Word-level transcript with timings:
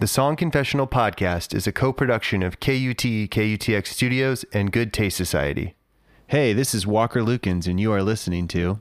The 0.00 0.06
Song 0.06 0.34
Confessional 0.34 0.86
podcast 0.86 1.54
is 1.54 1.66
a 1.66 1.72
co 1.72 1.92
production 1.92 2.42
of 2.42 2.58
KUT 2.58 3.28
KUTX 3.28 3.86
Studios 3.88 4.46
and 4.50 4.72
Good 4.72 4.94
Taste 4.94 5.18
Society. 5.18 5.74
Hey, 6.28 6.54
this 6.54 6.74
is 6.74 6.86
Walker 6.86 7.20
Lukens, 7.20 7.66
and 7.66 7.78
you 7.78 7.92
are 7.92 8.02
listening 8.02 8.48
to 8.48 8.80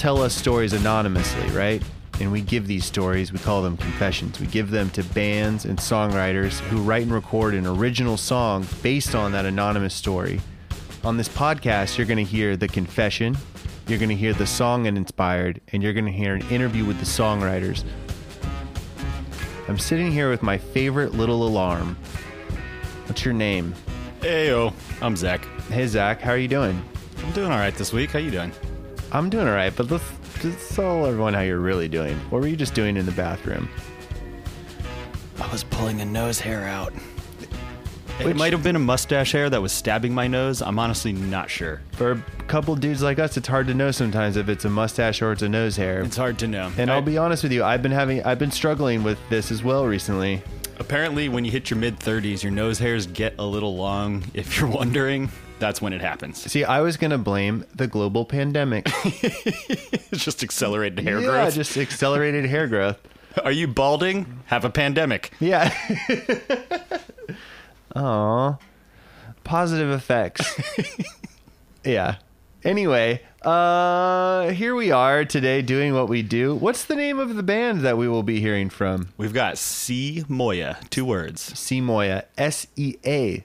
tell 0.00 0.22
us 0.22 0.34
stories 0.34 0.72
anonymously, 0.72 1.46
right? 1.50 1.82
And 2.20 2.32
we 2.32 2.40
give 2.40 2.66
these 2.66 2.86
stories, 2.86 3.34
we 3.34 3.38
call 3.38 3.60
them 3.60 3.76
confessions. 3.76 4.40
We 4.40 4.46
give 4.46 4.70
them 4.70 4.88
to 4.90 5.04
bands 5.04 5.66
and 5.66 5.78
songwriters 5.78 6.58
who 6.58 6.80
write 6.80 7.02
and 7.02 7.12
record 7.12 7.52
an 7.52 7.66
original 7.66 8.16
song 8.16 8.66
based 8.82 9.14
on 9.14 9.32
that 9.32 9.44
anonymous 9.44 9.92
story. 9.92 10.40
On 11.04 11.18
this 11.18 11.28
podcast, 11.28 11.98
you're 11.98 12.06
going 12.06 12.16
to 12.16 12.24
hear 12.24 12.56
the 12.56 12.66
confession, 12.66 13.36
you're 13.88 13.98
going 13.98 14.08
to 14.08 14.16
hear 14.16 14.32
the 14.32 14.46
song 14.46 14.86
it 14.86 14.96
inspired, 14.96 15.60
and 15.70 15.82
you're 15.82 15.92
going 15.92 16.06
to 16.06 16.12
hear 16.12 16.34
an 16.34 16.48
interview 16.48 16.86
with 16.86 16.98
the 16.98 17.04
songwriters. 17.04 17.84
I'm 19.68 19.78
sitting 19.78 20.10
here 20.10 20.30
with 20.30 20.42
my 20.42 20.56
favorite 20.56 21.12
little 21.12 21.46
alarm. 21.46 21.98
What's 23.04 23.22
your 23.22 23.34
name? 23.34 23.74
Heyo, 24.20 24.72
I'm 25.02 25.14
Zach. 25.14 25.44
Hey, 25.68 25.86
Zach, 25.86 26.22
how 26.22 26.30
are 26.30 26.38
you 26.38 26.48
doing? 26.48 26.82
I'm 27.18 27.32
doing 27.32 27.52
all 27.52 27.58
right 27.58 27.74
this 27.74 27.92
week. 27.92 28.12
How 28.12 28.18
you 28.18 28.30
doing? 28.30 28.50
I'm 29.12 29.28
doing 29.30 29.48
all 29.48 29.54
right, 29.54 29.74
but 29.74 29.90
let's 29.90 30.04
just 30.40 30.74
tell 30.74 31.04
everyone 31.06 31.34
how 31.34 31.40
you're 31.40 31.58
really 31.58 31.88
doing. 31.88 32.16
What 32.30 32.40
were 32.40 32.46
you 32.46 32.56
just 32.56 32.74
doing 32.74 32.96
in 32.96 33.06
the 33.06 33.12
bathroom? 33.12 33.68
I 35.40 35.50
was 35.50 35.64
pulling 35.64 36.00
a 36.00 36.04
nose 36.04 36.38
hair 36.38 36.64
out. 36.66 36.92
Which- 36.92 38.28
It 38.28 38.36
might 38.36 38.52
have 38.52 38.62
been 38.62 38.76
a 38.76 38.80
mustache 38.80 39.32
hair 39.32 39.48
that 39.50 39.60
was 39.62 39.72
stabbing 39.72 40.12
my 40.14 40.28
nose. 40.28 40.60
I'm 40.62 40.78
honestly 40.78 41.12
not 41.12 41.48
sure. 41.50 41.80
For 41.92 42.12
a 42.12 42.22
couple 42.46 42.76
dudes 42.76 43.02
like 43.02 43.18
us, 43.18 43.36
it's 43.36 43.48
hard 43.48 43.66
to 43.68 43.74
know 43.74 43.90
sometimes 43.90 44.36
if 44.36 44.48
it's 44.48 44.64
a 44.66 44.70
mustache 44.70 45.22
or 45.22 45.32
it's 45.32 45.42
a 45.42 45.48
nose 45.48 45.76
hair. 45.76 46.02
It's 46.02 46.16
hard 46.18 46.38
to 46.40 46.46
know. 46.46 46.70
and 46.76 46.90
I- 46.90 46.94
I'll 46.96 47.02
be 47.02 47.16
honest 47.18 47.42
with 47.42 47.52
you, 47.52 47.64
I've 47.64 47.82
been 47.82 47.92
having, 47.92 48.22
I've 48.24 48.38
been 48.38 48.50
struggling 48.50 49.02
with 49.02 49.18
this 49.30 49.50
as 49.50 49.64
well 49.64 49.86
recently. 49.86 50.42
apparently 50.78 51.28
when 51.28 51.44
you 51.44 51.50
hit 51.50 51.68
your 51.70 51.78
mid 51.78 51.98
30s, 51.98 52.42
your 52.42 52.52
nose 52.52 52.78
hairs 52.78 53.06
get 53.06 53.34
a 53.38 53.44
little 53.44 53.74
long. 53.76 54.22
If 54.34 54.58
you're 54.60 54.68
wondering, 54.80 55.30
that's 55.60 55.80
when 55.80 55.92
it 55.92 56.00
happens. 56.00 56.38
See, 56.50 56.64
I 56.64 56.80
was 56.80 56.96
gonna 56.96 57.18
blame 57.18 57.64
the 57.74 57.86
global 57.86 58.24
pandemic. 58.24 58.88
It's 60.12 60.24
just 60.24 60.42
accelerated 60.42 60.98
hair 61.04 61.20
yeah, 61.20 61.26
growth. 61.28 61.54
just 61.54 61.76
accelerated 61.76 62.44
hair 62.46 62.66
growth. 62.66 62.98
Are 63.44 63.52
you 63.52 63.68
balding? 63.68 64.40
Have 64.46 64.64
a 64.64 64.70
pandemic. 64.70 65.30
Yeah. 65.38 65.72
Aw. 67.94 68.58
Positive 69.44 69.90
effects. 69.90 70.60
yeah. 71.84 72.16
Anyway, 72.64 73.22
uh 73.42 74.48
here 74.48 74.74
we 74.74 74.90
are 74.90 75.24
today 75.24 75.62
doing 75.62 75.94
what 75.94 76.08
we 76.08 76.22
do. 76.22 76.56
What's 76.56 76.84
the 76.84 76.96
name 76.96 77.20
of 77.20 77.36
the 77.36 77.42
band 77.44 77.82
that 77.82 77.96
we 77.96 78.08
will 78.08 78.24
be 78.24 78.40
hearing 78.40 78.68
from? 78.68 79.10
We've 79.16 79.32
got 79.32 79.58
Sea 79.58 80.24
Moya, 80.28 80.78
two 80.90 81.04
words. 81.04 81.56
Sea 81.58 81.80
Moya, 81.80 82.24
S 82.36 82.66
E 82.74 82.96
A 83.06 83.44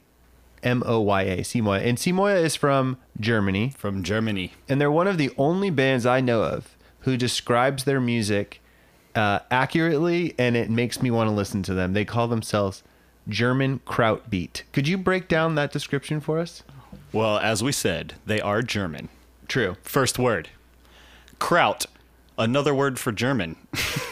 M 0.65 0.83
O 0.85 0.99
Y 0.99 1.21
A, 1.21 1.43
Sea 1.43 1.61
Moya. 1.61 1.79
And 1.81 1.97
Sea 1.97 2.11
Moya 2.11 2.35
is 2.37 2.55
from 2.55 2.97
Germany, 3.19 3.71
From 3.77 4.03
Germany. 4.03 4.51
and 4.67 4.81
they're 4.81 4.91
one 4.91 5.07
of 5.07 5.17
the 5.17 5.31
only 5.37 5.69
bands 5.69 6.05
I 6.05 6.19
know 6.19 6.43
of 6.43 6.75
who 7.01 7.15
describes 7.15 7.83
their 7.85 8.01
music 8.01 8.61
uh, 9.13 9.39
accurately, 9.51 10.33
and 10.37 10.57
it 10.57 10.69
makes 10.69 11.01
me 11.01 11.09
want 11.11 11.29
to 11.29 11.33
listen 11.35 11.63
to 11.63 11.73
them. 11.73 11.93
They 11.93 12.03
call 12.03 12.27
themselves 12.27 12.83
German 13.29 13.79
Krautbeat. 13.85 14.63
Could 14.73 14.87
you 14.87 14.97
break 14.97 15.27
down 15.27 15.55
that 15.55 15.71
description 15.71 16.19
for 16.19 16.39
us? 16.39 16.63
Well, 17.13 17.37
as 17.37 17.63
we 17.63 17.71
said, 17.71 18.15
they 18.25 18.41
are 18.41 18.61
German. 18.61 19.07
True. 19.47 19.77
First 19.83 20.17
word. 20.19 20.49
Kraut, 21.39 21.85
another 22.37 22.73
word 22.73 22.97
for 22.99 23.11
German, 23.11 23.55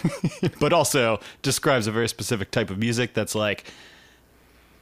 but 0.59 0.71
also 0.71 1.19
describes 1.41 1.87
a 1.87 1.91
very 1.91 2.07
specific 2.07 2.51
type 2.51 2.69
of 2.69 2.77
music 2.77 3.13
that's 3.13 3.35
like 3.35 3.65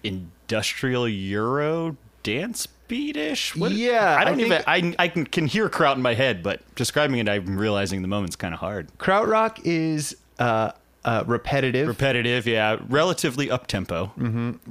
industrial 0.04 1.08
Euro 1.08 1.96
dance 2.24 2.68
beatish. 2.88 3.56
What- 3.56 3.72
Yeah, 3.72 4.18
I 4.20 4.24
don't 4.26 4.40
I 4.40 4.44
even. 4.46 4.64
I 4.68 4.96
I 5.00 5.08
can, 5.08 5.26
can 5.26 5.48
hear 5.48 5.70
Kraut 5.70 5.98
in 5.98 6.04
my 6.04 6.14
head, 6.14 6.44
but 6.44 6.62
describing 6.76 7.18
it, 7.20 7.28
I'm 7.30 7.58
realizing 7.58 8.02
the 8.02 8.08
moment's 8.08 8.36
kind 8.36 8.54
of 8.54 8.60
hard. 8.60 8.90
Krautrock 8.98 9.60
is 9.64 10.16
uh, 10.40 10.72
uh, 11.06 11.24
repetitive, 11.26 11.88
Repetitive, 11.88 12.46
yeah. 12.48 12.78
Relatively 12.90 13.50
up 13.50 13.68
tempo. 13.68 14.12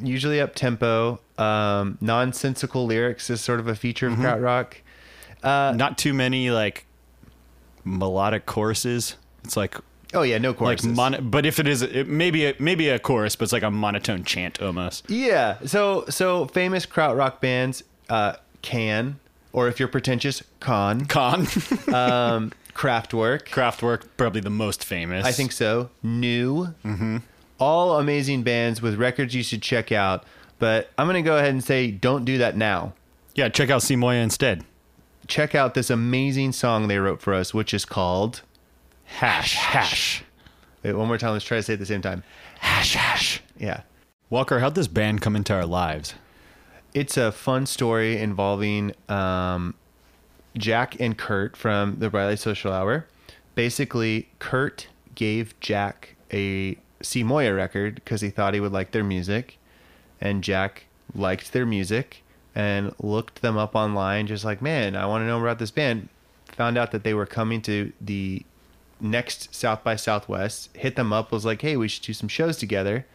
usually 0.00 0.40
up 0.40 0.54
tempo. 0.54 1.20
Um, 1.38 1.96
nonsensical 2.00 2.84
lyrics 2.86 3.30
is 3.30 3.40
sort 3.40 3.60
of 3.60 3.66
a 3.68 3.74
feature 3.74 4.06
of 4.08 4.14
krautrock. 4.14 4.74
Uh, 5.42 5.72
Not 5.76 5.96
too 5.96 6.12
many 6.12 6.50
like 6.50 6.84
melodic 7.84 8.44
choruses. 8.46 9.16
It's 9.44 9.56
like 9.56 9.76
Oh 10.12 10.22
yeah, 10.22 10.38
no 10.38 10.52
chorus. 10.52 10.84
like 10.84 10.94
choruses. 10.94 10.96
mon- 10.96 11.30
but 11.30 11.46
if 11.46 11.58
it 11.60 11.68
is 11.68 11.82
it 11.82 12.08
maybe 12.08 12.46
a, 12.46 12.54
maybe 12.58 12.88
a 12.88 12.98
chorus 12.98 13.36
but 13.36 13.44
it's 13.44 13.52
like 13.52 13.62
a 13.62 13.70
monotone 13.70 14.24
chant 14.24 14.60
almost 14.60 15.08
Yeah. 15.08 15.58
So 15.66 16.04
so 16.08 16.46
famous 16.46 16.84
krautrock 16.86 17.40
bands, 17.40 17.84
uh, 18.08 18.34
Can, 18.62 19.20
or 19.52 19.68
if 19.68 19.78
you're 19.78 19.88
pretentious, 19.88 20.42
Con, 20.58 21.04
con 21.06 21.40
um, 21.94 22.52
Kraftwerk. 22.74 23.46
Kraftwerk 23.48 24.02
probably 24.16 24.40
the 24.40 24.50
most 24.50 24.84
famous 24.84 25.24
I 25.24 25.32
think 25.32 25.52
so. 25.52 25.90
Neu. 26.04 26.74
Mm-hmm. 26.84 27.18
All 27.58 27.98
amazing 27.98 28.42
bands 28.42 28.80
with 28.82 28.94
records 28.96 29.34
you 29.34 29.42
should 29.42 29.62
check 29.62 29.92
out. 29.92 30.24
But 30.58 30.90
I'm 30.98 31.06
gonna 31.06 31.22
go 31.22 31.36
ahead 31.36 31.50
and 31.50 31.62
say, 31.62 31.90
don't 31.90 32.24
do 32.24 32.38
that 32.38 32.56
now. 32.56 32.94
yeah 33.34 33.48
check 33.48 33.70
out 33.70 33.82
Sea 33.82 33.96
Moya 33.96 34.20
instead 34.22 34.64
Check 35.28 35.54
out 35.54 35.74
this 35.74 35.90
amazing 35.90 36.50
song 36.52 36.88
they 36.88 36.98
wrote 36.98 37.20
for 37.22 37.32
us, 37.34 37.54
which 37.54 37.72
is 37.72 37.84
called. 37.84 38.42
Hash 39.18 39.54
hash 39.54 40.24
Wait, 40.82 40.94
one 40.94 41.08
more 41.08 41.18
time. 41.18 41.32
Let's 41.32 41.44
try 41.44 41.58
to 41.58 41.62
say 41.62 41.72
it 41.72 41.74
at 41.74 41.80
the 41.80 41.86
same 41.86 42.00
time. 42.02 42.22
hash 42.58 42.94
hash 42.94 43.42
Yeah. 43.58 43.82
Walker 44.30 44.60
how'd 44.60 44.74
this 44.74 44.88
band 44.88 45.20
come 45.20 45.36
into 45.36 45.52
our 45.52 45.66
lives 45.66 46.14
It's 46.94 47.16
a 47.16 47.32
fun 47.32 47.66
story 47.66 48.18
involving 48.18 48.92
um, 49.08 49.74
Jack 50.56 50.98
and 51.00 51.16
Kurt 51.16 51.56
from 51.56 51.98
the 51.98 52.10
Riley 52.10 52.36
Social 52.36 52.72
Hour. 52.72 53.06
Basically, 53.54 54.28
Kurt 54.38 54.88
gave 55.14 55.58
Jack 55.60 56.16
a 56.32 56.76
Sea 57.02 57.22
Moya 57.22 57.54
record 57.54 57.96
because 57.96 58.20
he 58.20 58.30
thought 58.30 58.54
he 58.54 58.60
would 58.60 58.72
like 58.72 58.92
their 58.92 59.04
music, 59.04 59.58
and 60.20 60.42
Jack 60.42 60.84
liked 61.14 61.52
their 61.52 61.66
music 61.66 62.22
and 62.54 62.92
looked 63.00 63.42
them 63.42 63.56
up 63.56 63.74
online, 63.74 64.26
just 64.26 64.44
like, 64.44 64.60
man, 64.60 64.96
I 64.96 65.06
want 65.06 65.22
to 65.22 65.26
know 65.26 65.40
about 65.40 65.58
this 65.58 65.70
band. 65.70 66.08
Found 66.52 66.76
out 66.76 66.90
that 66.92 67.04
they 67.04 67.14
were 67.14 67.26
coming 67.26 67.62
to 67.62 67.92
the 68.00 68.42
next 69.00 69.54
South 69.54 69.84
by 69.84 69.96
Southwest. 69.96 70.70
Hit 70.76 70.96
them 70.96 71.12
up, 71.12 71.32
was 71.32 71.44
like, 71.44 71.62
hey, 71.62 71.76
we 71.76 71.88
should 71.88 72.02
do 72.02 72.12
some 72.12 72.28
shows 72.28 72.56
together, 72.56 73.06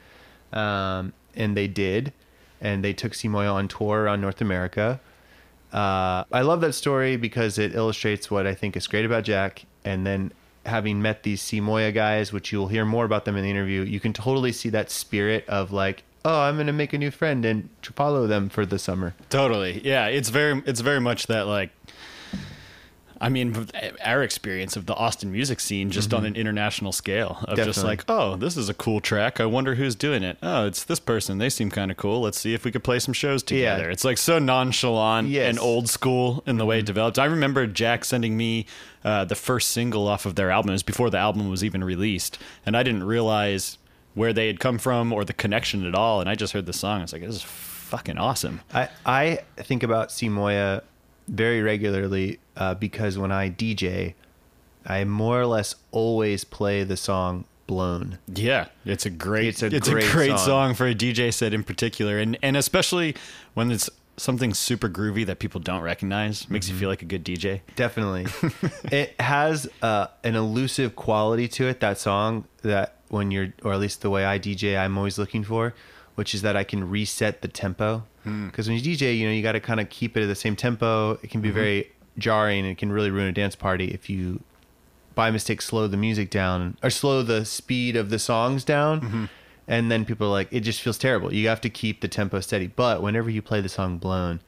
um, 0.53 1.13
and 1.35 1.55
they 1.55 1.67
did, 1.67 2.13
and 2.61 2.83
they 2.83 2.93
took 2.93 3.13
Sea 3.13 3.27
Moya 3.27 3.51
on 3.51 3.67
tour 3.67 4.03
around 4.03 4.21
North 4.21 4.41
America. 4.41 4.99
Uh, 5.73 6.23
I 6.31 6.41
love 6.41 6.61
that 6.61 6.73
story 6.73 7.17
because 7.17 7.57
it 7.57 7.75
illustrates 7.75 8.31
what 8.31 8.47
I 8.47 8.53
think 8.53 8.77
is 8.77 8.87
great 8.87 9.05
about 9.05 9.23
Jack, 9.23 9.65
and 9.83 10.05
then 10.05 10.31
having 10.65 11.01
met 11.01 11.23
these 11.23 11.41
Sea 11.41 11.59
Moya 11.59 11.91
guys, 11.91 12.33
which 12.33 12.51
you'll 12.51 12.67
hear 12.67 12.85
more 12.85 13.05
about 13.05 13.25
them 13.25 13.35
in 13.35 13.43
the 13.43 13.49
interview, 13.49 13.81
you 13.81 13.99
can 13.99 14.13
totally 14.13 14.51
see 14.51 14.69
that 14.69 14.89
spirit 14.89 15.47
of 15.47 15.71
like, 15.71 16.03
oh, 16.23 16.41
I'm 16.41 16.55
going 16.55 16.67
to 16.67 16.73
make 16.73 16.91
a 16.93 16.97
new 16.97 17.11
friend 17.11 17.45
and 17.45 17.69
follow 17.81 18.25
them 18.25 18.49
for 18.49 18.65
the 18.65 18.79
summer. 18.79 19.13
Totally. 19.29 19.81
Yeah, 19.85 20.07
it's 20.07 20.29
very 20.29 20.61
it's 20.65 20.81
very 20.81 20.99
much 20.99 21.27
that 21.27 21.45
like 21.45 21.69
I 23.21 23.29
mean, 23.29 23.67
our 24.03 24.23
experience 24.23 24.75
of 24.75 24.85
the 24.85 24.93
Austin 24.95 25.31
music 25.31 25.59
scene 25.59 25.89
just 25.89 26.13
on 26.13 26.25
an 26.25 26.35
international 26.35 26.91
scale 26.91 27.39
of 27.47 27.55
just 27.57 27.83
like, 27.83 28.03
oh, 28.09 28.35
this 28.35 28.57
is 28.57 28.67
a 28.69 28.73
cool 28.73 28.99
track. 28.99 29.39
I 29.39 29.45
wonder 29.45 29.75
who's 29.75 29.95
doing 29.95 30.21
it. 30.23 30.37
Oh, 30.43 30.65
it's 30.67 30.83
this 30.83 30.99
person. 30.99 31.37
They 31.37 31.49
seem 31.49 31.69
kind 31.71 31.91
of 31.91 31.97
cool. 31.97 32.21
Let's 32.21 32.39
see 32.39 32.53
if 32.53 32.65
we 32.65 32.71
could 32.71 32.83
play 32.83 32.99
some 32.99 33.13
shows 33.13 33.41
Yeah. 33.43 33.75
together. 33.75 33.89
It's 33.89 34.03
like 34.03 34.17
so 34.17 34.37
nonchalant 34.39 35.29
Yes. 35.29 35.49
and 35.49 35.59
old 35.59 35.89
school 35.89 36.43
in 36.45 36.57
the 36.57 36.65
way 36.65 36.79
it 36.79 36.85
developed. 36.85 37.17
I 37.17 37.25
remember 37.25 37.65
Jack 37.67 38.03
sending 38.05 38.35
me 38.35 38.65
uh, 39.03 39.23
the 39.23 39.35
first 39.35 39.69
single 39.69 40.07
off 40.07 40.25
of 40.25 40.35
their 40.35 40.51
album. 40.51 40.69
It 40.71 40.73
was 40.73 40.83
before 40.83 41.09
the 41.09 41.17
album 41.19 41.49
was 41.49 41.63
even 41.63 41.83
released, 41.83 42.37
and 42.65 42.75
I 42.75 42.83
didn't 42.83 43.03
realize 43.03 43.77
where 44.13 44.33
they 44.33 44.47
had 44.47 44.59
come 44.59 44.77
from 44.77 45.13
or 45.13 45.23
the 45.25 45.33
connection 45.33 45.85
at 45.85 45.93
all. 45.95 46.21
And 46.21 46.29
I 46.29 46.35
just 46.35 46.53
heard 46.53 46.65
the 46.65 46.73
song. 46.73 46.99
I 46.99 47.01
was 47.03 47.13
like, 47.13 47.21
this 47.21 47.35
is 47.35 47.41
fucking 47.43 48.17
awesome. 48.17 48.61
I, 48.73 48.89
I 49.05 49.39
think 49.57 49.83
about 49.83 50.11
Sea 50.11 50.29
Moya 50.29 50.83
very 51.27 51.61
regularly 51.61 52.39
uh, 52.55 52.75
because 52.75 53.17
when 53.17 53.31
I 53.31 53.49
DJ, 53.49 54.13
I 54.85 55.03
more 55.05 55.41
or 55.41 55.45
less 55.47 55.75
always 55.91 56.43
play 56.43 56.83
the 56.83 56.97
song 56.97 57.45
Blown. 57.67 58.19
Yeah, 58.27 58.67
it's 58.85 59.07
a 59.07 59.09
great 59.09 59.47
It's 59.47 59.63
a 59.63 59.75
it's 59.75 59.89
great 59.89 60.07
a 60.07 60.11
great 60.11 60.27
song. 60.29 60.37
song. 60.37 60.73
for 60.75 60.85
a 60.85 60.93
DJ 60.93 61.33
set 61.33 61.51
in 61.51 61.63
particular, 61.63 62.19
and 62.19 62.37
and 62.43 62.55
especially 62.55 63.15
when 63.55 63.71
it's 63.71 63.89
something 64.17 64.53
super 64.53 64.87
groovy 64.87 65.25
that 65.25 65.39
people 65.39 65.59
don't 65.59 65.81
recognize, 65.81 66.47
makes 66.47 66.67
Mm-hmm. 66.67 66.75
you 66.75 66.79
feel 66.79 66.89
like 66.89 67.01
a 67.01 67.05
good 67.05 67.25
DJ. 67.25 67.61
Definitely. 67.75 68.27
it 68.95 69.19
has 69.19 69.67
uh, 69.81 70.07
an 70.23 70.35
elusive 70.35 70.95
quality 70.95 71.47
to 71.49 71.67
it, 71.67 71.79
that 71.79 71.97
song, 71.97 72.45
that 72.61 72.95
when 73.09 73.31
you're, 73.31 73.53
or 73.63 73.73
at 73.73 73.79
least 73.79 74.01
the 74.03 74.09
way 74.11 74.23
I 74.25 74.37
DJ, 74.39 74.77
I'm 74.79 74.95
always 74.97 75.17
looking 75.17 75.43
for, 75.43 75.73
which 76.13 76.33
is 76.35 76.43
that 76.43 76.55
I 76.55 76.63
can 76.63 76.87
reset 76.89 77.41
the 77.41 77.47
tempo. 77.49 78.03
Hmm. 78.25 78.47
Because 78.47 78.67
when 78.67 78.77
you 78.77 78.83
DJ, 78.83 79.17
you 79.17 79.25
know, 79.25 79.33
you 79.33 79.41
got 79.41 79.53
to 79.53 79.59
kind 79.59 79.79
of 79.79 79.89
keep 79.89 80.17
it 80.17 80.23
at 80.23 80.27
the 80.27 80.35
same 80.35 80.55
tempo. 80.55 81.13
It 81.23 81.29
can 81.29 81.41
be 81.41 81.49
mm-hmm. 81.49 81.57
very 81.57 81.91
jarring 82.17 82.59
and 82.59 82.69
it 82.69 82.77
can 82.77 82.91
really 82.91 83.09
ruin 83.09 83.27
a 83.27 83.31
dance 83.31 83.55
party 83.55 83.87
if 83.87 84.09
you, 84.09 84.41
by 85.13 85.31
mistake, 85.31 85.61
slow 85.61 85.87
the 85.87 85.97
music 85.97 86.29
down 86.29 86.77
or 86.83 86.89
slow 86.89 87.23
the 87.23 87.45
speed 87.45 87.95
of 87.95 88.09
the 88.09 88.19
songs 88.19 88.63
down. 88.63 89.01
Mm-hmm. 89.01 89.25
And 89.67 89.91
then 89.91 90.05
people 90.05 90.27
are 90.27 90.31
like, 90.31 90.49
it 90.51 90.59
just 90.59 90.81
feels 90.81 90.97
terrible. 90.97 91.33
You 91.33 91.47
have 91.47 91.61
to 91.61 91.69
keep 91.69 92.01
the 92.01 92.07
tempo 92.07 92.39
steady. 92.39 92.67
But 92.67 93.01
whenever 93.01 93.29
you 93.29 93.41
play 93.41 93.61
the 93.61 93.69
song 93.69 93.97
Blown, 93.97 94.41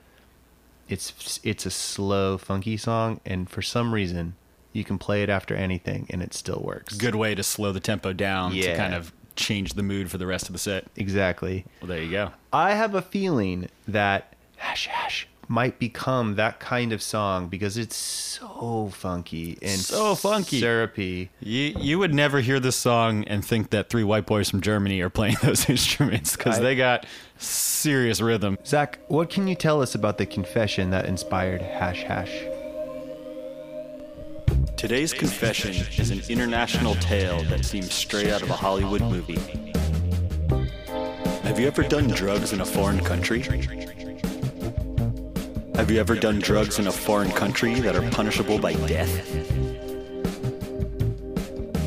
it's 0.89 1.39
it's 1.43 1.65
a 1.65 1.71
slow 1.71 2.37
funky 2.37 2.77
song 2.77 3.19
and 3.25 3.49
for 3.49 3.61
some 3.61 3.93
reason 3.93 4.35
you 4.73 4.83
can 4.83 4.97
play 4.97 5.23
it 5.23 5.29
after 5.29 5.55
anything 5.55 6.07
and 6.09 6.21
it 6.21 6.33
still 6.33 6.61
works 6.63 6.95
Good 6.95 7.15
way 7.15 7.35
to 7.35 7.43
slow 7.43 7.71
the 7.71 7.79
tempo 7.79 8.13
down 8.13 8.51
to 8.53 8.75
kind 8.75 8.93
of 8.93 9.11
change 9.37 9.73
the 9.73 9.83
mood 9.83 10.09
for 10.11 10.17
the 10.17 10.27
rest 10.27 10.47
of 10.47 10.53
the 10.53 10.59
set. 10.59 10.85
exactly 10.95 11.65
Well, 11.81 11.87
there 11.89 12.01
you 12.03 12.11
go. 12.11 12.31
i 12.51 12.73
have 12.73 12.95
a 12.95 13.01
feeling 13.01 13.69
that 13.87 14.33
hash 14.57 14.87
hash 14.87 15.27
might 15.49 15.79
become 15.79 16.35
that 16.35 16.59
kind 16.59 16.91
of 16.91 17.01
song 17.01 17.47
because 17.47 17.77
it's 17.77 17.95
so 17.95 18.89
funky 18.93 19.57
and 19.61 19.79
So 19.79 20.13
funky. 20.13 20.59
syrupy 20.59 21.29
You 21.39 21.73
you 21.79 21.99
would 21.99 22.13
never 22.13 22.41
hear 22.41 22.59
this 22.59 22.75
song 22.75 23.23
and 23.25 23.45
think 23.45 23.69
that 23.69 23.89
three 23.89 24.03
white 24.03 24.25
boys 24.25 24.49
from 24.49 24.59
Germany 24.59 24.99
are 24.99 25.09
playing 25.09 25.37
those 25.43 25.69
instruments 25.69 26.35
because 26.35 26.59
they 26.59 26.75
got 26.75 27.05
serious 27.37 28.19
rhythm. 28.19 28.57
zach 28.65 28.99
what 29.07 29.29
can 29.29 29.47
you 29.47 29.55
tell 29.55 29.81
us 29.81 29.95
about 29.95 30.17
the 30.17 30.25
confession 30.25 30.89
that 30.89 31.05
inspired 31.05 31.61
hash 31.61 32.03
hash 32.03 32.41
Today's 34.75 35.13
confession 35.13 35.73
is 35.97 36.11
an 36.11 36.21
international 36.29 36.95
tale 36.95 37.41
that 37.43 37.63
seems 37.63 37.93
straight 37.93 38.29
out 38.29 38.41
of 38.41 38.49
a 38.49 38.53
Hollywood 38.53 39.01
movie. 39.01 39.39
Have 41.43 41.59
you 41.59 41.67
ever 41.67 41.83
done 41.83 42.07
drugs 42.07 42.53
in 42.53 42.61
a 42.61 42.65
foreign 42.65 42.99
country? 42.99 43.41
Have 45.75 45.91
you 45.91 45.99
ever 45.99 46.15
done 46.15 46.39
drugs 46.39 46.79
in 46.79 46.87
a 46.87 46.91
foreign 46.91 47.31
country 47.31 47.75
that 47.75 47.95
are 47.95 48.09
punishable 48.11 48.59
by 48.59 48.73
death? 48.73 49.27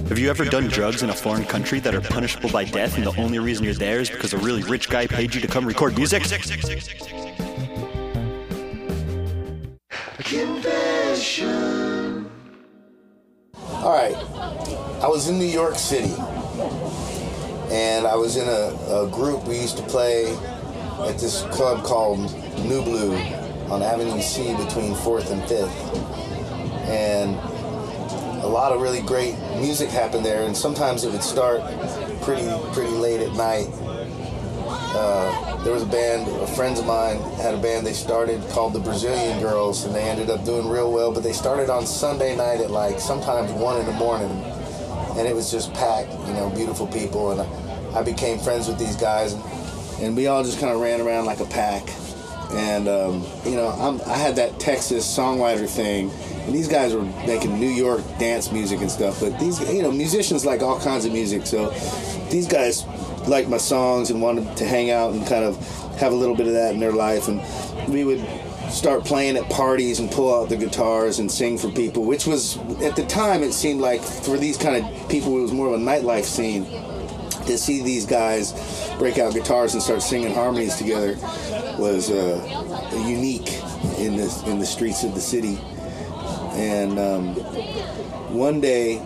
Have 0.08 0.18
you 0.18 0.30
ever 0.30 0.44
done 0.44 0.66
drugs 0.66 1.02
in 1.02 1.10
a 1.10 1.14
foreign 1.14 1.44
country 1.44 1.78
that 1.80 1.94
are 1.94 2.00
punishable 2.00 2.50
by 2.50 2.64
death 2.64 2.96
and 2.96 3.06
the 3.06 3.16
only 3.20 3.38
reason 3.38 3.64
you're 3.64 3.74
there 3.74 4.00
is 4.00 4.10
because 4.10 4.32
a 4.32 4.38
really 4.38 4.62
rich 4.64 4.88
guy 4.88 5.06
paid 5.06 5.34
you 5.34 5.40
to 5.40 5.46
come 5.46 5.66
record 5.66 5.96
music? 5.96 6.24
All 13.90 13.96
right. 13.96 14.14
I 15.02 15.08
was 15.08 15.28
in 15.28 15.36
New 15.36 15.44
York 15.44 15.74
City, 15.74 16.14
and 17.72 18.06
I 18.06 18.14
was 18.14 18.36
in 18.36 18.46
a, 18.46 19.02
a 19.02 19.10
group. 19.10 19.42
We 19.48 19.58
used 19.58 19.78
to 19.78 19.82
play 19.82 20.32
at 21.08 21.18
this 21.18 21.42
club 21.50 21.82
called 21.82 22.20
Nublu 22.68 23.68
on 23.68 23.82
Avenue 23.82 24.22
C 24.22 24.54
between 24.54 24.94
4th 24.94 25.32
and 25.32 25.42
5th. 25.42 26.86
And 26.86 27.34
a 28.44 28.46
lot 28.46 28.70
of 28.70 28.80
really 28.80 29.02
great 29.02 29.34
music 29.56 29.88
happened 29.88 30.24
there, 30.24 30.46
and 30.46 30.56
sometimes 30.56 31.02
it 31.02 31.10
would 31.10 31.24
start 31.24 31.60
pretty 32.22 32.48
pretty 32.72 32.92
late 32.92 33.18
at 33.18 33.32
night. 33.32 33.66
Uh, 34.94 35.49
there 35.62 35.72
was 35.72 35.82
a 35.82 35.86
band, 35.86 36.48
friends 36.50 36.78
of 36.78 36.86
mine 36.86 37.20
had 37.36 37.54
a 37.54 37.58
band 37.58 37.86
they 37.86 37.92
started 37.92 38.42
called 38.48 38.72
the 38.72 38.80
Brazilian 38.80 39.40
Girls, 39.40 39.84
and 39.84 39.94
they 39.94 40.02
ended 40.02 40.30
up 40.30 40.44
doing 40.44 40.68
real 40.68 40.90
well. 40.90 41.12
But 41.12 41.22
they 41.22 41.32
started 41.32 41.68
on 41.68 41.86
Sunday 41.86 42.34
night 42.34 42.60
at 42.60 42.70
like 42.70 42.98
sometimes 42.98 43.52
one 43.52 43.78
in 43.78 43.84
the 43.84 43.92
morning, 43.92 44.30
and 45.16 45.28
it 45.28 45.34
was 45.34 45.50
just 45.50 45.72
packed, 45.74 46.12
you 46.26 46.32
know, 46.32 46.50
beautiful 46.50 46.86
people. 46.86 47.32
And 47.32 47.42
I, 47.42 48.00
I 48.00 48.02
became 48.02 48.38
friends 48.38 48.68
with 48.68 48.78
these 48.78 48.96
guys, 48.96 49.34
and, 49.34 49.44
and 50.00 50.16
we 50.16 50.28
all 50.28 50.42
just 50.42 50.60
kind 50.60 50.72
of 50.72 50.80
ran 50.80 51.00
around 51.00 51.26
like 51.26 51.40
a 51.40 51.46
pack. 51.46 51.88
And 52.52 52.88
um, 52.88 53.26
you 53.44 53.54
know, 53.54 53.68
I'm, 53.68 54.00
I 54.10 54.16
had 54.16 54.36
that 54.36 54.58
Texas 54.58 55.06
songwriter 55.06 55.68
thing, 55.68 56.10
and 56.46 56.54
these 56.54 56.68
guys 56.68 56.94
were 56.94 57.04
making 57.26 57.60
New 57.60 57.68
York 57.68 58.02
dance 58.18 58.50
music 58.50 58.80
and 58.80 58.90
stuff. 58.90 59.20
But 59.20 59.38
these, 59.38 59.60
you 59.70 59.82
know, 59.82 59.92
musicians 59.92 60.46
like 60.46 60.62
all 60.62 60.80
kinds 60.80 61.04
of 61.04 61.12
music, 61.12 61.46
so 61.46 61.68
these 62.30 62.48
guys 62.48 62.84
liked 63.28 63.48
my 63.48 63.58
songs 63.58 64.10
and 64.10 64.20
wanted 64.20 64.56
to 64.56 64.64
hang 64.64 64.90
out 64.90 65.12
and 65.12 65.26
kind 65.26 65.44
of 65.44 65.56
have 65.98 66.12
a 66.12 66.16
little 66.16 66.34
bit 66.34 66.46
of 66.46 66.54
that 66.54 66.74
in 66.74 66.80
their 66.80 66.92
life. 66.92 67.28
And 67.28 67.40
we 67.92 68.04
would 68.04 68.24
start 68.70 69.04
playing 69.04 69.36
at 69.36 69.48
parties 69.50 69.98
and 69.98 70.10
pull 70.10 70.34
out 70.34 70.48
the 70.48 70.56
guitars 70.56 71.18
and 71.18 71.30
sing 71.30 71.58
for 71.58 71.70
people, 71.70 72.04
which 72.04 72.26
was 72.26 72.56
at 72.82 72.96
the 72.96 73.04
time 73.06 73.42
it 73.42 73.52
seemed 73.52 73.80
like 73.80 74.00
for 74.00 74.38
these 74.38 74.56
kind 74.56 74.84
of 74.84 75.08
people 75.08 75.36
it 75.38 75.42
was 75.42 75.52
more 75.52 75.68
of 75.68 75.74
a 75.74 75.84
nightlife 75.84 76.24
scene 76.24 76.64
to 77.46 77.58
see 77.58 77.82
these 77.82 78.06
guys 78.06 78.52
break 78.98 79.18
out 79.18 79.34
guitars 79.34 79.74
and 79.74 79.82
start 79.82 80.02
singing 80.02 80.32
harmonies 80.32 80.76
together 80.76 81.16
was 81.78 82.10
uh, 82.10 82.94
unique 83.06 83.60
in 83.98 84.16
the 84.16 84.44
in 84.46 84.58
the 84.58 84.66
streets 84.66 85.02
of 85.02 85.14
the 85.14 85.20
city. 85.20 85.58
And 86.52 86.98
um, 86.98 87.34
one 88.34 88.60
day, 88.60 88.98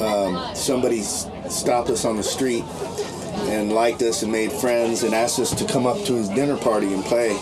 um, 0.00 0.54
somebody 0.54 1.02
stopped 1.02 1.88
us 1.90 2.04
on 2.04 2.16
the 2.16 2.22
street 2.22 2.64
and 3.46 3.72
liked 3.72 4.02
us 4.02 4.22
and 4.22 4.32
made 4.32 4.52
friends 4.52 5.02
and 5.02 5.14
asked 5.14 5.38
us 5.38 5.54
to 5.54 5.66
come 5.66 5.86
up 5.86 6.02
to 6.04 6.14
his 6.14 6.28
dinner 6.28 6.56
party 6.56 6.92
and 6.92 7.04
play, 7.04 7.36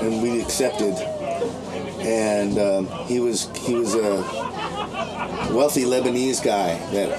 and 0.00 0.22
we 0.22 0.40
accepted. 0.40 0.94
And 2.00 2.58
um, 2.58 2.86
he 3.06 3.20
was 3.20 3.48
he 3.58 3.74
was 3.74 3.94
a 3.94 4.16
wealthy 5.54 5.84
Lebanese 5.84 6.42
guy 6.42 6.78
that 6.92 7.10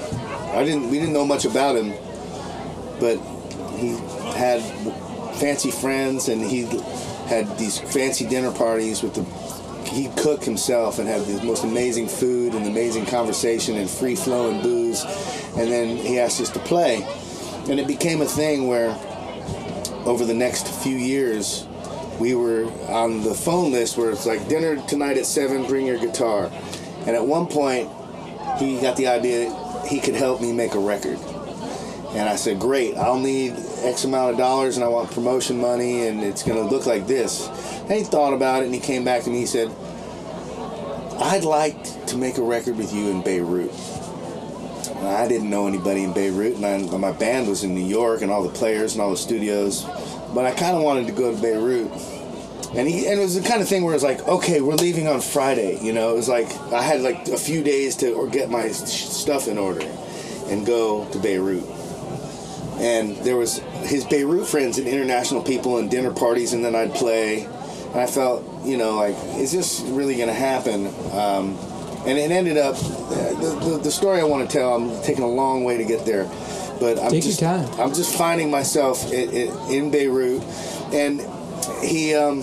I 0.54 0.64
didn't 0.64 0.90
we 0.90 0.98
didn't 0.98 1.14
know 1.14 1.24
much 1.24 1.44
about 1.44 1.76
him, 1.76 1.92
but 2.98 3.18
he 3.76 3.96
had 4.36 4.60
fancy 5.36 5.70
friends 5.70 6.28
and 6.28 6.42
he 6.42 6.62
had 7.26 7.58
these 7.58 7.78
fancy 7.78 8.26
dinner 8.26 8.52
parties 8.52 9.02
with 9.02 9.14
the 9.14 9.22
he'd 9.92 10.16
cook 10.16 10.42
himself 10.42 10.98
and 10.98 11.08
have 11.08 11.26
the 11.26 11.42
most 11.44 11.64
amazing 11.64 12.08
food 12.08 12.54
and 12.54 12.66
amazing 12.66 13.04
conversation 13.06 13.76
and 13.76 13.88
free 13.88 14.16
flowing 14.16 14.62
booze. 14.62 15.04
And 15.56 15.70
then 15.70 15.96
he 15.96 16.18
asked 16.18 16.40
us 16.40 16.50
to 16.50 16.58
play 16.60 17.06
and 17.68 17.78
it 17.78 17.86
became 17.86 18.20
a 18.20 18.26
thing 18.26 18.68
where 18.68 18.90
over 20.04 20.24
the 20.24 20.34
next 20.34 20.68
few 20.82 20.96
years 20.96 21.66
we 22.18 22.34
were 22.34 22.64
on 22.88 23.22
the 23.22 23.34
phone 23.34 23.72
list 23.72 23.96
where 23.96 24.10
it's 24.10 24.26
like 24.26 24.48
dinner 24.48 24.76
tonight 24.86 25.16
at 25.16 25.26
seven 25.26 25.66
bring 25.66 25.86
your 25.86 25.98
guitar 25.98 26.50
and 27.06 27.10
at 27.10 27.24
one 27.24 27.46
point 27.46 27.88
he 28.58 28.80
got 28.80 28.96
the 28.96 29.06
idea 29.06 29.50
he 29.88 30.00
could 30.00 30.14
help 30.14 30.40
me 30.40 30.52
make 30.52 30.74
a 30.74 30.78
record 30.78 31.18
and 32.14 32.28
I 32.28 32.36
said, 32.36 32.60
great, 32.60 32.94
I'll 32.96 33.18
need 33.18 33.54
X 33.84 34.04
amount 34.04 34.32
of 34.32 34.36
dollars 34.36 34.76
and 34.76 34.84
I 34.84 34.88
want 34.88 35.10
promotion 35.10 35.58
money 35.58 36.06
and 36.06 36.22
it's 36.22 36.42
going 36.42 36.62
to 36.62 36.74
look 36.74 36.84
like 36.84 37.06
this. 37.06 37.48
And 37.80 37.92
he 37.92 38.04
thought 38.04 38.34
about 38.34 38.62
it 38.62 38.66
and 38.66 38.74
he 38.74 38.80
came 38.80 39.02
back 39.02 39.22
to 39.22 39.30
me. 39.30 39.38
He 39.38 39.46
said, 39.46 39.68
I'd 41.18 41.44
like 41.44 42.06
to 42.08 42.18
make 42.18 42.36
a 42.36 42.42
record 42.42 42.76
with 42.76 42.92
you 42.92 43.08
in 43.08 43.22
Beirut. 43.22 43.70
I 45.04 45.28
didn't 45.28 45.50
know 45.50 45.66
anybody 45.66 46.04
in 46.04 46.12
Beirut 46.12 46.56
and 46.56 46.64
I, 46.64 46.96
my 46.96 47.12
band 47.12 47.48
was 47.48 47.64
in 47.64 47.74
New 47.74 47.84
York 47.84 48.22
and 48.22 48.30
all 48.30 48.42
the 48.42 48.52
players 48.52 48.94
and 48.94 49.02
all 49.02 49.10
the 49.10 49.16
studios. 49.16 49.84
But 50.34 50.46
I 50.46 50.52
kind 50.52 50.76
of 50.76 50.82
wanted 50.82 51.06
to 51.06 51.12
go 51.12 51.34
to 51.34 51.40
Beirut. 51.40 51.90
And 52.74 52.88
he 52.88 53.06
and 53.06 53.20
it 53.20 53.22
was 53.22 53.40
the 53.40 53.46
kind 53.46 53.60
of 53.60 53.68
thing 53.68 53.82
where 53.82 53.92
it 53.92 53.96
was 53.96 54.02
like, 54.02 54.26
okay, 54.26 54.60
we're 54.62 54.76
leaving 54.76 55.06
on 55.06 55.20
Friday. 55.20 55.78
You 55.82 55.92
know, 55.92 56.12
it 56.12 56.16
was 56.16 56.28
like 56.28 56.50
I 56.72 56.82
had 56.82 57.02
like 57.02 57.28
a 57.28 57.36
few 57.36 57.62
days 57.62 57.96
to 57.96 58.12
or 58.12 58.26
get 58.26 58.48
my 58.48 58.68
stuff 58.68 59.46
in 59.46 59.58
order 59.58 59.86
and 60.48 60.64
go 60.64 61.06
to 61.10 61.18
Beirut. 61.18 61.64
And 62.78 63.16
there 63.18 63.36
was 63.36 63.58
his 63.84 64.04
Beirut 64.04 64.46
friends 64.46 64.78
and 64.78 64.88
international 64.88 65.42
people 65.42 65.78
and 65.78 65.90
dinner 65.90 66.12
parties, 66.12 66.54
and 66.54 66.64
then 66.64 66.74
I'd 66.74 66.94
play. 66.94 67.44
And 67.44 68.00
I 68.00 68.06
felt, 68.06 68.64
you 68.64 68.78
know, 68.78 68.96
like, 68.96 69.14
is 69.36 69.52
this 69.52 69.80
really 69.80 70.16
going 70.16 70.28
to 70.28 70.34
happen? 70.34 70.86
Um, 71.12 71.58
and 72.06 72.18
it 72.18 72.30
ended 72.30 72.56
up, 72.56 72.76
the, 72.76 73.58
the, 73.62 73.80
the 73.84 73.90
story 73.90 74.20
I 74.20 74.24
want 74.24 74.48
to 74.48 74.56
tell, 74.56 74.74
I'm 74.74 75.02
taking 75.02 75.22
a 75.22 75.28
long 75.28 75.64
way 75.64 75.76
to 75.76 75.84
get 75.84 76.04
there. 76.04 76.24
But 76.80 76.98
I'm 76.98 77.10
Take 77.10 77.24
your 77.24 77.32
just, 77.32 77.40
time. 77.40 77.80
I'm 77.80 77.94
just 77.94 78.16
finding 78.16 78.50
myself 78.50 79.12
in, 79.12 79.30
in, 79.30 79.56
in 79.70 79.90
Beirut, 79.90 80.42
and 80.92 81.20
he 81.80 82.12
um, 82.14 82.42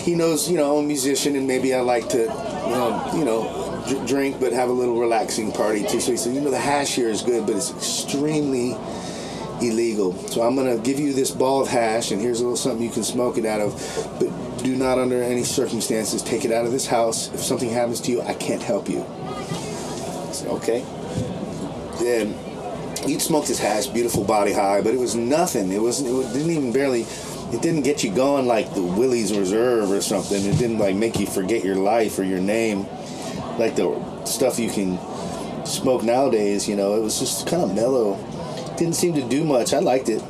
he 0.00 0.14
knows 0.14 0.50
you 0.50 0.58
know 0.58 0.76
I'm 0.76 0.84
a 0.84 0.86
musician, 0.86 1.34
and 1.34 1.46
maybe 1.46 1.72
I 1.72 1.80
like 1.80 2.10
to 2.10 2.30
um, 2.30 3.18
you 3.18 3.24
know 3.24 3.82
dr- 3.88 4.06
drink, 4.06 4.38
but 4.38 4.52
have 4.52 4.68
a 4.68 4.72
little 4.72 4.98
relaxing 4.98 5.50
party 5.50 5.82
too. 5.86 6.00
So 6.00 6.10
he 6.10 6.18
said, 6.18 6.34
you 6.34 6.42
know, 6.42 6.50
the 6.50 6.58
hash 6.58 6.94
here 6.94 7.08
is 7.08 7.22
good, 7.22 7.46
but 7.46 7.56
it's 7.56 7.70
extremely 7.70 8.76
illegal. 9.68 10.14
So 10.28 10.42
I'm 10.42 10.56
gonna 10.56 10.78
give 10.78 10.98
you 10.98 11.12
this 11.12 11.30
ball 11.30 11.60
of 11.62 11.68
hash, 11.68 12.10
and 12.10 12.20
here's 12.20 12.40
a 12.40 12.44
little 12.44 12.56
something 12.56 12.82
you 12.82 12.90
can 12.92 13.04
smoke 13.04 13.38
it 13.38 13.46
out 13.46 13.60
of, 13.60 13.74
but 14.18 14.28
do 14.62 14.76
not 14.76 14.98
under 14.98 15.22
any 15.22 15.44
circumstances 15.44 16.22
take 16.22 16.44
it 16.44 16.52
out 16.52 16.64
of 16.64 16.72
this 16.72 16.86
house. 16.86 17.32
If 17.34 17.42
something 17.42 17.70
happens 17.70 18.00
to 18.02 18.10
you, 18.10 18.22
I 18.22 18.34
can't 18.34 18.62
help 18.62 18.88
you. 18.88 19.04
Said, 20.32 20.48
okay. 20.48 20.84
Then 22.00 22.34
he'd 23.06 23.20
smoked 23.20 23.48
his 23.48 23.58
hash, 23.58 23.86
beautiful 23.86 24.24
body 24.24 24.52
high, 24.52 24.80
but 24.80 24.94
it 24.94 24.98
was 24.98 25.14
nothing. 25.14 25.70
It 25.70 25.80
wasn't. 25.80 26.08
It 26.08 26.32
didn't 26.32 26.50
even 26.50 26.72
barely. 26.72 27.02
It 27.52 27.62
didn't 27.62 27.82
get 27.82 28.02
you 28.02 28.10
going 28.12 28.46
like 28.46 28.74
the 28.74 28.82
Willie's 28.82 29.36
Reserve 29.36 29.90
or 29.90 30.00
something. 30.00 30.44
It 30.44 30.58
didn't 30.58 30.78
like 30.78 30.96
make 30.96 31.20
you 31.20 31.26
forget 31.26 31.62
your 31.64 31.76
life 31.76 32.18
or 32.18 32.24
your 32.24 32.40
name, 32.40 32.86
like 33.58 33.76
the 33.76 34.24
stuff 34.24 34.58
you 34.58 34.70
can 34.70 34.98
smoke 35.64 36.02
nowadays. 36.02 36.68
You 36.68 36.74
know, 36.74 36.94
it 36.96 37.00
was 37.00 37.18
just 37.20 37.46
kind 37.46 37.62
of 37.62 37.74
mellow. 37.74 38.18
Didn't 38.76 38.94
seem 38.94 39.14
to 39.14 39.22
do 39.22 39.44
much. 39.44 39.72
I 39.72 39.78
liked 39.78 40.08
it. 40.08 40.22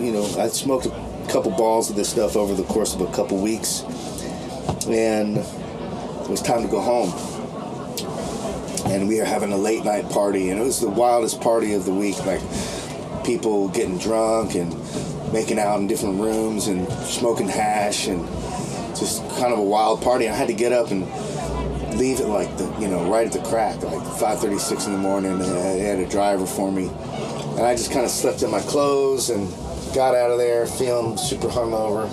You 0.00 0.12
know, 0.12 0.24
I 0.38 0.48
smoked 0.48 0.86
a 0.86 0.90
couple 1.30 1.52
balls 1.52 1.90
of 1.90 1.96
this 1.96 2.08
stuff 2.08 2.36
over 2.36 2.54
the 2.54 2.64
course 2.64 2.94
of 2.94 3.00
a 3.00 3.12
couple 3.12 3.38
weeks, 3.38 3.82
and 4.88 5.38
it 5.38 6.28
was 6.28 6.42
time 6.42 6.62
to 6.62 6.68
go 6.68 6.80
home 6.80 7.12
and 8.92 9.08
we 9.08 9.18
were 9.18 9.24
having 9.24 9.52
a 9.52 9.56
late 9.56 9.84
night 9.84 10.08
party 10.10 10.50
and 10.50 10.60
it 10.60 10.62
was 10.62 10.80
the 10.80 10.88
wildest 10.88 11.40
party 11.40 11.72
of 11.72 11.84
the 11.84 11.92
week 11.92 12.18
like 12.26 12.40
people 13.24 13.68
getting 13.68 13.96
drunk 13.96 14.54
and 14.54 14.70
making 15.32 15.58
out 15.58 15.80
in 15.80 15.86
different 15.86 16.20
rooms 16.20 16.66
and 16.66 16.86
smoking 17.04 17.48
hash 17.48 18.06
and 18.08 18.26
just 18.96 19.22
kind 19.38 19.52
of 19.52 19.58
a 19.58 19.62
wild 19.62 20.02
party 20.02 20.28
i 20.28 20.34
had 20.34 20.48
to 20.48 20.54
get 20.54 20.72
up 20.72 20.90
and 20.90 21.02
leave 21.98 22.20
it 22.20 22.26
like 22.26 22.54
the 22.58 22.64
you 22.80 22.88
know 22.88 23.08
right 23.10 23.26
at 23.26 23.32
the 23.32 23.48
crack 23.48 23.80
like 23.82 24.02
5.36 24.02 24.86
in 24.86 24.92
the 24.92 24.98
morning 24.98 25.32
and 25.32 25.42
i 25.42 25.46
had 25.46 25.98
a 25.98 26.08
driver 26.08 26.46
for 26.46 26.70
me 26.70 26.90
and 27.52 27.62
i 27.62 27.74
just 27.74 27.92
kind 27.92 28.04
of 28.04 28.10
slept 28.10 28.42
in 28.42 28.50
my 28.50 28.60
clothes 28.62 29.30
and 29.30 29.48
got 29.94 30.14
out 30.14 30.30
of 30.30 30.38
there 30.38 30.66
feeling 30.66 31.16
super 31.16 31.48
hungover 31.48 32.08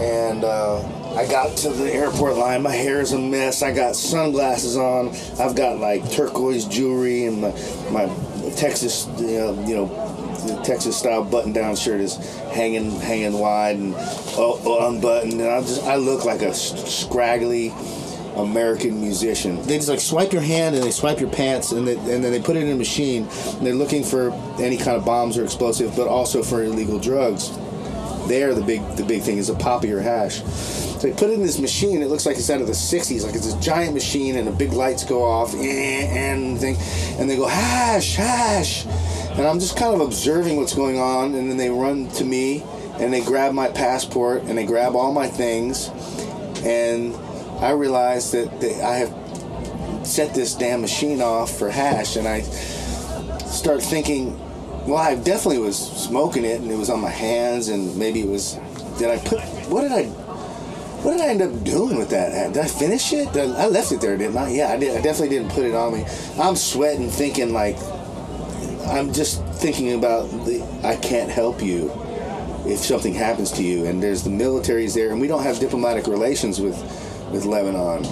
and 0.00 0.44
uh, 0.44 0.78
I 1.14 1.26
got 1.26 1.56
to 1.58 1.70
the 1.70 1.92
airport 1.92 2.36
line. 2.36 2.62
My 2.62 2.72
hair 2.72 3.00
is 3.00 3.12
a 3.12 3.18
mess. 3.18 3.62
I 3.62 3.72
got 3.72 3.96
sunglasses 3.96 4.76
on. 4.76 5.08
I've 5.38 5.54
got 5.54 5.78
like 5.78 6.10
turquoise 6.10 6.64
jewelry, 6.64 7.24
and 7.24 7.42
my 7.42 7.50
my 7.90 8.06
Texas, 8.56 9.06
you 9.18 9.38
know, 9.38 9.64
you 9.66 9.74
know 9.74 9.86
the 10.46 10.62
Texas 10.62 10.96
style 10.96 11.22
button 11.22 11.52
down 11.52 11.76
shirt 11.76 12.00
is 12.00 12.16
hanging 12.52 12.92
hanging 13.00 13.38
wide 13.38 13.76
and 13.76 13.94
oh, 13.98 14.88
unbuttoned. 14.88 15.34
And 15.34 15.42
I 15.42 15.60
just 15.60 15.82
I 15.82 15.96
look 15.96 16.24
like 16.24 16.42
a 16.42 16.54
scraggly. 16.54 17.74
American 18.36 19.00
musician. 19.00 19.60
They 19.62 19.76
just 19.76 19.88
like 19.88 20.00
swipe 20.00 20.32
your 20.32 20.42
hand 20.42 20.74
and 20.74 20.84
they 20.84 20.90
swipe 20.90 21.20
your 21.20 21.30
pants 21.30 21.72
and, 21.72 21.86
they, 21.86 21.96
and 21.96 22.22
then 22.24 22.32
they 22.32 22.40
put 22.40 22.56
it 22.56 22.64
in 22.64 22.72
a 22.72 22.76
machine. 22.76 23.28
They're 23.60 23.74
looking 23.74 24.04
for 24.04 24.30
any 24.60 24.76
kind 24.76 24.96
of 24.96 25.04
bombs 25.04 25.36
or 25.36 25.44
explosive, 25.44 25.94
but 25.96 26.08
also 26.08 26.42
for 26.42 26.62
illegal 26.62 26.98
drugs 26.98 27.50
there 28.30 28.54
the 28.54 28.62
big 28.62 28.80
the 28.96 29.04
big 29.04 29.22
thing 29.22 29.38
is 29.38 29.50
a 29.50 29.54
poppy 29.54 29.92
or 29.92 30.00
hash. 30.00 30.42
So 30.42 31.08
they 31.08 31.12
put 31.12 31.30
it 31.30 31.34
in 31.34 31.42
this 31.42 31.58
machine. 31.58 32.00
It 32.00 32.08
looks 32.08 32.26
like 32.26 32.36
it's 32.36 32.48
out 32.48 32.60
of 32.60 32.68
the 32.68 32.72
'60s. 32.72 33.24
Like 33.24 33.34
it's 33.34 33.52
a 33.52 33.60
giant 33.60 33.92
machine, 33.92 34.36
and 34.36 34.46
the 34.46 34.52
big 34.52 34.72
lights 34.72 35.04
go 35.04 35.24
off, 35.24 35.52
and 35.54 36.58
thing, 36.58 36.76
and 37.18 37.28
they 37.28 37.36
go 37.36 37.46
hash, 37.46 38.14
hash, 38.14 38.86
and 38.86 39.46
I'm 39.46 39.58
just 39.58 39.76
kind 39.76 39.94
of 39.94 40.00
observing 40.00 40.56
what's 40.56 40.74
going 40.74 40.98
on. 40.98 41.34
And 41.34 41.50
then 41.50 41.56
they 41.56 41.70
run 41.70 42.08
to 42.10 42.24
me, 42.24 42.62
and 42.94 43.12
they 43.12 43.20
grab 43.20 43.52
my 43.52 43.68
passport, 43.68 44.42
and 44.44 44.56
they 44.56 44.64
grab 44.64 44.94
all 44.94 45.12
my 45.12 45.26
things, 45.26 45.88
and 46.62 47.14
I 47.60 47.72
realize 47.72 48.32
that 48.32 48.48
I 48.82 48.96
have 48.96 50.06
set 50.06 50.34
this 50.34 50.54
damn 50.54 50.80
machine 50.80 51.20
off 51.20 51.58
for 51.58 51.68
hash, 51.68 52.16
and 52.16 52.26
I 52.26 52.40
start 52.40 53.82
thinking, 53.82 54.38
well, 54.86 54.96
I 54.96 55.14
definitely 55.14 55.58
was 55.58 55.76
smoking 55.78 56.44
it, 56.44 56.60
and 56.62 56.70
it 56.70 56.76
was 56.76 56.88
on 56.88 57.00
my 57.00 57.10
hands, 57.10 57.68
and 57.68 57.96
maybe 57.96 58.20
it 58.22 58.28
was. 58.28 58.58
Did 58.98 59.10
I 59.10 59.18
put? 59.18 59.40
What 59.68 59.82
did 59.82 59.92
I? 59.92 60.04
What 61.02 61.12
did 61.12 61.20
I 61.20 61.28
end 61.28 61.42
up 61.42 61.64
doing 61.64 61.98
with 61.98 62.10
that? 62.10 62.54
Did 62.54 62.64
I 62.64 62.66
finish 62.66 63.12
it? 63.12 63.28
I, 63.36 63.42
I 63.42 63.66
left 63.66 63.92
it 63.92 64.00
there, 64.00 64.16
didn't 64.16 64.38
I? 64.38 64.50
Yeah, 64.50 64.72
I 64.72 64.78
did. 64.78 64.96
I 64.96 65.00
definitely 65.02 65.36
didn't 65.36 65.52
put 65.52 65.64
it 65.64 65.74
on 65.74 65.92
me. 65.92 66.06
I'm 66.38 66.56
sweating, 66.56 67.10
thinking 67.10 67.52
like, 67.52 67.76
I'm 68.86 69.12
just 69.12 69.44
thinking 69.54 69.92
about 69.92 70.30
the. 70.46 70.62
I 70.82 70.96
can't 70.96 71.30
help 71.30 71.62
you 71.62 71.92
if 72.66 72.78
something 72.78 73.12
happens 73.12 73.52
to 73.52 73.62
you, 73.62 73.84
and 73.84 74.02
there's 74.02 74.24
the 74.24 74.30
military's 74.30 74.94
there, 74.94 75.10
and 75.10 75.20
we 75.20 75.28
don't 75.28 75.42
have 75.42 75.58
diplomatic 75.60 76.06
relations 76.06 76.58
with 76.58 76.76
with 77.30 77.44
Lebanon, 77.44 78.04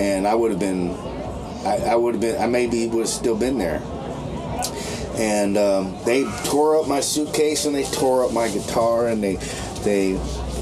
and 0.00 0.26
I 0.26 0.34
would 0.34 0.50
have 0.50 0.60
been. 0.60 0.90
I, 1.64 1.92
I 1.92 1.94
would 1.94 2.14
have 2.14 2.20
been. 2.20 2.40
I 2.40 2.46
maybe 2.46 2.86
would 2.88 3.00
have 3.00 3.08
still 3.08 3.36
been 3.36 3.58
there 3.58 3.80
and 5.16 5.58
um, 5.58 5.96
they 6.04 6.24
tore 6.44 6.80
up 6.80 6.88
my 6.88 7.00
suitcase 7.00 7.66
and 7.66 7.74
they 7.74 7.84
tore 7.84 8.24
up 8.24 8.32
my 8.32 8.48
guitar 8.48 9.08
and 9.08 9.22
they 9.22 9.36
they 9.84 10.12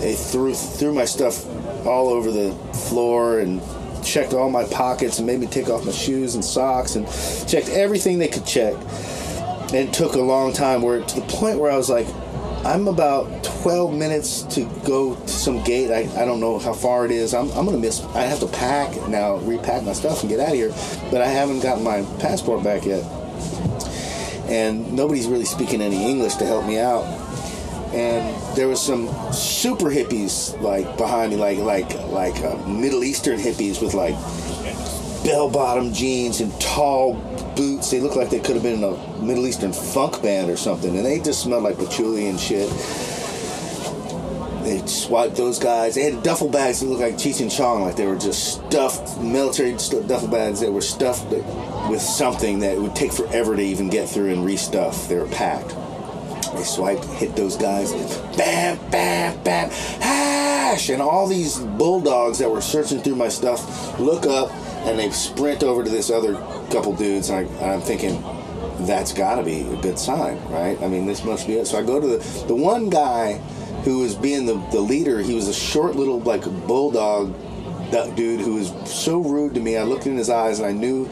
they 0.01 0.15
threw 0.15 0.55
threw 0.55 0.93
my 0.93 1.05
stuff 1.05 1.47
all 1.87 2.09
over 2.09 2.31
the 2.33 2.53
floor 2.89 3.39
and 3.39 3.63
checked 4.05 4.33
all 4.33 4.51
my 4.51 4.65
pockets 4.65 5.19
and 5.19 5.27
made 5.27 5.39
me 5.39 5.47
take 5.47 5.69
off 5.69 5.85
my 5.85 5.93
shoes 5.93 6.35
and 6.35 6.45
socks 6.45 6.97
and 6.97 7.07
checked 7.49 7.69
everything 7.69 8.19
they 8.19 8.29
could 8.29 8.47
check 8.47 8.75
and 9.73 9.89
it 9.89 9.93
took 9.93 10.15
a 10.15 10.21
long 10.21 10.53
time 10.53 10.83
where 10.83 11.01
to 11.01 11.21
the 11.21 11.27
point 11.29 11.59
where 11.59 11.71
I 11.71 11.77
was 11.77 11.89
like 11.89 12.07
I'm 12.65 12.89
about 12.89 13.45
12 13.63 13.95
minutes 13.95 14.43
to 14.55 14.65
go 14.85 15.15
to 15.15 15.29
some 15.29 15.63
gate. 15.65 15.91
I, 15.91 16.23
I 16.23 16.25
don't 16.25 16.41
know 16.41 16.59
how 16.59 16.73
far 16.73 17.07
it 17.07 17.11
is. 17.11 17.35
I'm, 17.35 17.49
I'm 17.53 17.65
going 17.65 17.73
to 17.73 17.79
miss. 17.79 18.05
I 18.15 18.23
have 18.23 18.41
to 18.41 18.47
pack 18.47 19.09
now, 19.09 19.37
repack 19.37 19.83
my 19.83 19.93
stuff 19.93 20.21
and 20.21 20.29
get 20.29 20.41
out 20.41 20.49
of 20.49 20.55
here. 20.55 20.71
But 21.11 21.23
I 21.23 21.27
haven't 21.27 21.61
gotten 21.61 21.83
my 21.83 22.03
passport 22.21 22.63
back 22.63 22.85
yet 22.85 23.05
and 24.51 24.93
nobody's 24.93 25.29
really 25.29 25.45
speaking 25.45 25.81
any 25.81 26.11
English 26.11 26.35
to 26.35 26.47
help 26.47 26.67
me 26.67 26.79
out. 26.79 27.05
And 27.95 28.57
there 28.57 28.69
was 28.69 28.85
some 28.85 29.09
super 29.33 29.87
hippies 29.87 30.61
like 30.61 30.97
behind 30.97 31.33
me, 31.33 31.37
like 31.37 31.59
like 31.59 31.95
like 32.09 32.37
uh, 32.43 32.57
Middle 32.67 33.05
Eastern 33.05 33.39
hippies 33.39 33.81
with 33.81 33.95
like 33.95 34.15
bell-bottom 35.25 35.93
jeans 35.93 36.41
and 36.41 36.59
tall 36.61 37.15
boots. 37.61 37.91
They 37.91 38.01
looked 38.01 38.17
like 38.17 38.31
they 38.31 38.41
could 38.41 38.55
have 38.55 38.63
been 38.63 38.83
in 38.83 38.85
a 38.85 39.23
Middle 39.23 39.47
Eastern 39.47 39.75
funk 39.75 40.23
band 40.23 40.51
or 40.51 40.57
something, 40.57 40.97
and 40.97 41.05
they 41.05 41.21
just 41.21 41.43
smelled 41.43 41.65
like 41.65 41.77
patchouli 41.77 42.27
and 42.27 42.41
shit. 42.41 42.71
They 44.65 44.81
swiped 44.87 45.37
those 45.37 45.59
guys. 45.59 45.95
They 45.95 46.11
had 46.11 46.23
duffel 46.23 46.49
bags 46.49 46.81
that 46.81 46.87
looked 46.87 47.03
like 47.03 47.15
Cheech 47.17 47.43
and 47.43 47.51
Chong, 47.51 47.83
like 47.83 47.97
they 47.97 48.07
were 48.07 48.17
just 48.17 48.55
stuffed 48.67 49.21
military 49.21 49.73
duffel 49.73 50.29
bags 50.29 50.61
that 50.61 50.73
were 50.73 50.81
stuffed 50.81 51.31
with 51.91 52.01
something 52.01 52.61
that 52.61 52.79
would 52.79 52.97
take 52.97 53.13
forever 53.13 53.55
to 53.55 53.63
even 53.63 53.91
get 53.91 54.09
through 54.09 54.33
and 54.33 54.47
restuff. 54.47 55.07
They 55.09 55.17
were 55.17 55.27
packed. 55.27 55.75
They 56.55 56.63
swiped, 56.63 57.05
hit 57.05 57.37
those 57.37 57.59
guys, 57.59 57.93
bam, 58.37 58.79
bam, 58.91 59.43
bam, 59.45 59.71
hash, 60.01 60.89
and 60.89 61.03
all 61.03 61.27
these 61.27 61.59
bulldogs 61.59 62.39
that 62.39 62.51
were 62.51 62.63
searching 62.63 63.01
through 63.01 63.17
my 63.17 63.29
stuff 63.29 64.01
look 64.01 64.25
up 64.25 64.51
and 64.85 64.99
they 64.99 65.11
sprint 65.11 65.63
over 65.63 65.85
to 65.85 65.91
this 65.91 66.11
other 66.11 66.35
couple 66.71 66.95
dudes, 66.95 67.31
and, 67.31 67.49
I, 67.61 67.73
I'm 67.73 67.81
thinking, 67.81 68.23
that's 68.87 69.13
got 69.13 69.37
to 69.37 69.43
be 69.43 69.61
a 69.61 69.77
good 69.83 69.99
sign, 69.99 70.43
right? 70.49 70.81
I 70.83 70.89
mean, 70.89 71.07
this 71.07 71.25
must 71.25 71.47
be 71.47 71.55
it. 71.55 71.67
So 71.67 71.79
I 71.79 71.83
go 71.83 72.01
to 72.01 72.07
the 72.07 72.45
the 72.47 72.55
one 72.55 72.89
guy 72.89 73.35
who 73.85 74.01
was 74.01 74.15
being 74.15 74.47
the, 74.47 74.55
the 74.73 74.81
leader. 74.81 75.21
He 75.21 75.35
was 75.35 75.49
a 75.49 75.55
short 75.55 75.97
little 75.97 76.21
like 76.21 76.45
bulldog 76.67 77.35
dude 78.15 78.41
who 78.41 78.55
was 78.55 78.73
so 78.91 79.19
rude 79.19 79.55
to 79.55 79.61
me. 79.61 79.77
I 79.77 79.83
looked 79.83 80.07
in 80.07 80.17
his 80.17 80.31
eyes 80.31 80.61
and 80.61 80.69
I 80.69 80.73
knew 80.73 81.07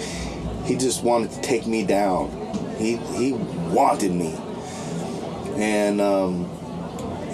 he 0.64 0.76
just 0.76 1.02
wanted 1.02 1.30
to 1.32 1.40
take 1.40 1.66
me 1.66 1.84
down. 1.84 2.30
He 2.78 2.96
he 2.96 3.32
wanted 3.32 4.12
me, 4.12 4.34
and 5.56 6.00
um, 6.00 6.48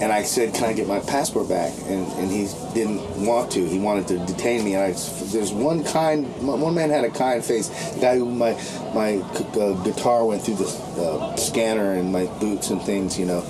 and 0.00 0.12
I 0.12 0.22
said, 0.22 0.54
"Can 0.54 0.64
I 0.64 0.72
get 0.72 0.88
my 0.88 1.00
passport 1.00 1.48
back?" 1.48 1.72
And, 1.86 2.06
and 2.18 2.30
he 2.30 2.48
didn't 2.74 3.24
want 3.24 3.52
to. 3.52 3.64
He 3.64 3.78
wanted 3.78 4.08
to 4.08 4.18
detain 4.26 4.64
me. 4.64 4.74
And 4.74 4.82
I, 4.82 4.92
there's 5.26 5.52
one 5.52 5.84
kind, 5.84 6.26
one 6.42 6.74
man 6.74 6.90
had 6.90 7.04
a 7.04 7.10
kind 7.10 7.44
face. 7.44 7.68
The 7.94 8.00
guy 8.00 8.18
who 8.18 8.26
my 8.26 8.52
my 8.94 9.16
uh, 9.16 9.72
guitar 9.84 10.24
went 10.24 10.42
through 10.42 10.56
the 10.56 10.68
uh, 10.98 11.36
scanner 11.36 11.94
and 11.94 12.12
my 12.12 12.26
boots 12.38 12.70
and 12.70 12.82
things. 12.82 13.18
You 13.18 13.26
know, 13.26 13.40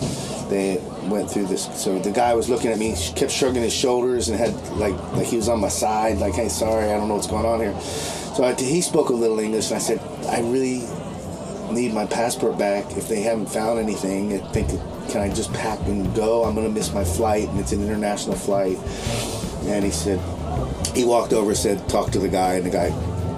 they 0.51 0.81
went 1.05 1.31
through 1.31 1.47
this. 1.47 1.69
So 1.81 1.99
the 1.99 2.11
guy 2.13 2.35
was 2.35 2.49
looking 2.49 2.71
at 2.71 2.79
me, 2.79 2.95
kept 3.17 3.33
shrugging 3.33 3.63
his 3.63 3.75
shoulders 3.75 4.29
and 4.29 4.39
had 4.39 4.55
like 4.77 4.99
like 5.13 5.27
he 5.27 5.37
was 5.37 5.49
on 5.49 5.61
my 5.61 5.69
side, 5.69 6.19
like, 6.19 6.35
"Hey, 6.35 6.49
sorry, 6.49 6.91
I 6.91 6.97
don't 6.97 7.09
know 7.09 7.15
what's 7.15 7.27
going 7.27 7.47
on 7.47 7.61
here." 7.61 7.79
So 7.81 8.45
I, 8.45 8.55
he 8.55 8.81
spoke 8.83 9.09
a 9.09 9.15
little 9.15 9.39
English, 9.39 9.71
and 9.71 9.77
I 9.77 9.81
said, 9.81 10.01
"I 10.29 10.41
really." 10.41 10.87
need 11.73 11.93
my 11.93 12.07
passport 12.07 12.57
back. 12.57 12.97
If 12.97 13.09
they 13.09 13.23
haven't 13.23 13.47
found 13.47 13.79
anything, 13.79 14.35
I 14.35 14.39
think, 14.53 14.69
can 15.15 15.23
I 15.23 15.33
just 15.33 15.53
pack 15.53 15.79
and 15.87 16.13
go? 16.13 16.43
I'm 16.43 16.57
gonna 16.57 16.69
miss 16.69 16.93
my 16.93 17.05
flight, 17.05 17.49
and 17.49 17.61
it's 17.61 17.71
an 17.71 17.81
international 17.81 18.35
flight. 18.35 18.77
And 19.63 19.85
he 19.85 19.93
said, 19.93 20.19
he 20.93 21.05
walked 21.05 21.33
over, 21.33 21.55
said, 21.55 21.89
talk 21.89 22.11
to 22.11 22.19
the 22.19 22.29
guy, 22.29 22.55
and 22.55 22.67
the 22.67 22.71
guy 22.71 22.89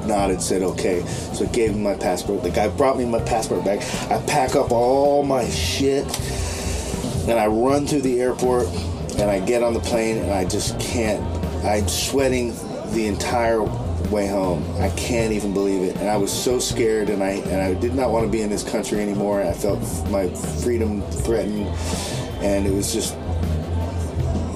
nodded, 0.06 0.40
said, 0.40 0.62
okay. 0.62 1.04
So 1.34 1.44
I 1.44 1.48
gave 1.48 1.72
him 1.72 1.82
my 1.82 1.94
passport. 1.94 2.42
The 2.42 2.48
guy 2.48 2.68
brought 2.68 2.96
me 2.96 3.04
my 3.04 3.20
passport 3.20 3.62
back. 3.62 3.80
I 4.10 4.22
pack 4.22 4.56
up 4.56 4.72
all 4.72 5.22
my 5.22 5.46
shit, 5.50 6.06
and 7.28 7.38
I 7.38 7.46
run 7.46 7.86
through 7.86 8.00
the 8.00 8.22
airport, 8.22 8.68
and 9.18 9.30
I 9.30 9.40
get 9.40 9.62
on 9.62 9.74
the 9.74 9.80
plane, 9.80 10.16
and 10.16 10.32
I 10.32 10.46
just 10.46 10.80
can't. 10.80 11.22
I'm 11.62 11.88
sweating 11.88 12.54
the 12.92 13.06
entire 13.06 13.60
way 14.10 14.26
home. 14.26 14.64
I 14.80 14.90
can't 14.90 15.32
even 15.32 15.52
believe 15.52 15.82
it, 15.82 15.96
and 15.96 16.08
I 16.08 16.16
was 16.16 16.32
so 16.32 16.58
scared, 16.58 17.08
and 17.10 17.22
I 17.22 17.30
and 17.30 17.60
I 17.60 17.74
did 17.74 17.94
not 17.94 18.10
want 18.10 18.24
to 18.24 18.30
be 18.30 18.42
in 18.42 18.50
this 18.50 18.62
country 18.62 19.00
anymore. 19.00 19.42
I 19.42 19.52
felt 19.52 19.80
my 20.10 20.28
freedom 20.62 21.02
threatened, 21.02 21.66
and 22.42 22.66
it 22.66 22.72
was 22.72 22.92
just. 22.92 23.14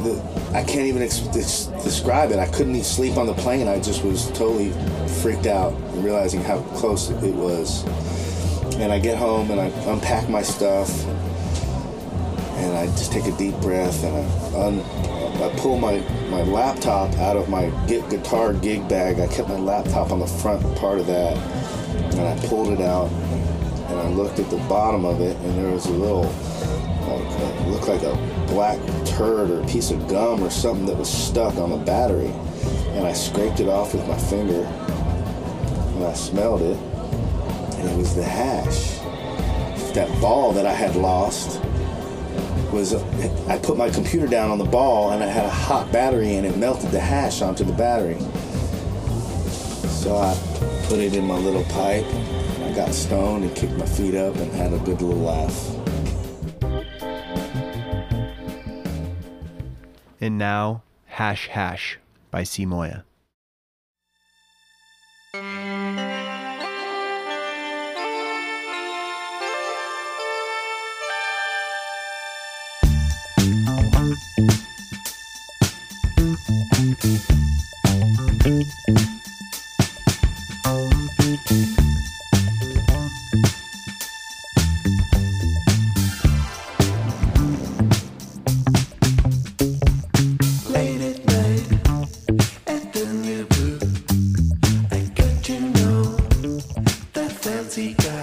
The, 0.03 0.19
I 0.55 0.65
can't 0.65 0.87
even 0.87 1.03
ex- 1.03 1.19
describe 1.21 2.31
it. 2.33 2.39
I 2.39 2.47
couldn't 2.47 2.71
even 2.71 2.85
sleep 2.85 3.17
on 3.19 3.27
the 3.27 3.35
plane. 3.35 3.69
I 3.69 3.79
just 3.81 4.03
was 4.03 4.31
totally 4.33 4.73
freaked 5.23 5.47
out, 5.47 5.73
realizing 6.03 6.43
how 6.43 6.61
close 6.75 7.11
it 7.11 7.35
was. 7.35 7.85
And 8.77 8.91
I 8.91 8.99
get 8.99 9.19
home 9.19 9.51
and 9.51 9.61
I 9.61 9.67
unpack 9.93 10.29
my 10.29 10.43
stuff, 10.43 10.89
and 12.61 12.77
I 12.77 12.87
just 12.87 13.11
take 13.13 13.27
a 13.27 13.37
deep 13.37 13.55
breath 13.57 14.05
and 14.05 14.17
I, 14.17 14.67
un, 14.67 14.81
I 15.43 15.55
pull 15.57 15.79
my, 15.79 15.99
my 16.29 16.43
laptop 16.43 17.13
out 17.15 17.37
of 17.37 17.49
my 17.49 17.71
gu- 17.89 18.07
guitar 18.11 18.53
gig 18.53 18.87
bag. 18.89 19.19
I 19.19 19.27
kept 19.27 19.49
my 19.49 19.59
laptop 19.59 20.13
on 20.13 20.19
the 20.19 20.27
front 20.27 20.63
part 20.77 20.99
of 20.99 21.07
that, 21.07 21.37
and 22.15 22.21
I 22.21 22.47
pulled 22.47 22.69
it 22.69 22.81
out 22.81 23.11
and 23.11 23.99
I 23.99 24.09
looked 24.11 24.39
at 24.39 24.51
the 24.51 24.59
bottom 24.69 25.05
of 25.05 25.21
it, 25.21 25.37
and 25.39 25.59
there 25.59 25.73
was 25.73 25.87
a 25.87 25.93
little, 25.93 26.25
like, 27.09 27.67
looked 27.67 27.89
like 27.89 28.03
a 28.03 28.15
black 28.47 28.79
turd 29.05 29.51
or 29.51 29.63
a 29.63 29.67
piece 29.67 29.91
of 29.91 30.07
gum 30.07 30.43
or 30.45 30.51
something 30.51 30.87
that 30.87 30.97
was 30.97 31.11
stuck 31.11 31.57
on 31.57 31.71
the 31.71 31.77
battery, 31.77 32.33
and 32.91 33.07
I 33.07 33.13
scraped 33.13 33.59
it 33.59 33.69
off 33.69 33.95
with 33.95 34.07
my 34.07 34.17
finger, 34.17 34.63
and 34.63 36.05
I 36.05 36.13
smelled 36.13 36.63
it, 36.63 36.77
and 36.77 37.89
it 37.89 37.97
was 37.97 38.15
the 38.15 38.23
hash. 38.23 38.99
That 39.95 40.09
ball 40.21 40.53
that 40.53 40.67
I 40.67 40.73
had 40.73 40.95
lost 40.95 41.60
was 42.73 42.95
I 43.49 43.59
put 43.59 43.77
my 43.77 43.91
computer 43.91 44.27
down 44.27 44.51
on 44.51 44.59
the 44.59 44.65
ball 44.65 45.13
and 45.13 45.23
I 45.23 45.27
had 45.27 45.45
a 45.45 45.51
hot 45.51 45.91
battery 45.93 46.35
and 46.35 46.47
it 46.47 46.57
melted 46.57 46.91
the 46.91 47.01
hash 47.01 47.43
onto 47.43 47.65
the 47.65 47.73
battery. 47.73 48.19
So 49.89 50.17
I 50.17 50.35
put 50.87 50.99
it 50.99 51.15
in 51.15 51.27
my 51.27 51.37
little 51.37 51.65
pipe. 51.65 52.07
I 52.63 52.73
got 52.75 52.95
stoned 52.95 53.45
and 53.45 53.55
kicked 53.55 53.75
my 53.75 53.87
feet 53.87 54.15
up 54.15 54.35
and 54.37 54.51
had 54.53 54.73
a 54.73 54.79
good 54.79 55.03
little 55.03 55.21
laugh. 55.21 55.77
And 60.21 60.37
now, 60.37 60.83
Hash 61.07 61.49
Hash 61.49 61.99
by 62.31 62.45
Sea 62.45 62.67
Moya. 62.67 63.05
Fancy 97.71 97.95
guy. 97.95 98.20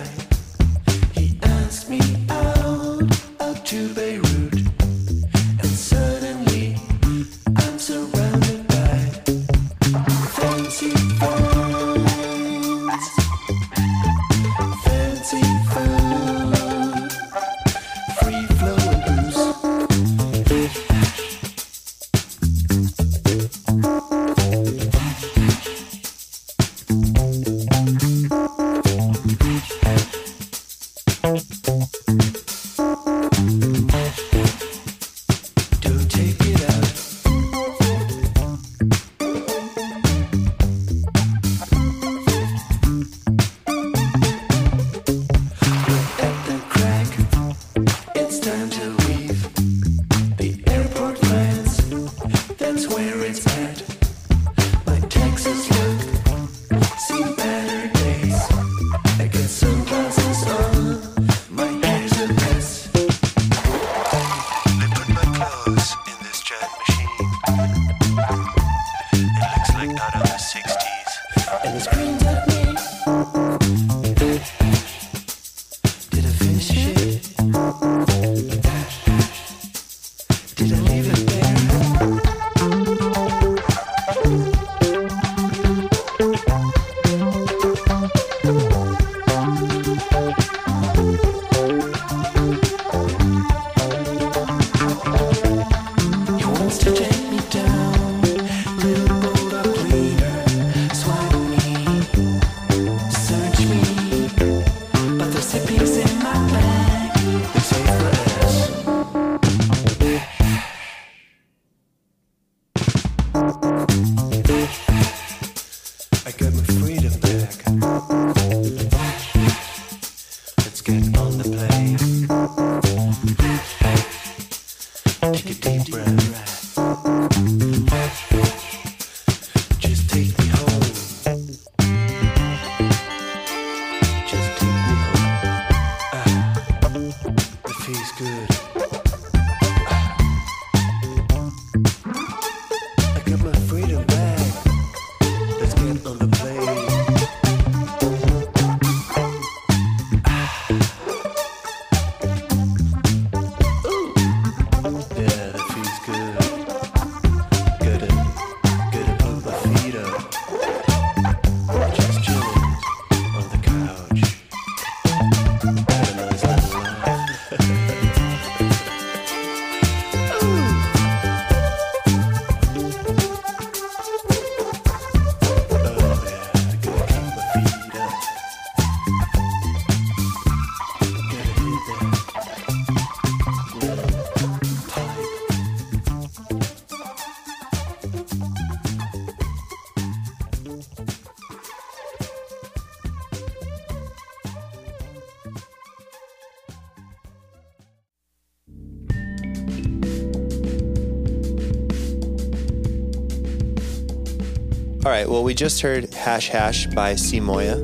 We 205.48 205.54
just 205.54 205.80
heard 205.80 206.14
Hash 206.14 206.50
Hash 206.50 206.88
by 206.88 207.16
Sea 207.16 207.40
Moya. 207.40 207.76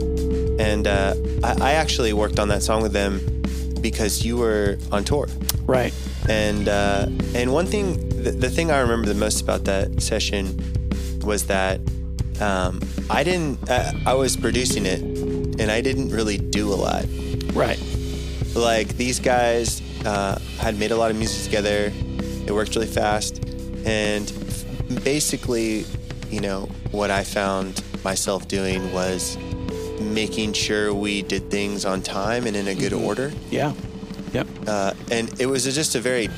And 0.60 0.86
uh, 0.86 1.16
I, 1.46 1.56
I 1.62 1.72
actually 1.76 2.12
worked 2.12 2.38
on 2.38 2.50
that 2.50 2.62
song 2.62 2.82
with 2.82 2.92
them 2.92 3.22
because 3.80 4.26
you 4.26 4.36
were 4.36 4.78
on 4.92 5.06
tour. 5.06 5.30
Right. 5.62 5.94
And 6.28 6.68
uh, 6.68 7.06
and 7.34 7.54
one 7.54 7.66
thing, 7.66 8.10
the, 8.22 8.32
the 8.32 8.50
thing 8.50 8.70
I 8.70 8.82
remember 8.82 9.08
the 9.08 9.14
most 9.14 9.42
about 9.42 9.64
that 9.64 10.02
session 10.02 10.60
was 11.24 11.46
that 11.48 11.80
um, 12.42 12.82
I 13.10 13.24
didn't. 13.24 13.70
Uh, 13.70 13.94
I 14.06 14.14
was 14.14 14.36
producing 14.36 14.86
it, 14.86 15.00
and 15.00 15.72
I 15.72 15.80
didn't 15.80 16.10
really 16.10 16.38
do 16.38 16.68
a 16.68 16.76
lot. 16.76 17.06
Right. 17.54 17.82
Like 18.56 18.90
these 18.98 19.22
guys 19.22 19.82
uh, 20.06 20.38
had 20.60 20.78
made 20.78 20.92
a 20.92 20.98
lot 20.98 21.12
of 21.12 21.18
music 21.18 21.46
together. 21.46 21.94
It 22.46 22.52
worked 22.52 22.76
really 22.76 22.88
fast, 22.88 23.42
and 23.86 24.30
basically, 25.06 25.86
you 26.30 26.42
know, 26.42 26.68
what 26.94 27.10
I 27.10 27.24
found 27.24 27.84
myself 28.04 28.48
doing 28.48 28.94
was 28.94 29.38
making 30.00 30.54
sure 30.54 30.94
we 30.94 31.24
did 31.24 31.50
things 31.50 31.86
on 31.86 32.02
time 32.02 32.46
and 32.46 32.56
in 32.56 32.68
a 32.68 32.76
good 32.76 32.92
mm-hmm. 32.92 33.06
order. 33.06 33.34
Yeah. 33.50 33.74
Yep. 34.32 34.48
Uh, 34.68 34.94
and 35.12 35.42
it 35.42 35.48
was 35.48 35.64
just 35.64 35.96
a 35.96 36.00
very 36.00 36.30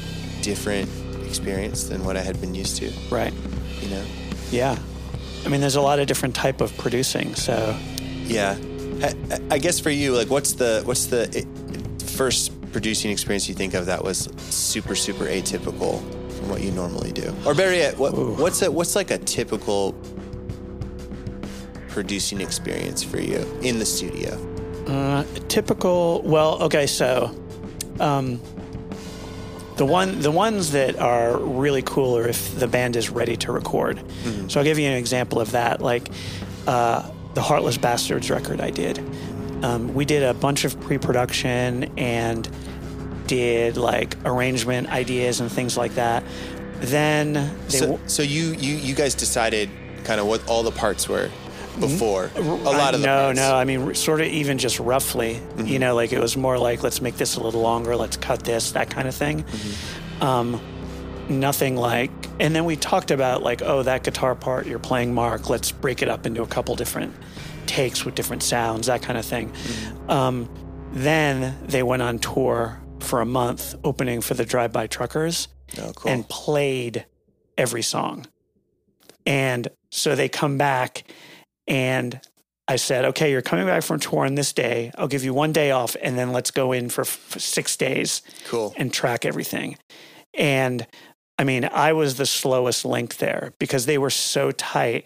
different 0.41 0.89
experience 1.25 1.85
than 1.85 2.05
what 2.05 2.15
I 2.15 2.21
had 2.21 2.39
been 2.39 2.55
used 2.55 2.77
to. 2.77 2.91
Right. 3.11 3.33
You 3.81 3.89
know? 3.89 4.05
Yeah. 4.49 4.77
I 5.45 5.49
mean, 5.49 5.61
there's 5.61 5.75
a 5.75 5.81
lot 5.81 5.99
of 5.99 6.07
different 6.07 6.35
type 6.35 6.61
of 6.61 6.75
producing. 6.77 7.35
So 7.35 7.77
Yeah. 8.23 8.57
I, 9.01 9.13
I 9.51 9.57
guess 9.57 9.79
for 9.79 9.89
you, 9.89 10.15
like, 10.15 10.29
what's 10.29 10.53
the 10.53 10.81
what's 10.85 11.07
the 11.07 11.29
eh, 11.35 11.43
first 12.15 12.51
producing 12.71 13.11
experience 13.11 13.49
you 13.49 13.55
think 13.55 13.73
of 13.73 13.85
that 13.87 14.03
was 14.03 14.29
super 14.37 14.95
super 14.95 15.25
atypical 15.25 15.99
from 16.37 16.49
what 16.49 16.61
you 16.61 16.71
normally 16.71 17.11
do? 17.11 17.35
Or 17.45 17.53
better 17.53 17.71
eh, 17.71 17.77
yet, 17.77 17.97
what 17.97 18.13
what's 18.13 18.61
a, 18.61 18.71
what's 18.71 18.95
like 18.95 19.11
a 19.11 19.17
typical 19.17 19.93
producing 21.99 22.41
experience 22.41 23.01
for 23.01 23.19
you 23.19 23.39
in 23.63 23.79
the 23.79 23.85
studio? 23.85 24.31
uh, 24.87 25.23
typical. 25.47 26.21
Well, 26.23 26.61
okay. 26.63 26.85
So 26.85 27.31
um, 27.99 28.39
the 29.77 29.85
one 29.85 30.19
the 30.21 30.29
ones 30.29 30.71
that 30.73 30.99
are 30.99 31.37
really 31.39 31.81
cool 31.81 32.17
are 32.17 32.27
if 32.27 32.59
the 32.59 32.67
band 32.67 32.95
is 32.95 33.09
ready 33.09 33.35
to 33.37 33.51
record. 33.51 33.99
So 34.47 34.59
I'll 34.59 34.63
give 34.65 34.77
you 34.77 34.87
an 34.87 34.97
example 34.97 35.39
of 35.39 35.51
that. 35.51 35.81
Like 35.81 36.09
uh, 36.67 37.09
the 37.33 37.41
Heartless 37.41 37.77
Bastards 37.77 38.29
record 38.29 38.61
I 38.61 38.69
did. 38.69 38.99
Um, 39.63 39.93
we 39.95 40.05
did 40.05 40.21
a 40.21 40.33
bunch 40.33 40.65
of 40.65 40.79
pre-production 40.81 41.91
and 41.97 42.47
did 43.25 43.77
like 43.77 44.15
arrangement 44.25 44.89
ideas 44.89 45.39
and 45.39 45.51
things 45.51 45.77
like 45.77 45.95
that. 45.95 46.23
Then 46.81 47.33
they 47.69 47.77
So, 47.79 47.85
w- 47.87 47.99
so 48.07 48.21
you 48.21 48.53
you 48.53 48.75
you 48.75 48.93
guys 48.93 49.15
decided 49.15 49.69
kind 50.03 50.19
of 50.21 50.27
what 50.27 50.47
all 50.47 50.61
the 50.61 50.71
parts 50.71 51.09
were 51.09 51.31
before 51.79 52.31
a 52.35 52.41
lot 52.41 52.93
of 52.93 53.01
the 53.01 53.07
no, 53.07 53.23
parts. 53.25 53.37
no. 53.39 53.55
I 53.55 53.63
mean, 53.65 53.93
sort 53.95 54.21
of 54.21 54.27
even 54.27 54.57
just 54.57 54.79
roughly. 54.79 55.41
You 55.63 55.79
know, 55.79 55.95
like 55.95 56.11
it 56.13 56.19
was 56.19 56.35
more 56.37 56.57
like 56.57 56.83
let's 56.83 57.01
make 57.01 57.15
this 57.17 57.35
a 57.35 57.41
little 57.41 57.61
longer, 57.61 57.95
let's 57.95 58.17
cut 58.17 58.43
this, 58.43 58.71
that 58.73 58.89
kind 58.89 59.07
of 59.07 59.15
thing. 59.15 59.45
Um, 60.21 60.61
nothing 61.29 61.75
like. 61.75 62.11
And 62.39 62.55
then 62.55 62.65
we 62.65 62.75
talked 62.75 63.11
about 63.11 63.43
like, 63.43 63.61
oh, 63.61 63.83
that 63.83 64.03
guitar 64.03 64.35
part 64.35 64.67
you're 64.67 64.79
playing, 64.79 65.13
Mark. 65.13 65.49
Let's 65.49 65.71
break 65.71 66.01
it 66.01 66.09
up 66.09 66.25
into 66.25 66.41
a 66.41 66.47
couple 66.47 66.75
different 66.75 67.13
takes 67.65 68.05
with 68.05 68.15
different 68.15 68.43
sounds, 68.43 68.87
that 68.87 69.01
kind 69.01 69.17
of 69.17 69.25
thing. 69.25 69.51
Um, 70.07 70.49
then 70.91 71.57
they 71.65 71.81
went 71.83 72.01
on 72.01 72.19
tour 72.19 72.79
for 72.99 73.21
a 73.21 73.25
month, 73.25 73.75
opening 73.83 74.21
for 74.21 74.33
the 74.35 74.45
Drive 74.45 74.71
By 74.71 74.87
Truckers 74.87 75.47
Oh, 75.79 75.91
cool. 75.95 76.11
and 76.11 76.27
played 76.29 77.05
every 77.57 77.81
song. 77.81 78.27
And 79.25 79.67
so 79.89 80.15
they 80.15 80.29
come 80.29 80.57
back, 80.57 81.03
and 81.67 82.19
I 82.67 82.77
said, 82.77 83.05
okay, 83.05 83.29
you're 83.31 83.43
coming 83.43 83.67
back 83.67 83.83
from 83.83 83.99
tour 83.99 84.25
on 84.25 84.33
this 84.35 84.51
day. 84.51 84.91
I'll 84.97 85.07
give 85.07 85.23
you 85.23 85.33
one 85.33 85.51
day 85.51 85.69
off, 85.71 85.95
and 86.01 86.17
then 86.17 86.31
let's 86.31 86.49
go 86.51 86.71
in 86.71 86.89
for, 86.89 87.05
for 87.05 87.39
six 87.39 87.77
days 87.77 88.21
cool. 88.47 88.73
and 88.77 88.91
track 88.91 89.23
everything. 89.25 89.77
And 90.33 90.87
I 91.37 91.43
mean, 91.43 91.65
I 91.65 91.93
was 91.93 92.15
the 92.17 92.25
slowest 92.25 92.83
link 92.85 93.17
there 93.17 93.53
because 93.59 93.85
they 93.85 93.97
were 93.97 94.09
so 94.09 94.51
tight. 94.51 95.05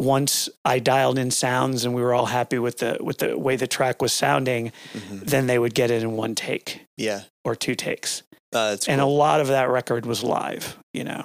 Once 0.00 0.48
I 0.64 0.80
dialed 0.80 1.18
in 1.18 1.30
sounds 1.30 1.84
and 1.84 1.94
we 1.94 2.02
were 2.02 2.12
all 2.14 2.26
happy 2.26 2.58
with 2.58 2.78
the 2.78 2.98
with 3.00 3.18
the 3.18 3.38
way 3.38 3.54
the 3.56 3.66
track 3.68 4.02
was 4.02 4.12
sounding, 4.12 4.72
then 5.10 5.46
they 5.46 5.58
would 5.58 5.72
get 5.74 5.90
it 5.90 6.02
in 6.02 6.12
one 6.16 6.34
take 6.34 6.80
Yeah. 6.96 7.22
or 7.44 7.54
two 7.54 7.74
takes 7.76 8.22
Uh, 8.52 8.76
and 8.88 9.00
a 9.00 9.06
lot 9.06 9.40
of 9.40 9.46
that 9.48 9.68
record 9.68 10.04
was 10.06 10.22
live 10.24 10.76
you 10.92 11.04
know 11.04 11.24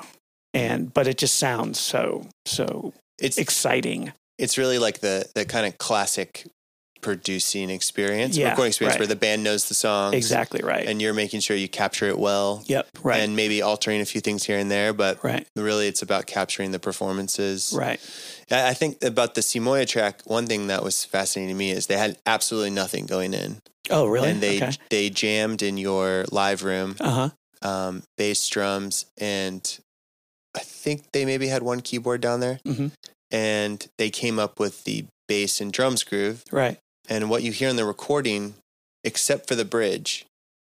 and 0.54 0.94
but 0.94 1.08
it 1.08 1.18
just 1.18 1.36
sounds 1.36 1.80
so 1.80 2.28
so 2.46 2.94
it's 3.20 3.38
exciting 3.40 4.14
it's 4.40 4.58
really 4.58 4.80
like 4.80 5.00
the 5.02 5.26
the 5.36 5.46
kind 5.46 5.68
of 5.68 5.78
classic 5.78 6.48
producing 7.02 7.70
experience, 7.70 8.36
Yeah, 8.38 8.50
recording 8.50 8.70
experience 8.70 8.96
right. 8.96 9.00
where 9.00 9.08
the 9.08 9.16
band 9.16 9.42
knows 9.44 9.70
the 9.70 9.74
songs 9.74 10.16
exactly 10.16 10.60
right 10.62 10.86
and 10.86 11.02
you're 11.02 11.14
making 11.14 11.40
sure 11.40 11.56
you 11.56 11.70
capture 11.70 12.08
it 12.08 12.20
well. 12.20 12.62
yep 12.66 12.88
right 13.04 13.22
And 13.22 13.36
maybe 13.38 13.62
altering 13.62 14.02
a 14.02 14.06
few 14.06 14.20
things 14.20 14.44
here 14.44 14.58
and 14.58 14.70
there, 14.70 14.92
but 14.94 15.24
right 15.24 15.48
really 15.56 15.88
it's 15.88 16.02
about 16.02 16.26
capturing 16.26 16.72
the 16.72 16.80
performances. 16.80 17.74
right 17.78 18.00
I 18.52 18.74
think 18.74 19.02
about 19.04 19.36
the 19.36 19.42
Sea 19.42 19.60
Moya 19.60 19.86
track, 19.86 20.22
one 20.26 20.46
thing 20.48 20.68
that 20.68 20.84
was 20.84 21.06
fascinating 21.06 21.56
to 21.56 21.58
me 21.58 21.72
is 21.72 21.88
they 21.88 21.98
had 21.98 22.18
absolutely 22.26 22.72
nothing 22.72 23.06
going 23.06 23.34
in. 23.34 23.58
oh 23.90 24.06
really 24.08 24.32
And 24.32 24.42
they 24.42 24.58
okay 24.58 24.72
they 24.90 25.10
jammed 25.10 25.62
in 25.62 25.78
your 25.78 26.26
live 26.32 26.64
room, 26.64 26.96
uh-huh 27.00 27.30
um, 27.62 28.04
bass 28.18 28.48
drums, 28.48 29.06
and 29.18 29.80
I 30.56 30.60
think 30.60 31.12
they 31.12 31.26
maybe 31.26 31.48
had 31.48 31.62
one 31.62 31.82
keyboard 31.82 32.22
down 32.22 32.40
there. 32.40 32.60
Mhm. 32.66 32.92
And 33.32 33.86
they 33.98 34.10
came 34.10 34.40
up 34.40 34.60
with 34.60 34.84
the 34.86 35.06
bass 35.28 35.62
and 35.62 35.72
drums 35.72 36.04
groove. 36.04 36.44
right 36.52 36.78
And 37.10 37.30
what 37.30 37.44
you 37.44 37.52
hear 37.52 37.70
in 37.70 37.76
the 37.76 37.86
recording, 37.86 38.56
except 39.04 39.48
for 39.48 39.56
the 39.56 39.66
bridge, 39.66 40.26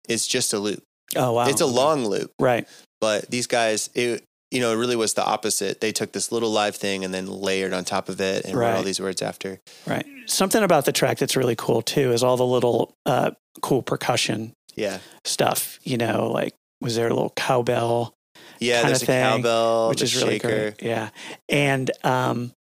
is 0.08 0.26
just 0.26 0.52
a 0.52 0.58
loop. 0.58 0.82
oh 1.16 1.32
wow 1.32 1.48
It's 1.48 1.60
a 1.60 1.66
long 1.66 2.06
loop, 2.06 2.30
right 2.40 2.66
but 3.00 3.30
these 3.30 3.46
guys, 3.46 3.90
it 3.94 4.22
you 4.52 4.60
know, 4.60 4.72
it 4.72 4.76
really 4.76 4.96
was 4.96 5.14
the 5.14 5.24
opposite. 5.24 5.80
They 5.80 5.90
took 5.90 6.12
this 6.12 6.30
little 6.30 6.50
live 6.50 6.76
thing 6.76 7.04
and 7.04 7.12
then 7.12 7.26
layered 7.26 7.72
on 7.72 7.84
top 7.84 8.08
of 8.08 8.20
it 8.20 8.44
and 8.44 8.54
wrote 8.54 8.66
all 8.68 8.72
Right. 8.76 8.84
these 8.84 9.00
words 9.00 9.20
after. 9.20 9.58
right 9.86 10.06
something 10.26 10.62
about 10.62 10.84
the 10.86 10.92
track 10.92 11.18
that's 11.18 11.36
really 11.36 11.56
cool 11.56 11.82
too 11.82 12.12
is 12.12 12.22
all 12.22 12.36
the 12.36 12.46
little 12.46 12.92
uh 13.04 13.32
cool 13.60 13.82
percussion 13.82 14.52
Yeah, 14.76 14.98
stuff 15.24 15.78
you 15.82 15.96
know 15.98 16.30
like 16.32 16.54
was 16.80 16.94
there 16.96 17.06
a 17.08 17.12
little 17.14 17.32
cowbell 17.36 18.12
yeah. 18.60 18.82
There's 18.82 19.02
a 19.02 19.06
thing, 19.06 19.22
cowbell, 19.22 19.88
which 19.90 20.02
is 20.02 20.14
really 20.16 20.34
shaker. 20.34 20.48
great 20.48 20.82
yeah 20.82 21.10
and 21.48 21.90
um 22.04 22.52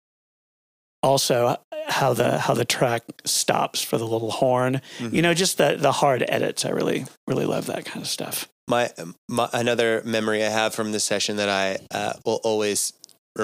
also 1.02 1.56
how 1.86 2.14
the 2.14 2.38
how 2.38 2.54
the 2.54 2.64
track 2.64 3.02
stops 3.24 3.82
for 3.82 3.98
the 3.98 4.06
little 4.06 4.30
horn 4.30 4.80
Mm-hmm. 4.98 5.14
you 5.14 5.22
know 5.22 5.34
just 5.34 5.58
the 5.58 5.76
the 5.78 5.92
hard 5.92 6.24
edits 6.28 6.64
i 6.64 6.70
really 6.70 7.04
really 7.26 7.44
love 7.44 7.66
that 7.66 7.84
kind 7.84 8.00
of 8.02 8.08
stuff 8.08 8.48
My, 8.68 8.90
my 9.28 9.48
another 9.52 10.00
memory 10.06 10.42
I 10.42 10.48
have 10.48 10.74
from 10.74 10.92
this 10.92 11.04
session 11.04 11.36
that 11.36 11.48
I 11.50 11.78
uh, 11.94 12.14
will 12.24 12.40
always 12.44 12.94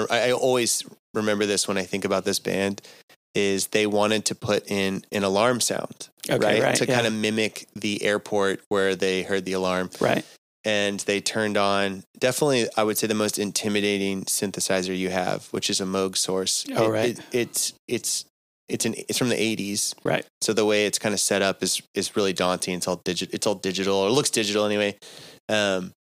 I 0.09 0.29
I 0.29 0.31
always 0.31 0.83
remember 1.13 1.45
this 1.45 1.67
when 1.67 1.77
I 1.77 1.83
think 1.83 2.05
about 2.05 2.25
this 2.25 2.39
band 2.39 2.81
is 3.35 3.67
they 3.67 3.85
wanted 3.85 4.25
to 4.25 4.35
put 4.35 4.69
in 4.69 5.03
an 5.11 5.23
alarm 5.23 5.61
sound, 5.61 6.09
Okay, 6.29 6.37
right, 6.43 6.63
right, 6.63 6.75
to 6.75 6.85
yeah. 6.87 6.95
kind 6.95 7.07
of 7.07 7.13
mimic 7.13 7.67
the 7.75 8.01
airport 8.03 8.61
where 8.69 8.95
they 8.95 9.21
heard 9.23 9.45
the 9.45 9.53
alarm, 9.53 9.89
right 10.01 10.25
and 10.63 10.99
they 11.01 11.19
turned 11.21 11.57
on 11.57 12.03
definitely 12.19 12.67
I 12.77 12.83
would 12.83 12.97
say 12.97 13.07
the 13.07 13.13
most 13.15 13.39
intimidating 13.39 14.25
synthesizer 14.25 14.95
you 14.97 15.09
have, 15.09 15.47
which 15.47 15.69
is 15.69 15.81
a 15.81 15.85
Moog 15.85 16.17
Source. 16.17 16.65
Oh, 16.75 16.85
It- 16.85 16.89
right. 16.89 17.09
it- 17.19 17.25
it's 17.31 17.73
it's 17.87 18.25
it's 18.69 18.85
an 18.85 18.95
it's 19.09 19.17
from 19.17 19.29
the 19.29 19.35
'80s, 19.35 19.93
right 20.03 20.25
so 20.41 20.53
the 20.53 20.63
way 20.65 20.85
it's 20.85 20.97
kind 20.99 21.13
of 21.13 21.19
set 21.19 21.41
up 21.41 21.61
is 21.61 21.81
is 21.93 22.15
really 22.15 22.31
daunting. 22.33 22.75
It's 22.75 22.87
all 22.87 23.01
digit. 23.03 23.33
It's 23.33 23.45
all 23.45 23.55
digital, 23.55 23.95
or 23.97 24.07
it 24.07 24.11
looks 24.11 24.29
digital 24.29 24.65
anyway. 24.65 24.95
Um, 25.49 25.91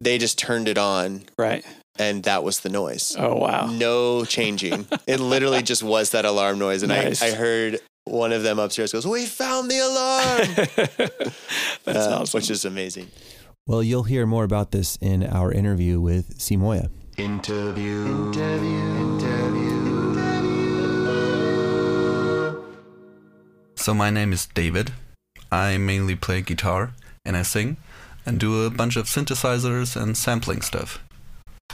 they 0.00 0.16
just 0.18 0.38
turned 0.38 0.68
it 0.68 0.78
on, 0.78 1.22
right 1.36 1.64
and 1.98 2.22
that 2.22 2.44
was 2.44 2.60
the 2.60 2.68
noise. 2.68 3.16
oh 3.18 3.34
wow 3.34 3.66
No 3.66 4.24
changing. 4.24 4.86
it 5.08 5.18
literally 5.18 5.62
just 5.62 5.82
was 5.82 6.10
that 6.10 6.24
alarm 6.24 6.60
noise, 6.60 6.84
and 6.84 6.90
Nice. 6.90 7.20
I, 7.20 7.28
I 7.28 7.30
heard 7.32 7.80
one 8.04 8.30
of 8.32 8.44
them 8.44 8.60
upstairs 8.60 8.92
goes, 8.92 9.04
"We 9.06 9.26
found 9.26 9.68
the 9.68 9.78
alarm," 9.80 10.38
that's 11.84 12.06
uh, 12.06 12.18
awesome 12.20 12.38
which 12.38 12.48
is 12.50 12.64
amazing. 12.64 13.08
Well, 13.68 13.82
you'll 13.82 14.04
hear 14.04 14.24
more 14.24 14.44
about 14.44 14.70
this 14.70 14.96
in 15.02 15.22
our 15.22 15.52
interview 15.52 16.00
with 16.00 16.40
Sea 16.40 16.56
Moya. 16.56 16.88
Interview. 17.18 18.06
Interview. 18.32 18.88
So 23.76 23.92
my 23.92 24.08
name 24.08 24.32
is 24.32 24.46
David. 24.46 24.92
I 25.52 25.76
mainly 25.76 26.16
play 26.16 26.40
guitar 26.40 26.94
and 27.26 27.36
I 27.36 27.42
sing 27.42 27.76
and 28.24 28.40
do 28.40 28.64
a 28.64 28.70
bunch 28.70 28.96
of 28.96 29.04
synthesizers 29.04 30.00
and 30.00 30.16
sampling 30.16 30.62
stuff. 30.62 30.98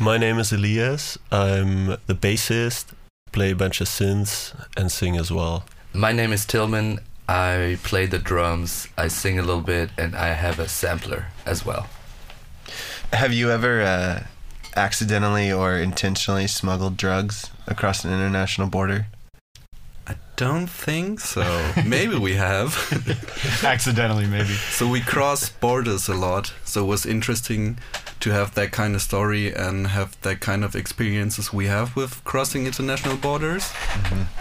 My 0.01 0.19
name 0.19 0.41
is 0.41 0.53
Elias. 0.53 1.17
I'm 1.31 1.87
the 2.09 2.17
bassist, 2.17 2.87
play 3.31 3.53
a 3.53 3.57
bunch 3.57 3.81
of 3.81 3.87
synths, 3.87 4.53
and 4.77 4.91
sing 4.91 5.17
as 5.17 5.31
well. 5.31 5.65
My 5.93 6.11
name 6.11 6.33
is 6.33 6.45
Tillman. 6.45 6.99
I 7.29 7.79
play 7.83 8.07
the 8.07 8.19
drums, 8.19 8.89
I 8.99 9.09
sing 9.09 9.39
a 9.39 9.43
little 9.43 9.63
bit, 9.63 9.91
and 9.97 10.15
I 10.15 10.29
have 10.35 10.59
a 10.59 10.69
sampler 10.69 11.27
as 11.47 11.65
well. 11.65 11.87
Have 13.13 13.33
you 13.33 13.51
ever 13.51 13.83
uh, 13.83 14.25
accidentally 14.77 15.51
or 15.51 15.77
intentionally 15.79 16.47
smuggled 16.47 16.97
drugs 16.97 17.51
across 17.67 18.05
an 18.05 18.13
international 18.13 18.69
border? 18.69 19.07
I 20.07 20.17
don't 20.37 20.67
think 20.67 21.21
so. 21.21 21.73
Maybe 21.87 22.19
we 22.19 22.35
have. 22.35 22.77
Accidentally, 23.65 24.27
maybe. 24.27 24.53
So 24.53 24.87
we 24.87 25.01
cross 25.01 25.49
borders 25.49 26.09
a 26.09 26.15
lot. 26.15 26.53
So 26.65 26.85
it 26.85 26.89
was 26.89 27.07
interesting 27.07 27.79
to 28.21 28.31
have 28.31 28.55
that 28.55 28.71
kind 28.71 28.95
of 28.95 29.01
story 29.01 29.55
and 29.55 29.87
have 29.87 30.21
that 30.23 30.41
kind 30.41 30.63
of 30.63 30.77
experiences 30.77 31.53
we 31.53 31.67
have 31.67 31.97
with 31.97 32.23
crossing 32.25 32.67
international 32.67 33.17
borders. 33.17 33.73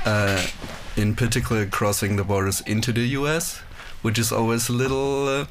Uh, 0.05 0.45
in 0.95 1.15
particular, 1.15 1.65
crossing 1.65 2.15
the 2.15 2.23
borders 2.23 2.61
into 2.61 2.91
the 2.91 3.07
US, 3.19 3.59
which 4.01 4.19
is 4.19 4.31
always 4.31 4.69
a 4.69 4.73
little 4.73 5.27
uh, 5.27 5.45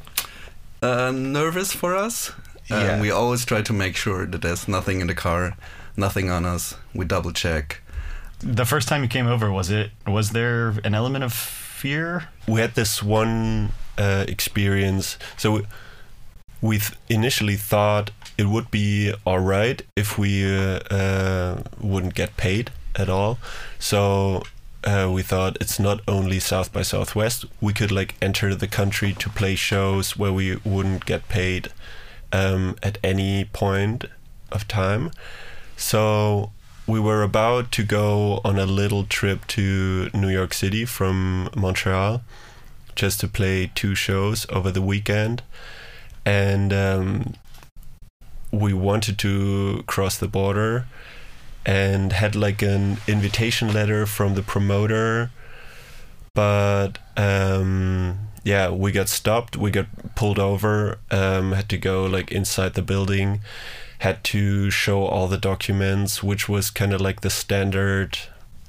uh, 0.82 1.10
nervous 1.10 1.72
for 1.72 1.94
us. 1.94 2.32
Yeah. 2.70 2.92
And 2.92 3.00
we 3.00 3.10
always 3.10 3.44
try 3.44 3.62
to 3.62 3.72
make 3.72 3.96
sure 3.96 4.26
that 4.26 4.42
there's 4.42 4.68
nothing 4.68 5.00
in 5.00 5.06
the 5.06 5.14
car, 5.14 5.56
nothing 5.96 6.30
on 6.30 6.44
us. 6.44 6.76
We 6.94 7.04
double 7.04 7.32
check. 7.32 7.80
The 8.38 8.64
first 8.64 8.88
time 8.88 9.02
you 9.02 9.08
came 9.08 9.26
over, 9.26 9.50
was 9.52 9.70
it? 9.70 9.90
Was 10.06 10.30
there 10.30 10.74
an 10.84 10.94
element 10.94 11.24
of 11.24 11.32
fear? 11.32 12.28
we 12.46 12.60
had 12.60 12.74
this 12.74 13.02
one 13.02 13.70
uh, 13.98 14.24
experience. 14.28 15.18
So 15.36 15.52
we, 15.52 15.66
we 16.60 16.78
th- 16.78 16.92
initially 17.08 17.56
thought 17.56 18.10
it 18.38 18.46
would 18.46 18.70
be 18.70 19.12
all 19.24 19.38
right 19.38 19.82
if 19.96 20.18
we 20.18 20.44
uh, 20.44 20.80
uh, 20.90 21.62
wouldn't 21.80 22.14
get 22.14 22.36
paid 22.36 22.70
at 22.96 23.08
all. 23.08 23.38
So 23.78 24.42
uh, 24.84 25.10
we 25.12 25.22
thought 25.22 25.56
it's 25.60 25.78
not 25.78 26.00
only 26.08 26.40
South 26.40 26.72
by 26.72 26.82
Southwest. 26.82 27.44
We 27.60 27.72
could 27.72 27.92
like 27.92 28.14
enter 28.20 28.54
the 28.54 28.66
country 28.66 29.12
to 29.14 29.28
play 29.28 29.54
shows 29.54 30.16
where 30.16 30.32
we 30.32 30.56
wouldn't 30.64 31.06
get 31.06 31.28
paid 31.28 31.68
um, 32.32 32.76
at 32.82 32.98
any 33.02 33.44
point 33.44 34.06
of 34.50 34.66
time. 34.66 35.10
So 35.76 36.50
we 36.86 36.98
were 36.98 37.22
about 37.22 37.70
to 37.72 37.84
go 37.84 38.40
on 38.44 38.58
a 38.58 38.66
little 38.66 39.04
trip 39.04 39.46
to 39.48 40.10
New 40.12 40.28
York 40.28 40.52
City 40.52 40.84
from 40.84 41.48
Montreal 41.56 42.22
just 42.94 43.20
to 43.20 43.28
play 43.28 43.70
two 43.74 43.94
shows 43.94 44.46
over 44.50 44.70
the 44.70 44.82
weekend. 44.82 45.42
And 46.24 46.72
um, 46.72 47.34
we 48.50 48.72
wanted 48.72 49.18
to 49.20 49.82
cross 49.86 50.18
the 50.18 50.28
border 50.28 50.86
and 51.64 52.12
had 52.12 52.34
like 52.34 52.62
an 52.62 52.98
invitation 53.06 53.72
letter 53.72 54.06
from 54.06 54.34
the 54.34 54.42
promoter. 54.42 55.30
But 56.34 56.98
um, 57.16 58.18
yeah, 58.44 58.70
we 58.70 58.92
got 58.92 59.08
stopped, 59.08 59.56
we 59.56 59.70
got 59.70 59.86
pulled 60.14 60.38
over, 60.38 60.98
um, 61.10 61.52
had 61.52 61.68
to 61.70 61.78
go 61.78 62.04
like 62.04 62.32
inside 62.32 62.74
the 62.74 62.82
building 62.82 63.40
had 64.02 64.24
to 64.24 64.68
show 64.68 65.04
all 65.04 65.28
the 65.28 65.38
documents, 65.38 66.24
which 66.24 66.48
was 66.48 66.70
kind 66.70 66.92
of 66.92 67.00
like 67.00 67.20
the 67.20 67.30
standard 67.30 68.18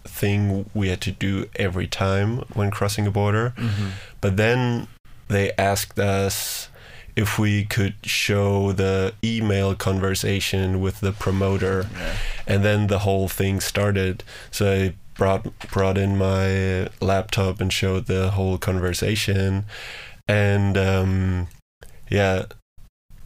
thing 0.03 0.69
we 0.75 0.89
had 0.89 1.01
to 1.01 1.11
do 1.11 1.49
every 1.55 1.87
time 1.87 2.37
when 2.53 2.69
crossing 2.69 3.07
a 3.07 3.11
border. 3.11 3.51
But 4.21 4.37
then 4.37 4.87
they 5.29 5.51
asked 5.57 5.97
us 5.97 6.62
if 7.15 7.37
we 7.37 7.65
could 7.65 7.95
show 8.03 8.71
the 8.71 9.13
email 9.23 9.75
conversation 9.75 10.81
with 10.81 10.99
the 10.99 11.11
promoter, 11.11 11.87
and 12.47 12.63
then 12.63 12.87
the 12.87 12.99
whole 12.99 13.27
thing 13.27 13.59
started. 13.59 14.23
So 14.51 14.71
I 14.71 14.93
brought 15.15 15.45
brought 15.71 15.97
in 15.97 16.17
my 16.17 16.89
laptop 17.01 17.61
and 17.61 17.71
showed 17.71 18.07
the 18.07 18.31
whole 18.31 18.57
conversation, 18.57 19.65
and 20.27 20.77
um, 20.77 21.47
yeah, 22.09 22.45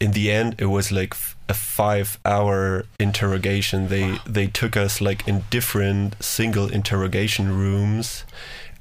in 0.00 0.12
the 0.12 0.30
end 0.30 0.56
it 0.58 0.66
was 0.66 0.92
like 0.92 1.14
a 1.48 1.54
five 1.54 2.18
hour 2.24 2.84
interrogation. 3.00 3.88
They 3.88 4.18
they 4.26 4.46
took 4.48 4.76
us 4.76 5.00
like 5.00 5.26
in 5.26 5.44
different 5.50 6.22
single 6.22 6.68
interrogation 6.68 7.56
rooms 7.56 8.24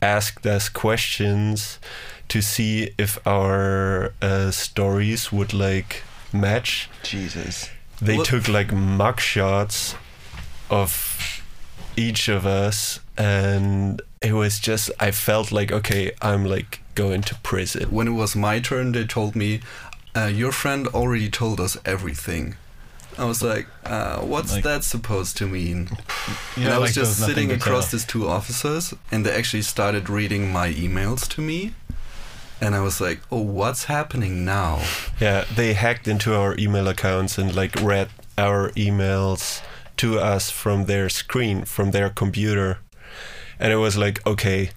asked 0.01 0.45
us 0.45 0.69
questions 0.69 1.79
to 2.29 2.41
see 2.41 2.89
if 2.97 3.17
our 3.25 4.13
uh, 4.21 4.51
stories 4.51 5.31
would 5.31 5.53
like 5.53 6.03
match 6.33 6.89
Jesus. 7.03 7.69
they 8.01 8.17
What- 8.17 8.27
took 8.27 8.47
like 8.47 8.71
mug 8.73 9.19
shots 9.19 9.95
of 10.69 11.41
each 11.95 12.27
of 12.27 12.45
us 12.45 12.99
and 13.17 14.01
it 14.21 14.33
was 14.33 14.59
just 14.59 14.91
i 14.99 15.09
felt 15.11 15.51
like 15.51 15.71
okay 15.71 16.11
i'm 16.21 16.45
like 16.45 16.81
going 16.95 17.21
to 17.21 17.35
prison 17.35 17.89
When 17.89 18.07
it 18.07 18.11
was 18.11 18.35
my 18.35 18.59
turn, 18.59 18.91
they 18.91 19.05
told 19.05 19.35
me, 19.35 19.59
uh, 20.15 20.25
"Your 20.33 20.51
friend 20.51 20.87
already 20.87 21.29
told 21.29 21.59
us 21.59 21.77
everything." 21.85 22.55
I 23.19 23.25
was 23.25 23.43
like, 23.43 23.67
uh, 23.85 24.17
"What's 24.21 24.53
Like- 24.53 24.63
that 24.63 24.83
supposed 24.83 25.37
to 25.37 25.45
mean?" 25.47 25.89
Yeah, 26.55 26.65
and 26.65 26.73
I 26.73 26.77
was 26.79 26.89
like 26.89 26.95
just 27.05 27.19
sitting 27.23 27.51
across 27.51 27.91
these 27.91 28.03
two 28.05 28.27
officers, 28.27 28.95
and 29.11 29.23
they 29.25 29.31
actually 29.31 29.61
started 29.63 30.09
reading 30.09 30.51
my 30.51 30.73
emails 30.73 31.27
to 31.35 31.41
me, 31.41 31.73
and 32.61 32.75
I 32.75 32.81
was 32.81 32.99
like, 32.99 33.19
"Oh, 33.31 33.41
what's 33.41 33.85
happening 33.85 34.45
now?" 34.45 34.81
Yeah, 35.19 35.45
they 35.55 35.73
hacked 35.73 36.07
into 36.07 36.35
our 36.35 36.55
email 36.57 36.87
accounts 36.87 37.37
and 37.37 37.55
like 37.55 37.75
read 37.81 38.09
our 38.37 38.69
emails 38.71 39.61
to 39.97 40.19
us 40.19 40.49
from 40.49 40.85
their 40.85 41.09
screen, 41.09 41.65
from 41.65 41.91
their 41.91 42.09
computer. 42.09 42.79
And 43.59 43.73
it 43.73 43.77
was 43.77 43.97
like, 43.97 44.25
okay, 44.25 44.69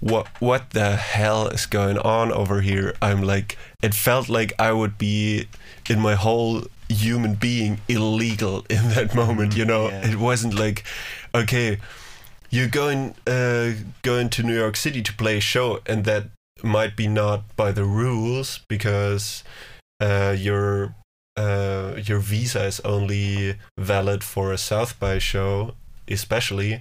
what 0.00 0.28
what 0.40 0.70
the 0.70 0.96
hell 0.96 1.48
is 1.48 1.66
going 1.66 1.98
on 1.98 2.30
over 2.32 2.60
here? 2.60 2.94
I'm 3.02 3.22
like 3.22 3.56
it 3.82 3.94
felt 3.94 4.28
like 4.28 4.52
I 4.58 4.72
would 4.72 4.98
be 4.98 5.48
in 5.88 6.00
my 6.00 6.14
whole 6.14 6.64
human 6.88 7.34
being 7.34 7.80
illegal 7.88 8.64
in 8.70 8.90
that 8.90 9.14
moment, 9.14 9.56
you 9.56 9.64
know. 9.64 9.88
yeah. 9.88 10.10
It 10.10 10.18
wasn't 10.18 10.54
like 10.54 10.84
okay, 11.34 11.78
you're 12.50 12.68
going 12.68 13.14
uh, 13.26 13.72
going 14.02 14.28
to 14.30 14.42
New 14.42 14.56
York 14.56 14.76
City 14.76 15.02
to 15.02 15.12
play 15.12 15.38
a 15.38 15.40
show, 15.40 15.80
and 15.86 16.04
that 16.04 16.24
might 16.62 16.96
be 16.96 17.06
not 17.06 17.56
by 17.56 17.72
the 17.72 17.84
rules 17.84 18.60
because 18.68 19.44
uh, 20.00 20.34
your 20.36 20.94
uh, 21.36 21.94
your 22.04 22.18
visa 22.18 22.64
is 22.64 22.80
only 22.80 23.56
valid 23.78 24.24
for 24.24 24.52
a 24.52 24.58
South 24.58 24.98
by 24.98 25.18
show. 25.18 25.74
Especially, 26.10 26.80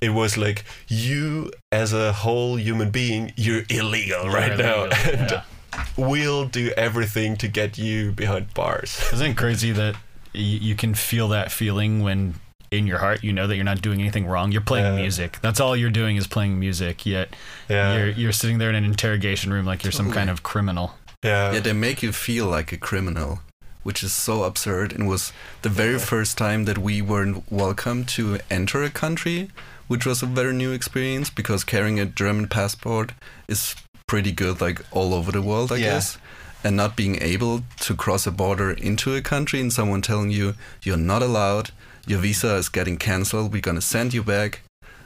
it 0.00 0.10
was 0.10 0.38
like 0.38 0.64
you, 0.86 1.50
as 1.72 1.92
a 1.92 2.12
whole 2.12 2.56
human 2.56 2.90
being, 2.90 3.32
you're 3.36 3.64
illegal 3.68 4.28
right 4.28 4.56
now, 4.56 4.84
and 5.04 5.30
yeah. 5.32 5.44
we'll 5.96 6.46
do 6.46 6.70
everything 6.76 7.36
to 7.38 7.48
get 7.48 7.76
you 7.76 8.12
behind 8.12 8.54
bars. 8.54 9.02
Isn't 9.12 9.32
it 9.32 9.36
crazy 9.36 9.72
that 9.72 9.96
you 10.32 10.76
can 10.76 10.94
feel 10.94 11.26
that 11.28 11.50
feeling 11.50 12.04
when 12.04 12.36
in 12.70 12.86
your 12.86 12.98
heart 12.98 13.22
you 13.24 13.32
know 13.32 13.46
that 13.46 13.56
you're 13.56 13.64
not 13.64 13.80
doing 13.82 14.00
anything 14.00 14.26
wrong? 14.26 14.52
You're 14.52 14.60
playing 14.60 14.86
Yeah. 14.96 15.00
music. 15.02 15.38
That's 15.42 15.60
all 15.60 15.76
you're 15.76 15.90
doing 15.90 16.16
is 16.16 16.26
playing 16.26 16.58
music. 16.58 17.06
Yet 17.06 17.34
Yeah. 17.68 17.96
you're 17.96 18.08
you're 18.10 18.32
sitting 18.32 18.58
there 18.58 18.68
in 18.70 18.74
an 18.76 18.84
interrogation 18.84 19.52
room 19.52 19.64
like 19.66 19.82
you're 19.84 19.92
some 19.92 20.10
kind 20.10 20.30
of 20.30 20.42
criminal. 20.42 20.96
Yeah, 21.24 21.52
Yeah, 21.52 21.60
they 21.60 21.72
make 21.72 22.02
you 22.02 22.12
feel 22.12 22.46
like 22.46 22.70
a 22.72 22.76
criminal, 22.76 23.40
which 23.82 24.02
is 24.02 24.12
so 24.12 24.44
absurd. 24.44 24.92
And 24.92 25.08
was 25.08 25.32
the 25.62 25.68
very 25.68 25.98
first 25.98 26.38
time 26.38 26.64
that 26.66 26.78
we 26.78 27.02
weren't 27.02 27.50
welcome 27.50 28.04
to 28.16 28.38
enter 28.50 28.82
a 28.84 28.90
country, 28.90 29.50
which 29.88 30.06
was 30.06 30.22
a 30.22 30.26
very 30.26 30.52
new 30.54 30.72
experience 30.72 31.28
because 31.30 31.64
carrying 31.64 31.98
a 31.98 32.06
German 32.06 32.46
passport 32.48 33.12
is 33.48 33.74
pretty 34.06 34.30
good, 34.32 34.60
like 34.60 34.80
all 34.92 35.12
over 35.12 35.32
the 35.32 35.42
world, 35.42 35.72
I 35.72 35.76
Yeah. 35.76 35.90
guess. 35.94 36.18
And 36.64 36.76
not 36.76 36.96
being 36.96 37.20
able 37.22 37.62
to 37.80 37.94
cross 37.94 38.26
a 38.26 38.30
border 38.30 38.70
into 38.72 39.14
a 39.14 39.20
country 39.22 39.60
and 39.60 39.72
someone 39.72 40.02
telling 40.02 40.30
you 40.30 40.54
you're 40.82 40.96
not 40.96 41.22
allowed, 41.22 41.70
your 42.08 42.18
visa 42.20 42.54
is 42.56 42.68
getting 42.68 42.96
cancelled, 42.96 43.52
we're 43.52 43.60
gonna 43.60 43.80
send 43.80 44.14
you 44.14 44.22
back. 44.22 44.62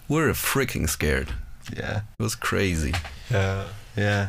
We're 0.09 0.31
freaking 0.33 0.88
scared. 0.88 1.33
Yeah. 1.77 2.03
It 2.19 2.23
was 2.23 2.35
crazy. 2.35 2.95
yeah. 3.31 3.67
Yeah. 3.97 4.29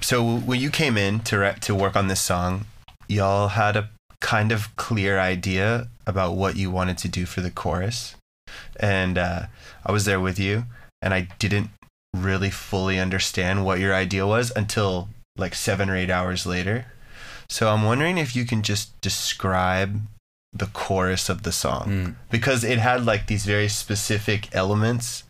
So 0.00 0.38
when 0.38 0.60
you 0.60 0.70
came 0.70 0.96
in 0.96 1.20
to 1.20 1.38
re- 1.38 1.56
to 1.60 1.74
work 1.74 1.96
on 1.96 2.08
this 2.08 2.20
song, 2.20 2.66
y'all 3.08 3.48
had 3.48 3.76
a 3.76 3.90
kind 4.20 4.52
of 4.52 4.74
clear 4.76 5.18
idea 5.18 5.88
about 6.06 6.34
what 6.34 6.56
you 6.56 6.70
wanted 6.70 6.98
to 6.98 7.08
do 7.08 7.24
for 7.24 7.40
the 7.40 7.50
chorus, 7.50 8.16
and 8.78 9.16
uh, 9.16 9.46
I 9.86 9.92
was 9.92 10.04
there 10.04 10.20
with 10.20 10.38
you, 10.38 10.64
and 11.00 11.14
I 11.14 11.28
didn't 11.38 11.70
really 12.14 12.50
fully 12.50 12.98
understand 12.98 13.64
what 13.64 13.78
your 13.80 13.94
idea 13.94 14.26
was 14.26 14.52
until 14.56 15.08
like 15.36 15.54
seven 15.54 15.88
or 15.88 15.96
eight 15.96 16.10
hours 16.10 16.46
later. 16.46 16.86
So 17.48 17.68
I'm 17.68 17.84
wondering 17.84 18.18
if 18.18 18.34
you 18.34 18.44
can 18.44 18.62
just 18.62 19.00
describe 19.00 20.00
the 20.52 20.66
chorus 20.66 21.28
of 21.28 21.42
the 21.44 21.52
song 21.52 21.84
Mm. 21.88 22.14
because 22.30 22.62
it 22.64 22.78
had 22.78 23.06
like 23.06 23.26
these 23.26 23.44
very 23.46 23.68
specific 23.68 24.48
elements 24.54 25.24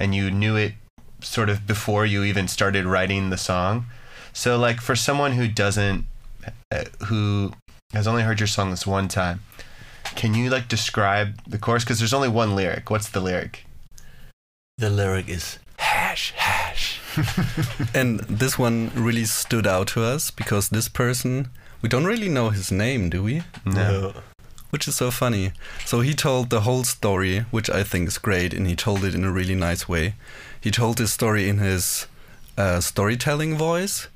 and 0.00 0.14
you 0.14 0.30
knew 0.30 0.56
it 0.56 0.74
sort 1.20 1.48
of 1.48 1.66
before 1.66 2.04
you 2.04 2.24
even 2.24 2.48
started 2.48 2.84
writing 2.84 3.30
the 3.30 3.38
song. 3.38 3.86
So 4.32 4.58
like 4.58 4.80
for 4.80 4.96
someone 4.96 5.32
who 5.32 5.46
doesn't 5.48 6.06
uh, 6.72 6.84
who 7.06 7.52
has 7.92 8.06
only 8.06 8.22
heard 8.24 8.40
your 8.40 8.48
song 8.48 8.70
this 8.70 8.86
one 8.86 9.06
time, 9.08 9.40
can 10.16 10.34
you 10.34 10.50
like 10.50 10.66
describe 10.68 11.40
the 11.46 11.58
chorus 11.58 11.84
cuz 11.84 11.98
there's 12.00 12.12
only 12.12 12.28
one 12.28 12.56
lyric. 12.56 12.90
What's 12.90 13.08
the 13.08 13.20
lyric? 13.20 13.64
The 14.78 14.90
lyric 14.90 15.28
is 15.28 15.58
hash 15.78 16.32
hash. 16.36 17.00
And 17.94 18.20
this 18.28 18.58
one 18.58 18.90
really 18.94 19.24
stood 19.24 19.66
out 19.68 19.86
to 19.94 20.02
us 20.02 20.32
because 20.32 20.68
this 20.68 20.88
person, 20.88 21.48
we 21.80 21.88
don't 21.88 22.04
really 22.06 22.28
know 22.28 22.50
his 22.50 22.72
name, 22.72 23.08
do 23.08 23.22
we? 23.22 23.42
No. 23.64 24.14
Which 24.74 24.88
is 24.88 24.96
so 24.96 25.08
funny. 25.08 25.52
So 25.84 26.00
he 26.00 26.14
told 26.14 26.50
the 26.50 26.62
whole 26.62 26.82
story, 26.82 27.44
which 27.52 27.70
I 27.70 27.84
think 27.84 28.08
is 28.08 28.18
great, 28.18 28.52
and 28.52 28.66
he 28.66 28.74
told 28.74 29.04
it 29.04 29.14
in 29.14 29.22
a 29.22 29.30
really 29.30 29.54
nice 29.54 29.88
way. 29.88 30.14
He 30.60 30.72
told 30.72 30.98
his 30.98 31.12
story 31.12 31.48
in 31.48 31.58
his 31.58 32.08
uh, 32.58 32.80
storytelling 32.80 33.56
voice, 33.56 34.08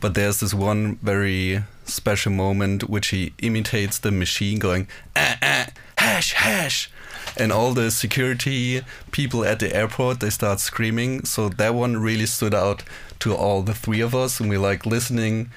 but 0.00 0.14
there's 0.14 0.40
this 0.40 0.54
one 0.54 0.96
very 1.02 1.64
special 1.84 2.32
moment 2.32 2.88
which 2.88 3.08
he 3.08 3.34
imitates 3.42 3.98
the 3.98 4.10
machine 4.10 4.58
going 4.58 4.88
ah, 5.14 5.36
ah, 5.42 5.66
hash 5.98 6.32
hash 6.32 6.90
and 7.36 7.52
all 7.52 7.74
the 7.74 7.90
security 7.90 8.80
people 9.12 9.44
at 9.44 9.60
the 9.60 9.76
airport 9.76 10.20
they 10.20 10.30
start 10.30 10.60
screaming 10.60 11.24
so 11.26 11.50
that 11.50 11.74
one 11.74 11.98
really 11.98 12.26
stood 12.26 12.54
out 12.54 12.82
to 13.18 13.36
all 13.36 13.62
the 13.62 13.74
three 13.74 14.00
of 14.00 14.14
us 14.14 14.40
and 14.40 14.48
we 14.48 14.56
like 14.56 14.84
listening 14.86 15.50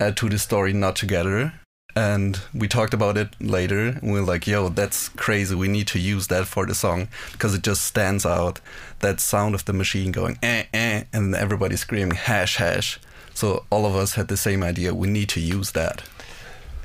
uh, 0.00 0.10
to 0.10 0.28
the 0.28 0.38
story 0.38 0.72
not 0.72 0.96
together 0.96 1.52
and 1.98 2.40
we 2.54 2.66
talked 2.68 2.94
about 2.94 3.16
it 3.22 3.28
later 3.40 3.88
and 4.00 4.12
we 4.12 4.18
are 4.18 4.22
like 4.34 4.46
yo 4.46 4.68
that's 4.68 5.08
crazy 5.10 5.54
we 5.54 5.68
need 5.76 5.86
to 5.86 5.98
use 5.98 6.26
that 6.28 6.46
for 6.46 6.64
the 6.66 6.74
song 6.74 7.08
because 7.32 7.54
it 7.54 7.62
just 7.62 7.82
stands 7.84 8.24
out 8.24 8.60
that 9.00 9.18
sound 9.20 9.54
of 9.54 9.64
the 9.64 9.72
machine 9.72 10.12
going 10.12 10.38
eh 10.42 10.64
eh 10.72 11.02
and 11.12 11.34
everybody 11.34 11.76
screaming 11.76 12.16
hash 12.16 12.56
hash 12.56 12.98
so 13.34 13.64
all 13.70 13.84
of 13.86 13.94
us 13.96 14.14
had 14.14 14.28
the 14.28 14.36
same 14.36 14.62
idea 14.62 14.94
we 14.94 15.08
need 15.08 15.28
to 15.28 15.40
use 15.40 15.72
that 15.72 16.02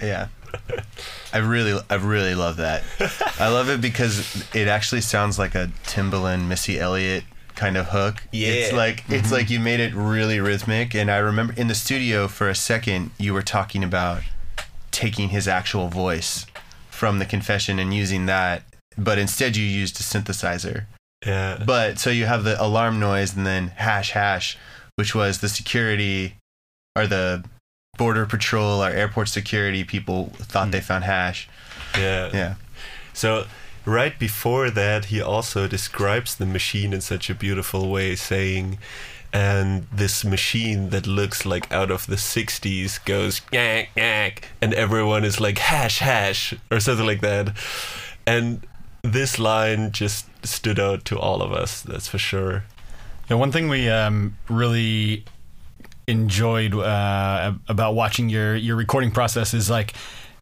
Yeah. 0.01 0.27
I 1.33 1.39
really 1.39 1.73
I 1.89 1.95
really 1.95 2.35
love 2.35 2.57
that. 2.57 2.83
I 3.39 3.47
love 3.57 3.69
it 3.69 3.81
because 3.81 4.45
it 4.53 4.67
actually 4.67 5.01
sounds 5.01 5.39
like 5.39 5.55
a 5.55 5.65
Timbaland 5.85 6.47
Missy 6.47 6.79
Elliott 6.79 7.23
kind 7.55 7.75
of 7.77 7.87
hook. 7.87 8.15
Yeah, 8.31 8.49
It's 8.49 8.71
Yeah. 8.71 8.77
like 8.77 9.03
it's 9.09 9.31
like 9.31 9.49
you 9.49 9.59
made 9.59 9.79
it 9.79 9.93
really 9.95 10.39
rhythmic 10.39 10.93
and 10.93 11.09
I 11.09 11.17
remember 11.17 11.53
in 11.57 11.67
the 11.69 11.75
studio 11.75 12.27
for 12.27 12.49
a 12.49 12.55
second 12.55 13.09
you 13.17 13.33
were 13.33 13.41
talking 13.57 13.83
about 13.83 14.21
taking 14.93 15.29
his 15.29 15.47
actual 15.47 15.89
voice 15.89 16.45
from 16.89 17.19
the 17.19 17.25
confession 17.25 17.79
and 17.79 17.93
using 17.93 18.27
that 18.27 18.63
but 18.97 19.17
instead 19.17 19.55
you 19.55 19.65
used 19.65 19.99
a 19.99 20.03
synthesizer. 20.03 20.85
Yeah. 21.25 21.63
But 21.65 21.99
so 21.99 22.09
you 22.09 22.25
have 22.25 22.43
the 22.43 22.61
alarm 22.61 22.99
noise 22.99 23.35
and 23.35 23.45
then 23.45 23.69
hash 23.69 24.11
hash, 24.11 24.57
which 24.95 25.15
was 25.15 25.39
the 25.39 25.49
security 25.49 26.35
or 26.95 27.07
the 27.07 27.43
border 27.97 28.25
patrol 28.25 28.83
or 28.83 28.89
airport 28.89 29.29
security 29.29 29.83
people 29.83 30.31
thought 30.35 30.71
they 30.71 30.79
hmm. 30.79 30.85
found 30.85 31.03
hash. 31.05 31.47
Yeah. 31.97 32.29
Yeah. 32.33 32.55
So 33.13 33.45
right 33.85 34.17
before 34.17 34.69
that, 34.71 35.05
he 35.05 35.21
also 35.21 35.67
describes 35.67 36.35
the 36.35 36.45
machine 36.45 36.93
in 36.93 37.01
such 37.01 37.29
a 37.29 37.35
beautiful 37.35 37.89
way, 37.89 38.15
saying, 38.15 38.79
"And 39.33 39.87
this 39.91 40.23
machine 40.23 40.89
that 40.91 41.07
looks 41.07 41.45
like 41.45 41.71
out 41.71 41.91
of 41.91 42.05
the 42.05 42.17
'60s 42.17 43.03
goes 43.03 43.41
yak 43.51 43.89
yak, 43.95 44.49
and 44.61 44.73
everyone 44.73 45.23
is 45.23 45.41
like 45.41 45.57
hash 45.57 45.99
hash 45.99 46.53
or 46.71 46.79
something 46.79 47.05
like 47.05 47.21
that." 47.21 47.57
And 48.25 48.65
this 49.01 49.37
line 49.37 49.91
just 49.91 50.27
stood 50.45 50.79
out 50.79 51.03
to 51.05 51.19
all 51.19 51.41
of 51.41 51.51
us. 51.51 51.81
That's 51.81 52.07
for 52.07 52.17
sure. 52.17 52.63
Yeah, 53.29 53.37
one 53.37 53.51
thing 53.51 53.69
we 53.69 53.89
um, 53.89 54.37
really 54.49 55.25
enjoyed 56.07 56.73
uh, 56.73 57.53
about 57.67 57.95
watching 57.95 58.29
your 58.29 58.55
your 58.55 58.75
recording 58.75 59.11
process 59.11 59.53
is 59.53 59.69
like 59.69 59.93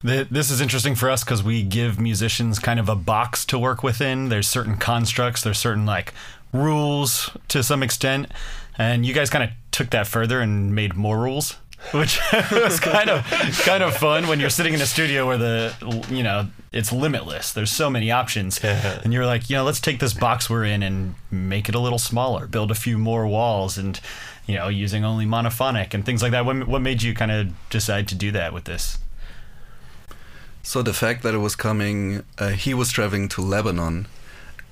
th- 0.06 0.28
this 0.30 0.50
is 0.50 0.62
interesting 0.62 0.96
for 0.96 1.10
us 1.10 1.24
because 1.24 1.44
we 1.44 1.64
give 1.64 2.00
musicians 2.00 2.60
kind 2.60 2.80
of 2.80 2.90
a 2.90 2.96
box 2.96 3.46
to 3.46 3.60
work 3.60 3.84
within. 3.84 4.30
There's 4.30 4.48
certain 4.48 4.78
constructs, 4.78 5.42
there's 5.44 5.60
certain 5.60 5.86
like 5.86 6.14
rules 6.54 7.30
to 7.48 7.64
some 7.64 7.84
extent, 7.84 8.32
and 8.78 9.06
you 9.06 9.14
guys 9.14 9.30
kind 9.30 9.44
of 9.44 9.50
took 9.72 9.90
that 9.92 10.08
further 10.08 10.40
and 10.40 10.74
made 10.76 10.96
more 10.96 11.20
rules. 11.20 11.58
Which 11.94 12.20
was 12.52 12.80
kind 12.80 13.10
of 13.10 13.26
kind 13.66 13.82
of 13.82 13.98
fun 13.98 14.28
when 14.28 14.40
you're 14.40 14.52
sitting 14.52 14.76
in 14.76 14.82
a 14.82 14.86
studio 14.86 15.26
where 15.26 15.40
the 15.40 16.06
you 16.12 16.22
know 16.22 16.48
it's 16.72 16.92
limitless. 16.92 17.54
There's 17.54 17.72
so 17.72 17.90
many 17.90 18.12
options, 18.12 18.64
and 18.64 19.12
you're 19.12 19.26
like, 19.26 19.50
you 19.50 19.56
know, 19.56 19.64
let's 19.64 19.80
take 19.82 20.00
this 20.00 20.14
box 20.14 20.48
we're 20.48 20.64
in 20.64 20.84
and 20.84 21.16
make 21.32 21.68
it 21.68 21.74
a 21.74 21.80
little 21.80 21.98
smaller, 21.98 22.46
build 22.46 22.70
a 22.70 22.76
few 22.76 23.00
more 23.00 23.26
walls, 23.26 23.80
and 23.80 24.00
you 24.46 24.56
know, 24.56 24.68
using 24.68 25.04
only 25.04 25.26
monophonic 25.26 25.94
and 25.94 26.06
things 26.06 26.22
like 26.22 26.32
that. 26.32 26.46
What, 26.46 26.68
what 26.68 26.82
made 26.82 27.02
you 27.02 27.14
kind 27.14 27.32
of 27.32 27.70
decide 27.70 28.08
to 28.10 28.16
do 28.16 28.32
that 28.32 28.54
with 28.54 28.66
this? 28.66 29.00
So 30.64 30.82
the 30.82 30.94
fact 30.94 31.24
that 31.24 31.34
it 31.34 31.40
was 31.40 31.56
coming, 31.56 32.24
uh, 32.38 32.50
he 32.50 32.74
was 32.74 32.92
traveling 32.92 33.28
to 33.30 33.42
Lebanon 33.42 34.08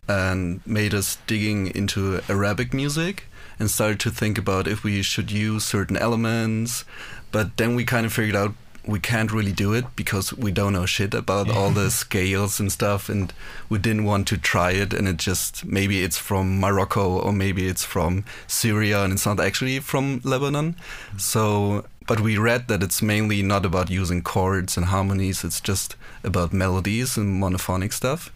and 0.07 0.65
made 0.65 0.93
us 0.93 1.17
digging 1.27 1.67
into 1.67 2.21
Arabic 2.29 2.73
music 2.73 3.25
and 3.59 3.69
started 3.69 3.99
to 4.01 4.09
think 4.09 4.37
about 4.37 4.67
if 4.67 4.83
we 4.83 5.01
should 5.01 5.31
use 5.31 5.65
certain 5.65 5.97
elements. 5.97 6.85
But 7.31 7.57
then 7.57 7.75
we 7.75 7.85
kind 7.85 8.05
of 8.05 8.13
figured 8.13 8.35
out 8.35 8.53
we 8.85 8.99
can't 8.99 9.31
really 9.31 9.51
do 9.51 9.73
it 9.73 9.85
because 9.95 10.33
we 10.33 10.51
don't 10.51 10.73
know 10.73 10.85
shit 10.85 11.13
about 11.13 11.49
all 11.49 11.69
the 11.69 11.91
scales 12.03 12.59
and 12.59 12.71
stuff 12.71 13.09
and 13.09 13.33
we 13.67 13.77
didn't 13.77 14.05
want 14.05 14.27
to 14.27 14.37
try 14.37 14.71
it 14.71 14.93
and 14.93 15.07
it 15.07 15.17
just 15.17 15.65
maybe 15.65 16.01
it's 16.03 16.17
from 16.17 16.59
Morocco 16.59 17.19
or 17.19 17.31
maybe 17.31 17.67
it's 17.67 17.83
from 17.83 18.23
Syria 18.47 19.03
and 19.03 19.13
it's 19.13 19.25
not 19.25 19.39
actually 19.39 19.79
from 19.79 20.21
Lebanon. 20.23 20.75
Mm. 21.13 21.21
So 21.21 21.85
but 22.07 22.21
we 22.21 22.39
read 22.39 22.67
that 22.69 22.81
it's 22.81 23.03
mainly 23.03 23.43
not 23.43 23.67
about 23.67 23.91
using 23.91 24.23
chords 24.23 24.75
and 24.75 24.87
harmonies, 24.87 25.43
it's 25.43 25.61
just 25.61 25.95
about 26.23 26.51
melodies 26.51 27.17
and 27.17 27.39
monophonic 27.39 27.93
stuff. 27.93 28.31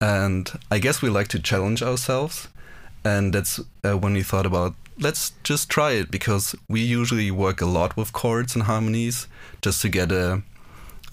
And 0.00 0.50
I 0.70 0.78
guess 0.78 1.02
we 1.02 1.10
like 1.10 1.28
to 1.28 1.38
challenge 1.38 1.82
ourselves. 1.82 2.48
And 3.04 3.32
that's 3.32 3.60
uh, 3.84 3.96
when 3.96 4.12
we 4.14 4.22
thought 4.22 4.46
about 4.46 4.74
let's 5.00 5.32
just 5.44 5.68
try 5.68 5.92
it 5.92 6.10
because 6.10 6.54
we 6.68 6.80
usually 6.80 7.30
work 7.30 7.60
a 7.60 7.66
lot 7.66 7.96
with 7.96 8.12
chords 8.12 8.54
and 8.54 8.64
harmonies 8.64 9.28
just 9.62 9.80
to 9.82 9.88
get 9.88 10.10
a, 10.10 10.42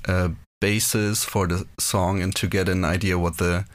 a 0.05 0.31
basis 0.59 1.23
for 1.23 1.47
the 1.47 1.65
song 1.79 2.21
and 2.21 2.35
to 2.35 2.47
get 2.47 2.67
an 2.67 2.83
idea 2.83 3.19
what 3.19 3.37
the 3.37 3.65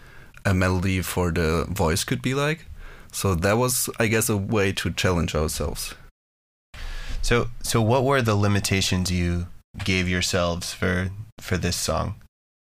a 0.45 0.55
melody 0.55 1.03
for 1.03 1.31
the 1.31 1.67
voice 1.69 2.03
could 2.05 2.23
be 2.23 2.35
like. 2.35 2.67
So 3.13 3.35
that 3.35 3.59
was, 3.59 3.91
I 3.99 4.07
guess, 4.07 4.29
a 4.29 4.37
way 4.37 4.73
to 4.73 4.91
challenge 4.91 5.35
ourselves. 5.35 5.95
So 7.23 7.49
so 7.63 7.83
what 7.83 8.05
were 8.05 8.23
the 8.23 8.35
limitations 8.35 9.11
you 9.11 9.47
gave 9.85 10.09
yourselves 10.09 10.73
for 10.73 11.11
for 11.41 11.57
this 11.59 11.77
song, 11.77 12.15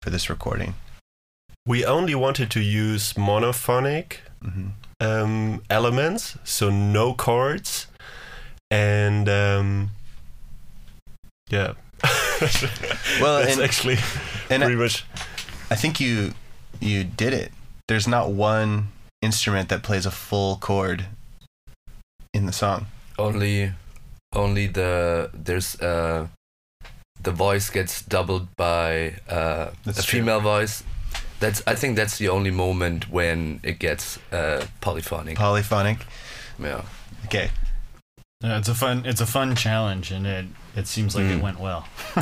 for 0.01 0.09
this 0.09 0.29
recording? 0.29 0.75
We 1.65 1.83
only 1.83 2.13
wanted 2.13 2.51
to 2.51 2.59
use 2.59 3.13
monophonic 3.13 4.17
hmm 4.41 4.69
um, 4.99 5.61
elements, 5.69 6.37
so 6.43 6.69
no 6.69 7.13
chords, 7.13 7.87
and 8.71 9.27
um, 9.29 9.91
yeah. 11.49 11.73
Well, 13.21 13.39
that's 13.39 13.53
and- 13.53 13.61
actually 13.61 13.97
and 14.49 14.61
pretty 14.61 14.75
much 14.75 15.05
I 15.71 15.75
think 15.75 15.99
you 15.99 16.33
you 16.79 17.03
did 17.03 17.33
it. 17.33 17.51
There's 17.87 18.07
not 18.07 18.31
one 18.31 18.89
instrument 19.21 19.69
that 19.69 19.83
plays 19.83 20.05
a 20.05 20.11
full 20.11 20.57
chord 20.57 21.05
in 22.33 22.45
the 22.45 22.51
song. 22.51 22.87
Only, 23.17 23.71
only 24.33 24.67
the 24.67 25.29
there's 25.33 25.79
uh, 25.79 26.27
the 27.21 27.31
voice 27.31 27.69
gets 27.69 28.01
doubled 28.01 28.47
by 28.55 29.15
uh, 29.29 29.71
a 29.85 29.93
true. 29.93 30.19
female 30.19 30.41
voice. 30.41 30.83
That's 31.39 31.61
I 31.67 31.75
think 31.75 31.95
that's 31.97 32.17
the 32.17 32.29
only 32.29 32.51
moment 32.51 33.09
when 33.09 33.59
it 33.63 33.79
gets 33.79 34.17
uh, 34.31 34.65
polyphonic. 34.81 35.37
Polyphonic. 35.37 35.97
yeah. 36.59 36.81
Okay. 37.25 37.49
Uh, 38.43 38.57
it's 38.59 38.69
a 38.69 38.75
fun 38.75 39.03
it's 39.05 39.21
a 39.21 39.25
fun 39.25 39.55
challenge, 39.55 40.11
and 40.11 40.25
it 40.27 40.45
it 40.75 40.87
seems 40.87 41.15
like 41.15 41.25
it 41.25 41.39
Mm. 41.39 41.41
went 41.41 41.59
well. 41.59 41.87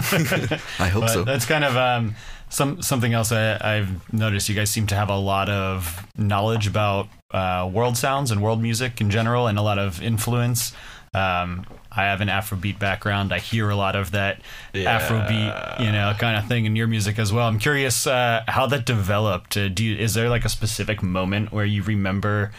I 0.79 0.87
hope 0.87 1.01
but 1.01 1.09
so. 1.09 1.23
that's 1.23 1.45
kind 1.45 1.63
of 1.63 1.75
um, 1.75 2.15
some 2.49 2.81
something 2.81 3.13
else 3.13 3.31
I, 3.31 3.57
I've 3.61 4.13
noticed. 4.13 4.47
You 4.49 4.55
guys 4.55 4.69
seem 4.69 4.87
to 4.87 4.95
have 4.95 5.09
a 5.09 5.17
lot 5.17 5.49
of 5.49 6.05
knowledge 6.17 6.67
about 6.67 7.07
uh, 7.31 7.69
world 7.71 7.97
sounds 7.97 8.31
and 8.31 8.41
world 8.41 8.61
music 8.61 9.01
in 9.01 9.09
general, 9.09 9.47
and 9.47 9.57
a 9.57 9.61
lot 9.61 9.79
of 9.79 10.01
influence. 10.01 10.73
Um, 11.15 11.65
I 11.95 12.03
have 12.03 12.21
an 12.21 12.27
Afrobeat 12.27 12.79
background. 12.79 13.31
I 13.33 13.39
hear 13.39 13.69
a 13.69 13.75
lot 13.75 13.95
of 13.95 14.11
that 14.11 14.41
Afrobeat, 14.73 15.79
you 15.79 15.91
know, 15.91 16.13
kind 16.17 16.37
of 16.37 16.47
thing 16.47 16.65
in 16.65 16.75
your 16.75 16.87
music 16.87 17.19
as 17.19 17.31
well. 17.31 17.47
I'm 17.47 17.59
curious 17.59 18.07
uh, 18.07 18.43
how 18.47 18.65
that 18.67 18.85
developed. 18.85 19.55
Uh, 19.55 19.67
do 19.67 19.83
you, 19.83 19.95
is 19.95 20.13
there 20.13 20.29
like 20.29 20.45
a 20.45 20.49
specific 20.49 21.03
moment 21.03 21.51
where 21.51 21.65
you 21.65 21.83
remember 21.83 22.51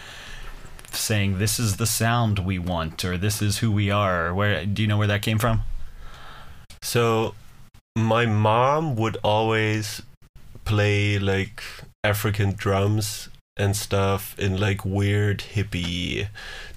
saying 0.92 1.38
this 1.38 1.58
is 1.58 1.76
the 1.76 1.86
sound 1.86 2.38
we 2.38 2.58
want, 2.58 3.04
or 3.04 3.18
this 3.18 3.42
is 3.42 3.58
who 3.58 3.72
we 3.72 3.90
are? 3.90 4.32
Where 4.32 4.64
do 4.64 4.82
you 4.82 4.88
know 4.88 4.98
where 4.98 5.08
that 5.08 5.22
came 5.22 5.38
from? 5.38 5.62
So 6.82 7.34
my 7.96 8.26
mom 8.26 8.94
would 8.96 9.16
always 9.24 10.02
play 10.64 11.18
like 11.18 11.62
African 12.02 12.52
drums 12.52 13.28
and 13.56 13.76
stuff 13.76 14.38
in 14.38 14.58
like 14.58 14.84
weird 14.84 15.38
hippie 15.54 16.28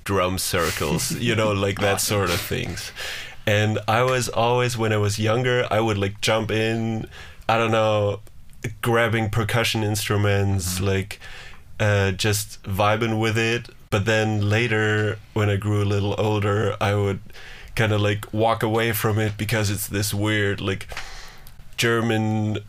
drum 0.08 0.38
circles, 0.38 1.12
you 1.12 1.36
know, 1.36 1.52
like 1.52 1.80
that 1.82 2.00
sort 2.00 2.30
of 2.30 2.40
things. 2.40 2.94
And 3.46 3.78
I 3.90 4.04
was 4.04 4.30
always 4.30 4.78
when 4.78 4.94
I 4.94 4.98
was 4.98 5.20
younger, 5.20 5.68
I 5.70 5.82
would 5.82 5.98
like 5.98 6.22
jump 6.22 6.50
in, 6.50 7.08
I 7.50 7.58
don't 7.58 7.72
know, 7.72 8.22
grabbing 8.82 9.30
percussion 9.30 9.84
instruments, 9.84 10.80
like 10.80 11.20
uh, 11.82 12.12
just 12.12 12.64
vibing 12.64 13.20
with 13.20 13.38
it. 13.38 13.68
But 13.90 14.06
then 14.06 14.50
later, 14.50 15.20
when 15.34 15.50
I 15.50 15.58
grew 15.58 15.84
a 15.84 15.90
little 15.94 16.16
older, 16.18 16.78
I 16.80 16.96
would 16.96 17.20
kind 17.76 17.92
of 17.92 18.00
like 18.00 18.34
walk 18.34 18.64
away 18.64 18.94
from 18.94 19.20
it 19.20 19.38
because 19.38 19.70
it's 19.70 19.88
this 19.88 20.14
weird, 20.14 20.62
like 20.62 20.88
German 21.76 22.60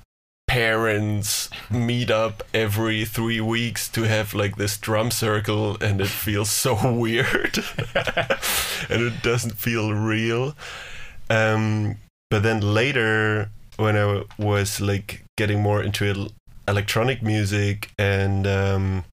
parents 0.49 1.49
meet 1.71 2.11
up 2.11 2.43
every 2.53 3.05
three 3.05 3.41
weeks 3.41 3.89
to 3.91 4.03
have 4.03 4.35
like 4.35 4.57
this 4.57 4.77
drum 4.77 5.11
circle 5.13 5.77
and 5.81 6.01
it 6.01 6.09
feels 6.09 6.51
so 6.51 6.75
weird. 6.93 7.59
And 8.91 9.03
it 9.03 9.23
doesn't 9.23 9.55
feel 9.59 9.93
real. 9.93 10.57
Um 11.31 11.97
but 12.31 12.43
then 12.43 12.61
later 12.61 13.51
when 13.77 13.97
i 13.97 14.23
was 14.39 14.81
like 14.81 15.25
getting 15.37 15.63
more 15.63 15.83
into 15.83 16.29
electronic 16.67 17.23
music 17.23 17.91
and 17.99 18.47
um 18.47 19.05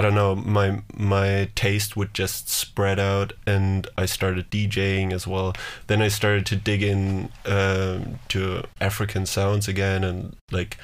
I 0.00 0.02
don't 0.02 0.14
know, 0.14 0.34
my 0.34 0.80
my 0.96 1.50
taste 1.54 1.94
would 1.94 2.14
just 2.14 2.48
spread 2.48 2.98
out, 2.98 3.34
and 3.46 3.86
I 3.98 4.06
started 4.06 4.50
DJing 4.50 5.12
as 5.12 5.26
well. 5.26 5.52
Then 5.88 6.00
I 6.00 6.08
started 6.08 6.46
to 6.46 6.56
dig 6.56 6.82
in 6.82 7.28
um, 7.44 8.18
to 8.28 8.64
African 8.80 9.26
sounds 9.26 9.68
again, 9.68 10.02
and 10.02 10.34
like 10.50 10.78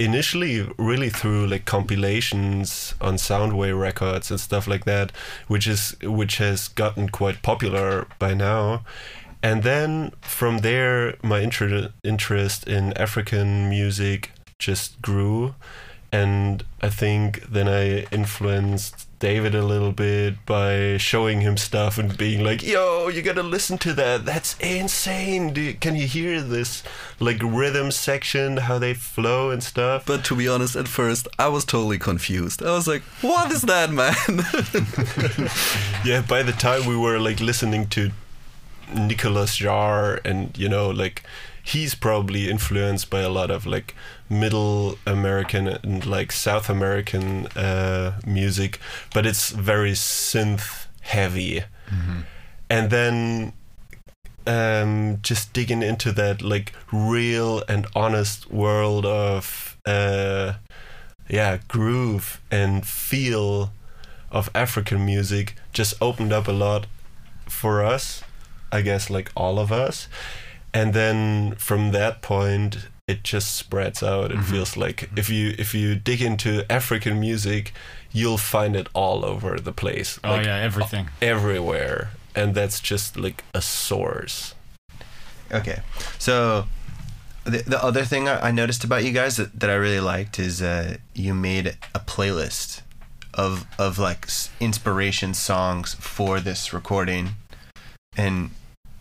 initially 0.00 0.66
really 0.78 1.10
through 1.10 1.46
like 1.46 1.66
compilations 1.66 2.94
on 3.02 3.16
Soundway 3.16 3.78
records 3.78 4.30
and 4.30 4.40
stuff 4.40 4.66
like 4.66 4.86
that, 4.86 5.12
which 5.46 5.66
is 5.66 5.94
which 6.02 6.38
has 6.38 6.68
gotten 6.68 7.10
quite 7.10 7.42
popular 7.42 8.06
by 8.18 8.32
now. 8.32 8.82
And 9.42 9.62
then 9.62 10.12
from 10.22 10.60
there, 10.60 11.16
my 11.22 11.40
inter- 11.40 11.92
interest 12.02 12.66
in 12.66 12.94
African 12.94 13.68
music 13.68 14.30
just 14.58 15.02
grew 15.02 15.54
and 16.12 16.62
I 16.82 16.90
think 16.90 17.42
then 17.48 17.68
I 17.68 18.02
influenced 18.14 19.08
David 19.18 19.54
a 19.54 19.64
little 19.64 19.92
bit 19.92 20.44
by 20.44 20.98
showing 20.98 21.40
him 21.40 21.56
stuff 21.56 21.96
and 21.96 22.18
being 22.18 22.44
like, 22.44 22.62
"Yo, 22.62 23.08
you 23.08 23.22
gotta 23.22 23.42
listen 23.42 23.78
to 23.78 23.94
that. 23.94 24.26
That's 24.26 24.58
insane. 24.58 25.54
Do 25.54 25.60
you, 25.62 25.74
can 25.74 25.96
you 25.96 26.06
hear 26.06 26.42
this 26.42 26.82
like 27.18 27.40
rhythm 27.42 27.90
section, 27.92 28.58
how 28.58 28.78
they 28.78 28.92
flow 28.92 29.50
and 29.50 29.62
stuff?" 29.62 30.04
But 30.04 30.22
to 30.26 30.36
be 30.36 30.48
honest, 30.48 30.76
at 30.76 30.86
first 30.86 31.28
I 31.38 31.48
was 31.48 31.64
totally 31.64 31.98
confused. 31.98 32.62
I 32.62 32.72
was 32.72 32.86
like, 32.86 33.02
"What 33.22 33.50
is 33.50 33.62
that, 33.62 33.90
man?" 33.90 34.12
yeah, 36.04 36.20
by 36.20 36.42
the 36.42 36.52
time 36.52 36.84
we 36.86 36.96
were 36.96 37.18
like 37.18 37.40
listening 37.40 37.86
to 37.90 38.10
Nicolas 38.94 39.56
Jaar 39.58 40.20
and 40.24 40.56
you 40.58 40.68
know 40.68 40.90
like 40.90 41.22
he's 41.62 41.94
probably 41.94 42.50
influenced 42.50 43.08
by 43.08 43.20
a 43.20 43.28
lot 43.28 43.50
of 43.50 43.66
like 43.66 43.94
middle 44.28 44.98
American 45.06 45.68
and 45.68 46.04
like 46.04 46.32
South 46.32 46.68
American 46.68 47.46
uh, 47.48 48.20
music, 48.26 48.78
but 49.14 49.24
it's 49.24 49.50
very 49.50 49.92
synth 49.92 50.86
heavy. 51.02 51.62
And 52.68 52.90
then 52.90 53.52
um, 54.46 55.18
just 55.22 55.52
digging 55.52 55.82
into 55.82 56.10
that 56.12 56.42
like 56.42 56.72
real 56.90 57.62
and 57.68 57.86
honest 57.94 58.50
world 58.50 59.06
of 59.06 59.76
uh, 59.86 60.54
yeah 61.28 61.58
groove 61.68 62.40
and 62.50 62.84
feel 62.86 63.72
of 64.30 64.50
African 64.54 65.04
music 65.04 65.54
just 65.72 65.94
opened 66.00 66.32
up 66.32 66.48
a 66.48 66.52
lot 66.52 66.86
for 67.48 67.84
us. 67.84 68.22
I 68.72 68.80
guess 68.80 69.10
like 69.10 69.30
all 69.36 69.58
of 69.58 69.70
us 69.70 70.08
and 70.72 70.94
then 70.94 71.54
from 71.56 71.92
that 71.92 72.22
point 72.22 72.88
it 73.08 73.24
just 73.24 73.56
spreads 73.56 74.02
out. 74.02 74.30
It 74.30 74.42
feels 74.42 74.76
like 74.76 75.10
if 75.16 75.28
you 75.28 75.54
if 75.58 75.74
you 75.74 75.96
dig 75.96 76.22
into 76.22 76.70
african 76.70 77.18
music 77.20 77.72
you'll 78.12 78.38
find 78.38 78.76
it 78.76 78.88
all 78.94 79.24
over 79.24 79.58
the 79.58 79.72
place. 79.72 80.18
Oh 80.22 80.30
like, 80.30 80.46
yeah, 80.46 80.58
everything. 80.58 81.08
everywhere. 81.20 82.10
And 82.34 82.54
that's 82.54 82.80
just 82.80 83.16
like 83.16 83.44
a 83.54 83.60
source. 83.60 84.54
Okay, 85.50 85.80
so 86.18 86.66
the, 87.44 87.62
the 87.66 87.82
other 87.82 88.04
thing 88.04 88.28
I 88.28 88.48
I 88.48 88.50
noticed 88.50 88.84
about 88.84 89.04
you 89.04 89.12
guys 89.12 89.36
that, 89.36 89.58
that 89.60 89.68
I 89.68 89.74
really 89.74 90.00
liked 90.00 90.38
is 90.38 90.62
uh, 90.62 90.96
you 91.14 91.34
made 91.34 91.76
a 91.94 92.00
playlist 92.00 92.82
of 93.34 93.66
of 93.78 93.98
like 93.98 94.28
inspiration 94.60 95.34
songs 95.34 95.94
for 95.94 96.40
this 96.40 96.72
recording, 96.72 97.30
and 98.16 98.50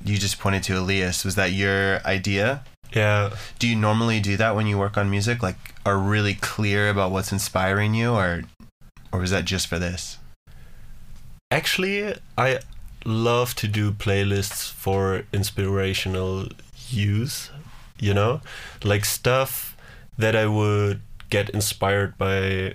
you 0.03 0.17
just 0.17 0.39
pointed 0.39 0.63
to 0.63 0.77
Elias. 0.79 1.23
Was 1.25 1.35
that 1.35 1.51
your 1.51 1.99
idea? 2.05 2.63
yeah 2.93 3.31
Do 3.59 3.67
you 3.67 3.75
normally 3.75 4.19
do 4.19 4.35
that 4.37 4.55
when 4.55 4.67
you 4.67 4.77
work 4.77 4.97
on 4.97 5.09
music? 5.09 5.41
Like, 5.41 5.75
are 5.85 5.97
really 5.97 6.35
clear 6.35 6.89
about 6.89 7.11
what's 7.11 7.31
inspiring 7.31 7.93
you, 7.93 8.11
or 8.11 8.43
or 9.11 9.19
was 9.19 9.31
that 9.31 9.45
just 9.45 9.67
for 9.67 9.79
this? 9.79 10.17
actually 11.51 12.15
i 12.37 12.57
love 13.05 13.53
to 13.55 13.67
do 13.67 13.91
playlists 13.91 14.71
for 14.71 15.23
inspirational 15.33 16.47
use 16.89 17.51
you 17.99 18.13
know 18.13 18.39
like 18.83 19.03
stuff 19.03 19.75
that 20.17 20.33
i 20.33 20.45
would 20.47 21.01
get 21.29 21.49
inspired 21.49 22.17
by 22.17 22.73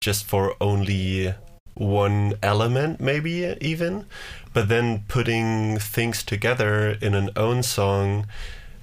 just 0.00 0.24
for 0.24 0.54
only 0.60 1.32
one 1.78 2.34
element 2.42 3.00
maybe 3.00 3.56
even. 3.60 4.06
But 4.52 4.68
then 4.68 5.04
putting 5.08 5.78
things 5.78 6.22
together 6.22 6.96
in 7.00 7.14
an 7.14 7.30
own 7.36 7.62
song 7.62 8.26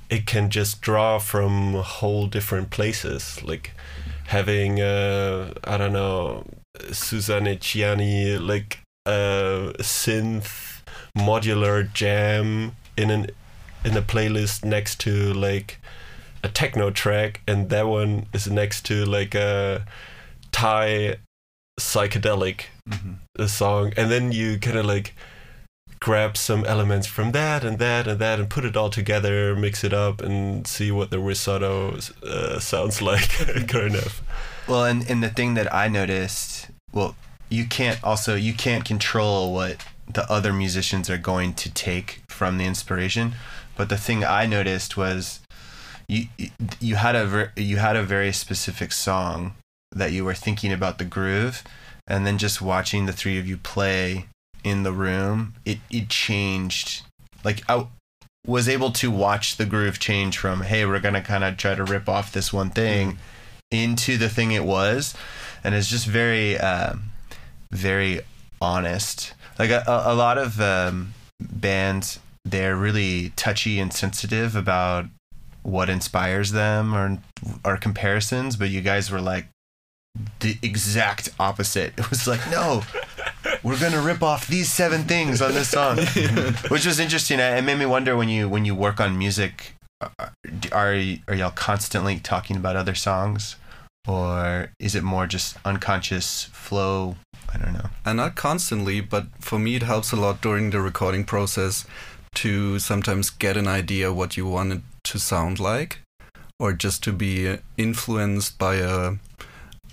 it 0.08 0.28
can 0.28 0.52
just 0.52 0.82
draw 0.82 1.18
from 1.18 1.74
whole 1.74 2.28
different 2.28 2.70
places. 2.70 3.43
Like 3.43 3.72
having 4.28 4.82
uh 4.82 5.54
i 5.64 5.78
don't 5.78 5.93
know 5.93 6.43
suzanne 6.91 7.46
ciani 7.58 8.39
like 8.39 8.80
a 9.06 9.72
synth 9.80 10.82
modular 11.16 11.91
jam 11.93 12.76
in 12.98 13.12
an 13.12 13.28
in 13.84 13.96
a 13.96 14.02
playlist 14.02 14.66
next 14.66 15.00
to 15.00 15.32
like 15.34 15.80
a 16.43 16.50
techno 16.50 16.89
track 16.89 17.41
and 17.48 17.70
that 17.70 17.88
one 17.88 18.26
is 18.34 18.48
next 18.48 18.84
to 18.84 19.06
like 19.06 19.36
a 19.36 19.86
thai 20.52 21.16
psychedelic 21.80 22.66
uh, 23.40 23.48
song 23.48 23.94
and 23.98 24.12
then 24.12 24.32
you 24.32 24.60
kind 24.60 24.78
of 24.78 24.86
like 24.86 25.16
grab 26.00 26.38
some 26.38 26.64
elements 26.66 27.08
from 27.08 27.32
that 27.32 27.64
and 27.64 27.80
that 27.80 28.08
and 28.08 28.20
that 28.20 28.40
and 28.40 28.50
put 28.50 28.66
it 28.66 28.78
all 28.78 28.90
together 28.90 29.56
mix 29.56 29.84
it 29.84 29.94
up 29.94 30.22
and 30.22 30.68
see 30.68 30.92
what 30.92 31.10
the 31.10 31.20
risotto 31.20 31.98
uh, 32.24 32.60
sounds 32.60 33.02
like 33.10 33.30
kind 33.68 33.96
of. 33.96 34.22
Well, 34.68 34.86
and 34.86 35.10
and 35.10 35.24
the 35.24 35.30
thing 35.30 35.54
that 35.56 35.74
I 35.74 35.88
noticed, 35.88 36.68
well, 36.92 37.16
you 37.50 37.66
can't 37.66 38.04
also 38.04 38.36
you 38.36 38.54
can't 38.54 38.84
control 38.84 39.54
what 39.54 39.86
the 40.12 40.30
other 40.32 40.54
musicians 40.54 41.10
are 41.10 41.18
going 41.18 41.54
to 41.56 41.72
take 41.72 42.22
from 42.28 42.58
the 42.58 42.66
inspiration, 42.66 43.36
but 43.76 43.90
the 43.90 43.98
thing 43.98 44.24
I 44.24 44.46
noticed 44.46 44.98
was 44.98 45.40
you 46.08 46.28
you 46.80 46.96
had 46.96 47.16
a 47.16 47.52
you 47.56 47.78
had 47.78 47.96
a 47.96 48.04
very 48.04 48.32
specific 48.32 48.92
song 48.92 49.56
that 49.92 50.12
you 50.12 50.26
were 50.26 50.34
thinking 50.34 50.74
about 50.74 50.98
the 50.98 51.06
groove, 51.06 51.64
and 52.08 52.26
then 52.26 52.38
just 52.38 52.62
watching 52.62 53.06
the 53.06 53.14
three 53.14 53.38
of 53.39 53.47
you 53.47 53.58
play 53.58 54.28
in 54.64 54.84
the 54.84 54.93
room, 54.93 55.56
it 55.66 55.80
it 55.89 56.10
changed. 56.10 57.03
Like 57.43 57.64
I 57.70 57.88
was 58.45 58.70
able 58.70 58.91
to 58.91 59.10
watch 59.10 59.58
the 59.58 59.66
groove 59.66 59.99
change 59.99 60.38
from 60.38 60.62
hey, 60.62 60.86
we're 60.86 60.99
gonna 60.99 61.22
kind 61.22 61.43
of 61.43 61.58
try 61.58 61.76
to 61.76 61.84
rip 61.84 62.08
off 62.08 62.32
this 62.32 62.53
one 62.53 62.70
thing 62.70 63.18
into 63.72 64.18
the 64.18 64.30
thing 64.30 64.51
it 64.51 64.64
was 64.64 65.16
and 65.64 65.74
it's 65.74 65.89
just 65.89 66.06
very 66.06 66.58
um, 66.60 67.03
very 67.72 68.22
honest 68.62 69.34
like 69.58 69.70
a, 69.70 69.84
a 69.88 70.14
lot 70.14 70.38
of 70.38 70.62
um, 70.62 71.14
bands 71.39 72.20
they're 72.45 72.76
really 72.76 73.32
touchy 73.36 73.80
and 73.80 73.91
sensitive 73.91 74.56
about 74.56 75.06
what 75.64 75.89
inspires 75.89 76.51
them 76.51 76.93
or 76.93 77.18
or 77.66 77.78
comparisons 77.78 78.56
but 78.56 78.70
you 78.70 78.82
guys 78.82 79.10
were 79.10 79.22
like 79.22 79.47
the 80.39 80.57
exact 80.61 81.30
opposite. 81.39 81.93
It 81.97 82.09
was 82.09 82.28
like 82.28 82.49
no 82.49 82.84
we're 83.63 83.80
gonna 83.80 84.01
rip 84.01 84.22
off 84.22 84.47
these 84.47 84.72
seven 84.72 85.03
things 85.03 85.41
on 85.41 85.53
this 85.53 85.70
song. 85.70 85.97
Which 86.70 86.86
was 86.86 86.99
interesting. 86.99 87.39
It 87.39 87.63
made 87.63 87.80
me 87.80 87.86
wonder 87.86 88.16
when 88.16 88.30
you 88.30 88.47
when 88.47 88.66
you 88.66 88.76
work 88.76 88.99
on 88.99 89.18
music 89.18 89.76
uh, 90.01 90.09
are 90.72 90.93
are, 91.28 91.36
y'all 91.36 91.51
constantly 91.51 92.20
talking 92.20 92.57
about 92.57 92.76
other 92.76 92.95
songs? 92.95 93.55
Or 94.07 94.72
is 94.80 94.93
it 94.93 95.03
more 95.03 95.26
just 95.26 95.57
unconscious 95.66 96.43
flow? 96.45 97.16
I 97.51 97.57
don't 97.57 97.74
know. 97.74 97.89
And 98.05 98.18
not 98.18 98.36
constantly, 98.36 99.01
but 99.01 99.28
for 99.39 99.57
me 99.57 99.76
it 99.76 99.84
helps 99.84 100.11
a 100.11 100.16
lot 100.16 100.41
during 100.41 100.70
the 100.70 100.82
recording 100.82 101.24
process 101.24 101.86
to 102.36 102.78
sometimes 102.80 103.30
get 103.30 103.57
an 103.57 103.68
idea 103.68 104.13
what 104.13 104.38
you 104.38 104.45
want 104.45 104.74
it 104.74 104.82
to 105.05 105.20
sound 105.20 105.59
like, 105.59 105.99
or 106.59 106.74
just 106.74 107.03
to 107.05 107.13
be 107.13 107.57
influenced 107.78 108.59
by 108.59 108.76
a, 108.76 109.13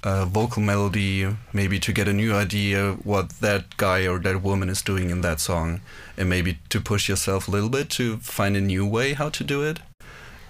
vocal 0.03 0.62
melody, 0.62 1.36
maybe 1.53 1.78
to 1.78 1.92
get 1.92 2.09
a 2.09 2.12
new 2.12 2.34
idea 2.34 2.92
what 3.05 3.30
that 3.40 3.76
guy 3.76 4.07
or 4.07 4.18
that 4.18 4.42
woman 4.42 4.68
is 4.68 4.82
doing 4.82 5.11
in 5.11 5.20
that 5.20 5.40
song, 5.40 5.80
and 6.16 6.28
maybe 6.28 6.59
to 6.68 6.80
push 6.80 7.09
yourself 7.09 7.48
a 7.48 7.50
little 7.50 7.68
bit 7.68 7.88
to 7.90 8.16
find 8.18 8.57
a 8.57 8.61
new 8.61 8.86
way 8.86 9.14
how 9.14 9.28
to 9.28 9.44
do 9.44 9.62
it. 9.62 9.78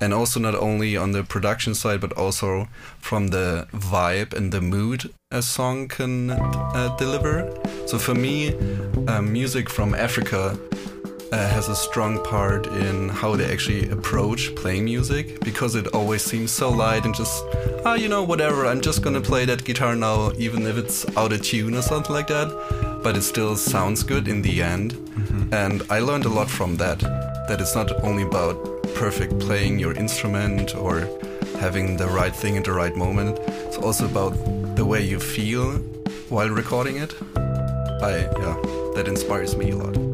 And 0.00 0.12
also 0.12 0.40
not 0.40 0.56
only 0.56 0.96
on 0.96 1.12
the 1.12 1.22
production 1.22 1.74
side 1.74 2.00
but 2.00 2.12
also 2.14 2.68
from 2.98 3.28
the 3.28 3.68
vibe 3.72 4.34
and 4.34 4.52
the 4.52 4.60
mood 4.60 5.12
a 5.30 5.42
song 5.42 5.86
can 5.86 6.30
uh, 6.30 6.96
deliver. 6.98 7.56
So 7.86 7.98
for 7.98 8.14
me 8.14 8.54
uh, 9.06 9.22
music 9.22 9.70
from 9.70 9.94
africa 9.94 10.58
uh, 11.32 11.48
has 11.48 11.68
a 11.68 11.74
strong 11.74 12.22
part 12.22 12.66
in 12.66 13.08
how 13.08 13.34
they 13.34 13.50
actually 13.50 13.88
approach 13.88 14.54
playing 14.54 14.84
music 14.84 15.40
because 15.40 15.74
it 15.74 15.86
always 15.88 16.22
seems 16.22 16.50
so 16.50 16.68
light 16.70 17.06
and 17.06 17.14
just, 17.14 17.44
ah, 17.86 17.94
you 17.94 18.08
know, 18.08 18.22
whatever, 18.22 18.66
I'm 18.66 18.82
just 18.82 19.02
gonna 19.02 19.20
play 19.20 19.46
that 19.46 19.64
guitar 19.64 19.96
now, 19.96 20.32
even 20.36 20.66
if 20.66 20.76
it's 20.76 21.04
out 21.16 21.32
of 21.32 21.40
tune 21.42 21.74
or 21.74 21.82
something 21.82 22.14
like 22.14 22.26
that. 22.28 23.00
But 23.02 23.16
it 23.16 23.22
still 23.22 23.56
sounds 23.56 24.02
good 24.02 24.28
in 24.28 24.42
the 24.42 24.62
end. 24.62 24.92
And 25.52 25.82
I 25.90 25.98
learned 26.00 26.26
a 26.26 26.28
lot 26.28 26.48
from 26.48 26.76
that. 26.76 27.00
That 27.48 27.60
it's 27.60 27.74
not 27.74 27.90
only 28.04 28.22
about 28.22 28.54
perfect 28.94 29.38
playing 29.40 29.78
your 29.78 29.94
instrument 29.94 30.76
or 30.76 31.08
having 31.58 31.96
the 31.96 32.06
right 32.06 32.34
thing 32.34 32.56
at 32.58 32.64
the 32.64 32.72
right 32.72 32.94
moment, 32.94 33.38
it's 33.66 33.78
also 33.78 34.04
about 34.04 34.32
the 34.76 34.84
way 34.84 35.02
you 35.02 35.18
feel 35.18 35.78
while 36.28 36.50
recording 36.50 36.98
it. 36.98 37.14
I, 38.02 38.28
yeah, 38.38 38.56
that 38.94 39.04
inspires 39.08 39.56
me 39.56 39.70
a 39.70 39.76
lot. 39.76 40.11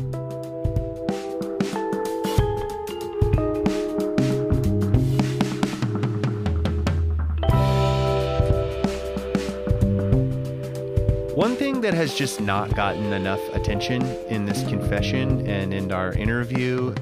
Has 11.98 12.14
just 12.14 12.40
not 12.40 12.76
gotten 12.76 13.12
enough 13.12 13.40
attention 13.54 14.00
in 14.28 14.46
this 14.46 14.62
confession 14.68 15.44
and 15.48 15.74
in 15.74 15.90
our 15.90 16.12
interview, 16.12 16.94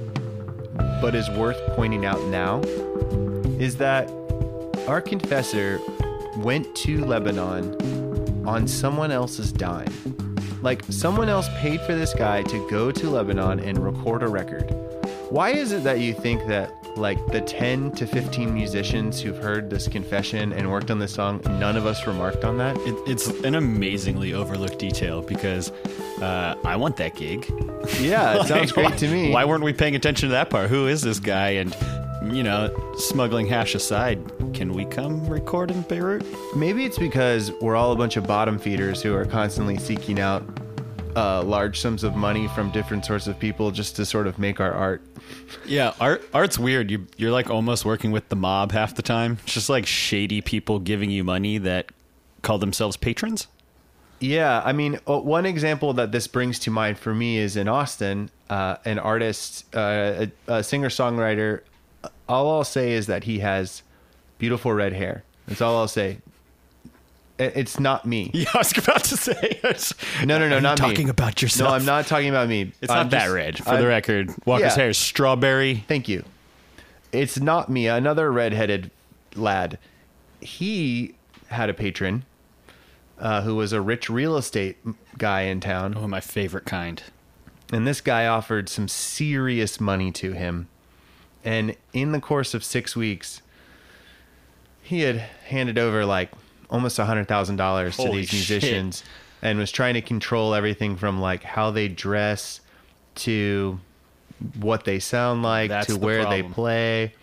but 1.03 1.15
is 1.15 1.29
worth 1.33 1.61
pointing 1.75 2.07
out 2.07 2.19
now, 2.29 2.63
is 3.61 3.77
that 3.77 4.11
our 4.89 5.03
confessor 5.03 5.79
went 6.39 6.75
to 6.77 7.05
Lebanon 7.05 7.77
on 8.49 8.67
someone 8.67 9.11
else's 9.11 9.53
dime. 9.53 9.93
Like, 10.63 10.83
someone 10.89 11.29
else 11.29 11.51
paid 11.59 11.83
for 11.83 11.95
this 11.95 12.15
guy 12.15 12.43
to 12.45 12.71
go 12.71 12.91
to 12.91 13.11
Lebanon 13.11 13.61
and 13.61 13.77
record 13.77 14.23
a 14.23 14.29
record. 14.29 14.71
Why 15.29 15.51
is 15.51 15.73
it 15.73 15.85
that 15.85 16.01
you 16.01 16.15
think 16.15 16.47
that, 16.47 16.73
like, 16.97 17.25
the 17.29 17.41
10 17.41 17.93
to 17.93 18.07
15 18.07 18.53
musicians 18.53 19.21
who've 19.21 19.37
heard 19.37 19.71
this 19.71 19.89
confession 19.89 20.53
and 20.53 20.71
worked 20.71 20.91
on 20.91 20.99
this 20.99 21.13
song, 21.13 21.41
none 21.45 21.77
of 21.77 21.87
us 21.87 22.07
remarked 22.07 22.45
on 22.45 22.59
that? 22.59 22.77
It, 22.79 22.95
it's 23.07 23.27
an 23.45 23.55
amazingly 23.55 24.33
overlooked 24.35 24.79
detail 24.79 25.23
because 25.23 25.71
uh, 26.21 26.57
I 26.65 26.77
want 26.77 26.97
that 26.97 27.15
gig. 27.17 27.47
Yeah, 28.01 28.41
it 28.41 28.47
sounds 28.49 28.73
great 28.73 28.91
why- 28.91 28.97
to 28.97 29.09
me. 29.09 29.33
Why 29.33 29.45
weren't 29.45 29.65
we 29.65 29.73
paying 29.73 29.95
attention 29.95 30.29
to 30.29 30.33
that 30.33 30.51
part? 30.51 30.71
Who 30.71 30.87
is 30.87 31.03
this 31.03 31.19
guy? 31.21 31.51
And, 31.51 31.77
you 32.35 32.43
know, 32.43 32.75
smuggling 32.99 33.47
hash 33.47 33.75
aside, 33.75 34.21
can 34.55 34.73
we 34.73 34.85
come 34.87 35.27
record 35.29 35.71
in 35.71 35.83
Beirut? 35.83 36.25
Maybe 36.57 36.85
it's 36.85 36.99
because 36.99 37.53
we're 37.61 37.77
all 37.77 37.93
a 37.93 37.97
bunch 37.97 38.17
of 38.17 38.27
bottom 38.27 38.59
feeders 38.59 39.03
who 39.03 39.15
are 39.15 39.27
constantly 39.27 39.77
seeking 39.77 40.19
out 40.19 40.43
uh, 41.17 41.43
large 41.43 41.81
sums 41.81 42.05
of 42.05 42.15
money 42.15 42.47
from 42.49 42.71
different 42.71 43.05
sorts 43.05 43.27
of 43.27 43.39
people 43.39 43.71
just 43.71 43.97
to 43.97 44.05
sort 44.05 44.27
of 44.27 44.39
make 44.39 44.61
our 44.61 44.73
art. 44.73 45.03
Yeah, 45.65 45.95
art 45.99 46.23
art's 46.35 46.59
weird. 46.59 46.91
You 46.91 47.07
you're 47.17 47.33
like 47.33 47.51
almost 47.51 47.85
working 47.85 48.13
with 48.13 48.29
the 48.29 48.37
mob 48.37 48.73
half 48.73 48.95
the 48.95 49.03
time. 49.03 49.39
It's 49.45 49.55
just 49.55 49.69
like 49.71 49.87
shady 49.87 50.41
people 50.43 50.79
giving 50.79 51.11
you 51.11 51.25
money 51.25 51.59
that 51.59 51.91
call 52.43 52.59
themselves 52.59 52.97
patrons. 52.97 53.49
Yeah, 54.21 54.63
I 54.65 54.73
mean, 54.73 54.95
one 55.05 55.45
example 55.45 55.93
that 55.95 56.11
this 56.13 56.27
brings 56.27 56.59
to 56.61 56.71
mind 56.71 56.99
for 56.99 57.15
me 57.15 57.37
is 57.37 57.57
in 57.57 57.69
Austin, 57.69 58.31
uh, 58.49 58.77
an 58.87 58.99
artist, 58.99 59.67
uh, 59.75 60.27
a, 60.49 60.55
a 60.55 60.65
singer 60.65 60.89
songwriter. 60.89 61.61
All 62.29 62.51
I'll 62.51 62.65
say 62.65 62.93
is 62.93 63.07
that 63.09 63.25
he 63.25 63.41
has 63.41 63.83
beautiful 64.39 64.73
red 64.73 64.95
hair. 64.95 65.23
That's 65.47 65.61
all 65.61 65.77
I'll 65.77 65.89
say. 65.89 66.19
It's 67.39 67.79
not 67.79 68.07
me. 68.07 68.31
Yeah, 68.35 68.47
I 68.55 68.59
was 68.59 68.77
about 68.79 69.05
to 69.05 69.17
say. 69.17 69.61
No, 70.25 70.39
no, 70.39 70.49
no, 70.49 70.59
not 70.59 70.81
me. 70.81 70.89
talking 70.89 71.09
about 71.11 71.43
yourself. 71.43 71.71
No, 71.71 71.75
I'm 71.77 71.85
not 71.85 72.07
talking 72.07 72.29
about 72.31 72.49
me. 72.49 72.73
It's 72.81 72.91
I'm 72.91 72.97
not 73.05 73.11
that 73.11 73.27
red, 73.27 73.59
for 73.63 73.71
I'm- 73.71 73.81
the 73.81 73.87
record. 73.87 74.33
Walker's 74.47 74.73
Yeah. 74.73 74.75
hair 74.83 74.89
is 74.91 74.99
strawberry. 74.99 75.85
Thank 75.89 76.09
you. 76.09 76.25
It's 77.13 77.39
not 77.39 77.69
me. 77.69 77.87
Another 77.89 78.33
redheaded 78.33 78.91
lad. 79.35 79.79
He 80.41 81.15
had 81.49 81.69
a 81.71 81.75
patron 81.75 82.25
uh, 83.19 83.43
who 83.43 83.55
was 83.55 83.73
a 83.73 83.81
rich 83.81 84.09
real 84.11 84.37
estate 84.37 84.77
guy 85.19 85.43
in 85.43 85.61
town. 85.61 85.95
Oh, 85.97 86.07
my 86.09 86.21
favorite 86.21 86.65
kind. 86.67 87.03
And 87.73 87.87
this 87.87 88.01
guy 88.01 88.27
offered 88.27 88.69
some 88.69 88.89
serious 88.89 89.81
money 89.81 90.11
to 90.13 90.33
him. 90.33 90.69
And 91.45 91.77
in 91.93 92.13
the 92.13 92.21
course 92.21 92.55
of 92.55 92.65
six 92.65 92.97
weeks, 92.97 93.43
he 94.83 95.01
had 95.03 95.17
handed 95.49 95.79
over 95.79 96.05
like 96.05 96.31
almost 96.71 96.99
a 96.99 97.05
hundred 97.05 97.29
thousand 97.29 97.57
dollars 97.57 97.97
to 97.97 98.03
Holy 98.03 98.19
these 98.19 98.29
shit. 98.29 98.63
musicians 98.63 99.05
and 99.43 99.59
was 99.59 99.71
trying 99.71 99.95
to 99.95 100.03
control 100.03 100.55
everything 100.55 100.97
from 100.97 101.21
like 101.21 101.43
how 101.43 101.71
they 101.71 101.89
dress 101.89 102.61
to 103.15 103.79
what 104.59 104.85
they 104.85 104.99
sound 104.99 105.43
like 105.43 105.71
That's 105.71 105.87
to 105.87 105.93
the 105.95 105.99
where 105.99 106.27
they 106.27 106.43
play. 106.43 107.15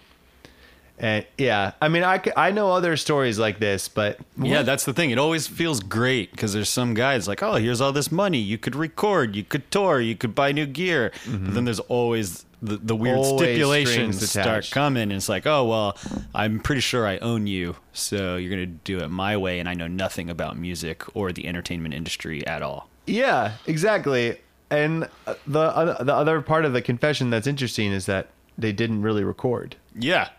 And 0.99 1.25
yeah, 1.37 1.73
I 1.81 1.89
mean, 1.89 2.03
I, 2.03 2.21
I 2.37 2.51
know 2.51 2.71
other 2.71 2.95
stories 2.97 3.39
like 3.39 3.59
this, 3.59 3.87
but 3.87 4.19
Yeah, 4.37 4.61
that's 4.61 4.85
the 4.85 4.93
thing. 4.93 5.09
It 5.11 5.17
always 5.17 5.47
feels 5.47 5.79
great 5.79 6.31
because 6.31 6.53
there's 6.53 6.69
some 6.69 6.93
guys 6.93 7.27
like, 7.27 7.41
oh, 7.41 7.55
here's 7.55 7.81
all 7.81 7.91
this 7.91 8.11
money. 8.11 8.37
You 8.37 8.57
could 8.57 8.75
record, 8.75 9.35
you 9.35 9.43
could 9.43 9.69
tour, 9.71 9.99
you 9.99 10.15
could 10.15 10.35
buy 10.35 10.51
new 10.51 10.65
gear. 10.65 11.11
But 11.25 11.31
mm-hmm. 11.31 11.53
then 11.55 11.65
there's 11.65 11.79
always 11.79 12.45
the, 12.63 12.77
the 12.77 12.95
weird 12.95 13.17
Always 13.17 13.41
stipulations 13.41 14.29
start 14.29 14.47
attached. 14.47 14.71
coming. 14.71 15.03
And 15.03 15.13
it's 15.13 15.27
like, 15.29 15.45
oh, 15.45 15.65
well, 15.65 15.97
I'm 16.33 16.59
pretty 16.59 16.81
sure 16.81 17.05
I 17.05 17.17
own 17.17 17.45
you. 17.45 17.75
So 17.91 18.37
you're 18.37 18.49
going 18.49 18.61
to 18.61 18.77
do 18.83 18.99
it 18.99 19.09
my 19.09 19.35
way. 19.37 19.59
And 19.59 19.67
I 19.67 19.73
know 19.73 19.87
nothing 19.87 20.29
about 20.29 20.57
music 20.57 21.03
or 21.15 21.31
the 21.31 21.45
entertainment 21.45 21.93
industry 21.93 22.45
at 22.47 22.61
all. 22.61 22.89
Yeah, 23.05 23.53
exactly. 23.67 24.39
And 24.69 25.09
uh, 25.27 25.35
the 25.45 25.59
uh, 25.59 26.03
the 26.03 26.13
other 26.15 26.41
part 26.41 26.65
of 26.65 26.73
the 26.73 26.81
confession 26.81 27.29
that's 27.29 27.45
interesting 27.47 27.91
is 27.91 28.05
that 28.05 28.29
they 28.57 28.71
didn't 28.71 29.01
really 29.01 29.23
record. 29.23 29.75
Yeah. 29.93 30.29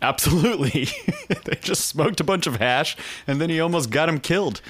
Absolutely. 0.00 0.88
they 1.44 1.56
just 1.60 1.84
smoked 1.86 2.20
a 2.20 2.24
bunch 2.24 2.46
of 2.46 2.56
hash 2.56 2.96
and 3.26 3.40
then 3.40 3.50
he 3.50 3.60
almost 3.60 3.90
got 3.90 4.08
him 4.08 4.18
killed. 4.18 4.62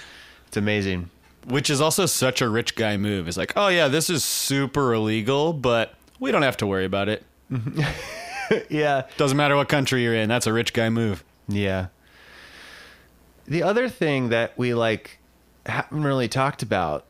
It's 0.49 0.57
amazing. 0.57 1.11
Which 1.47 1.71
is 1.71 1.81
also 1.81 2.07
such 2.07 2.43
a 2.43 2.49
rich 2.49 2.75
guy 2.75 2.97
move. 2.97 3.29
It's 3.29 3.37
like, 3.37 3.53
oh 3.55 3.69
yeah, 3.69 3.89
this 3.89 4.11
is 4.11 4.25
super 4.25 4.93
illegal, 4.93 5.53
but 5.53 5.95
we 6.21 6.31
don't 6.31 6.43
have 6.43 6.57
to 6.59 6.67
worry 6.67 6.85
about 6.85 7.09
it. 7.09 7.25
yeah, 8.71 9.03
Doesn't 9.17 9.37
matter 9.37 9.57
what 9.57 9.69
country 9.69 10.03
you're 10.05 10.15
in. 10.15 10.29
That's 10.29 10.47
a 10.47 10.53
rich 10.53 10.73
guy 10.73 10.89
move. 10.91 11.25
yeah. 11.49 11.87
The 13.47 13.65
other 13.65 13.89
thing 13.89 14.29
that 14.29 14.57
we 14.57 14.75
like 14.75 15.19
haven't 15.67 16.05
really 16.05 16.29
talked 16.29 16.63
about, 16.63 17.05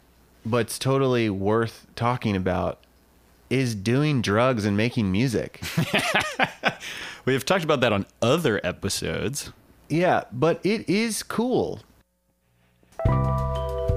but's 0.47 0.79
totally 0.79 1.29
worth 1.29 1.87
talking 1.95 2.35
about, 2.35 2.79
is 3.51 3.75
doing 3.75 4.23
drugs 4.23 4.65
and 4.65 4.77
making 4.77 5.13
music. 5.13 5.61
We've 7.27 7.45
talked 7.45 7.65
about 7.65 7.81
that 7.83 7.93
on 7.93 8.07
other 8.23 8.59
episodes. 8.65 9.53
yeah, 9.91 10.25
but 10.33 10.61
it 10.65 10.89
is 10.89 11.23
cool. 11.23 11.81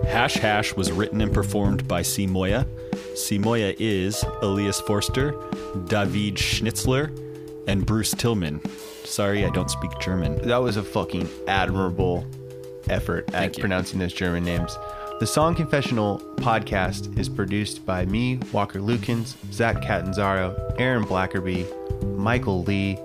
Hash 0.05 0.33
Hash 0.35 0.75
was 0.75 0.91
written 0.91 1.21
and 1.21 1.33
performed 1.33 1.87
by 1.87 2.01
Sea 2.01 2.27
Moya. 2.27 2.67
Sea 3.15 3.37
Moya 3.37 3.75
is 3.77 4.23
Elias 4.41 4.79
Forster, 4.81 5.35
David 5.85 6.35
Schnitzler, 6.35 7.11
and 7.67 7.85
Bruce 7.85 8.11
Tillman. 8.11 8.61
Sorry, 9.03 9.45
I 9.45 9.49
don't 9.49 9.69
speak 9.69 9.91
German. 9.99 10.47
That 10.47 10.57
was 10.57 10.77
a 10.77 10.83
fucking 10.83 11.29
admirable 11.47 12.25
effort 12.89 13.33
at 13.33 13.55
you. 13.57 13.61
pronouncing 13.61 13.99
those 13.99 14.13
German 14.13 14.43
names. 14.43 14.77
The 15.19 15.27
Song 15.27 15.55
Confessional 15.55 16.19
podcast 16.37 17.17
is 17.17 17.29
produced 17.29 17.85
by 17.85 18.05
me, 18.05 18.39
Walker 18.51 18.79
Lukens, 18.79 19.35
Zach 19.53 19.81
Catanzaro, 19.81 20.55
Aaron 20.79 21.05
Blackerby, 21.05 21.65
Michael 22.17 22.63
Lee, 22.63 22.97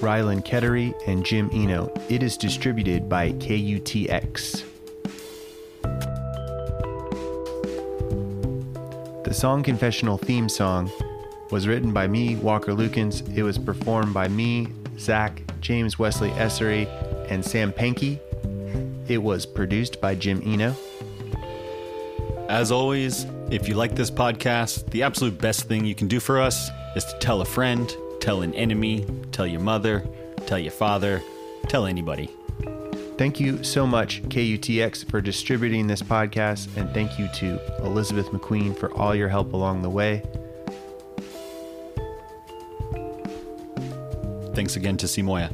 Rylan 0.00 0.44
Kettery, 0.44 0.92
and 1.06 1.24
Jim 1.24 1.48
Eno. 1.52 1.92
It 2.08 2.22
is 2.22 2.36
distributed 2.36 3.08
by 3.08 3.32
KUTX. 3.32 4.64
The 9.30 9.34
Song 9.34 9.62
Confessional 9.62 10.18
theme 10.18 10.48
song 10.48 10.90
was 11.52 11.68
written 11.68 11.92
by 11.92 12.08
me, 12.08 12.34
Walker 12.34 12.72
Lukens. 12.72 13.22
It 13.36 13.44
was 13.44 13.58
performed 13.58 14.12
by 14.12 14.26
me, 14.26 14.66
Zach, 14.98 15.40
James 15.60 16.00
Wesley 16.00 16.30
Essery, 16.30 16.88
and 17.30 17.44
Sam 17.44 17.72
Pankey. 17.72 18.18
It 19.06 19.18
was 19.18 19.46
produced 19.46 20.00
by 20.00 20.16
Jim 20.16 20.42
Eno. 20.44 20.74
As 22.48 22.72
always, 22.72 23.24
if 23.52 23.68
you 23.68 23.76
like 23.76 23.94
this 23.94 24.10
podcast, 24.10 24.90
the 24.90 25.04
absolute 25.04 25.38
best 25.38 25.68
thing 25.68 25.84
you 25.84 25.94
can 25.94 26.08
do 26.08 26.18
for 26.18 26.40
us 26.40 26.68
is 26.96 27.04
to 27.04 27.16
tell 27.20 27.40
a 27.40 27.44
friend, 27.44 27.96
tell 28.18 28.42
an 28.42 28.52
enemy, 28.54 29.06
tell 29.30 29.46
your 29.46 29.60
mother, 29.60 30.04
tell 30.46 30.58
your 30.58 30.72
father, 30.72 31.22
tell 31.68 31.86
anybody. 31.86 32.28
Thank 33.20 33.38
you 33.38 33.62
so 33.62 33.86
much, 33.86 34.22
KUTX, 34.30 35.04
for 35.10 35.20
distributing 35.20 35.86
this 35.86 36.00
podcast, 36.00 36.74
and 36.78 36.88
thank 36.94 37.18
you 37.18 37.28
to 37.34 37.60
Elizabeth 37.84 38.28
McQueen 38.28 38.74
for 38.74 38.90
all 38.94 39.14
your 39.14 39.28
help 39.28 39.52
along 39.52 39.82
the 39.82 39.90
way. 39.90 40.22
Thanks 44.54 44.76
again 44.76 44.96
to 44.96 45.06
Sea 45.06 45.20
Moya. 45.20 45.50